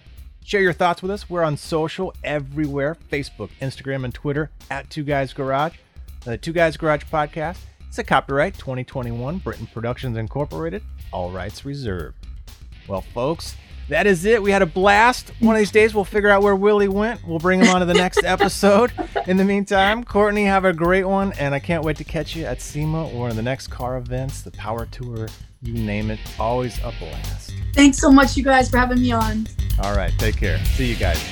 Share 0.43 0.61
your 0.61 0.73
thoughts 0.73 1.01
with 1.01 1.11
us. 1.11 1.29
We're 1.29 1.43
on 1.43 1.55
social 1.55 2.13
everywhere 2.25 2.97
Facebook, 3.09 3.51
Instagram, 3.61 4.03
and 4.03 4.13
Twitter 4.13 4.51
at 4.69 4.89
Two 4.89 5.03
Guys 5.03 5.31
Garage. 5.31 5.75
The 6.25 6.37
Two 6.37 6.51
Guys 6.51 6.75
Garage 6.75 7.03
podcast 7.05 7.59
is 7.93 7.99
a 7.99 8.03
copyright 8.03 8.55
2021 8.55 9.37
Britain 9.37 9.67
Productions 9.71 10.17
Incorporated, 10.17 10.81
all 11.11 11.29
rights 11.29 11.63
reserved. 11.63 12.25
Well, 12.87 13.01
folks, 13.01 13.55
that 13.87 14.07
is 14.07 14.25
it. 14.25 14.41
We 14.41 14.49
had 14.49 14.63
a 14.63 14.65
blast. 14.65 15.31
One 15.39 15.55
of 15.55 15.59
these 15.59 15.69
days, 15.69 15.93
we'll 15.93 16.03
figure 16.03 16.29
out 16.29 16.41
where 16.41 16.55
Willie 16.55 16.87
went. 16.87 17.23
We'll 17.27 17.37
bring 17.37 17.59
him 17.61 17.67
on 17.67 17.81
to 17.81 17.85
the 17.85 17.93
next 17.93 18.23
episode. 18.23 18.91
In 19.27 19.37
the 19.37 19.43
meantime, 19.43 20.03
Courtney, 20.03 20.45
have 20.45 20.65
a 20.65 20.73
great 20.73 21.03
one, 21.03 21.33
and 21.33 21.53
I 21.53 21.59
can't 21.59 21.83
wait 21.83 21.97
to 21.97 22.03
catch 22.03 22.35
you 22.35 22.45
at 22.45 22.61
SEMA 22.61 23.09
or 23.09 23.29
in 23.29 23.35
the 23.35 23.43
next 23.43 23.67
car 23.67 23.97
events, 23.97 24.41
the 24.41 24.49
Power 24.51 24.87
Tour, 24.87 25.27
you 25.61 25.73
name 25.73 26.09
it. 26.09 26.19
Always 26.39 26.79
a 26.79 26.91
blast. 26.97 27.53
Thanks 27.75 27.99
so 27.99 28.11
much, 28.11 28.35
you 28.35 28.43
guys, 28.43 28.71
for 28.71 28.77
having 28.77 29.01
me 29.01 29.11
on. 29.11 29.45
All 29.83 29.95
right, 29.95 30.11
take 30.17 30.37
care. 30.37 30.57
See 30.65 30.89
you 30.89 30.95
guys. 30.95 31.23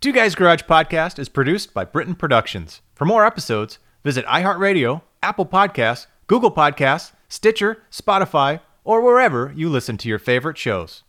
Two 0.00 0.12
Guys 0.12 0.36
Garage 0.36 0.62
Podcast 0.62 1.18
is 1.18 1.28
produced 1.28 1.74
by 1.74 1.84
Britain 1.84 2.14
Productions. 2.14 2.80
For 2.94 3.04
more 3.04 3.26
episodes, 3.26 3.80
visit 4.04 4.24
iHeartRadio, 4.26 5.02
Apple 5.22 5.46
Podcasts, 5.46 6.06
Google 6.26 6.52
Podcasts, 6.52 7.12
Stitcher, 7.28 7.82
Spotify, 7.90 8.60
or 8.84 9.00
wherever 9.02 9.52
you 9.54 9.68
listen 9.68 9.96
to 9.98 10.08
your 10.08 10.18
favorite 10.18 10.58
shows. 10.58 11.02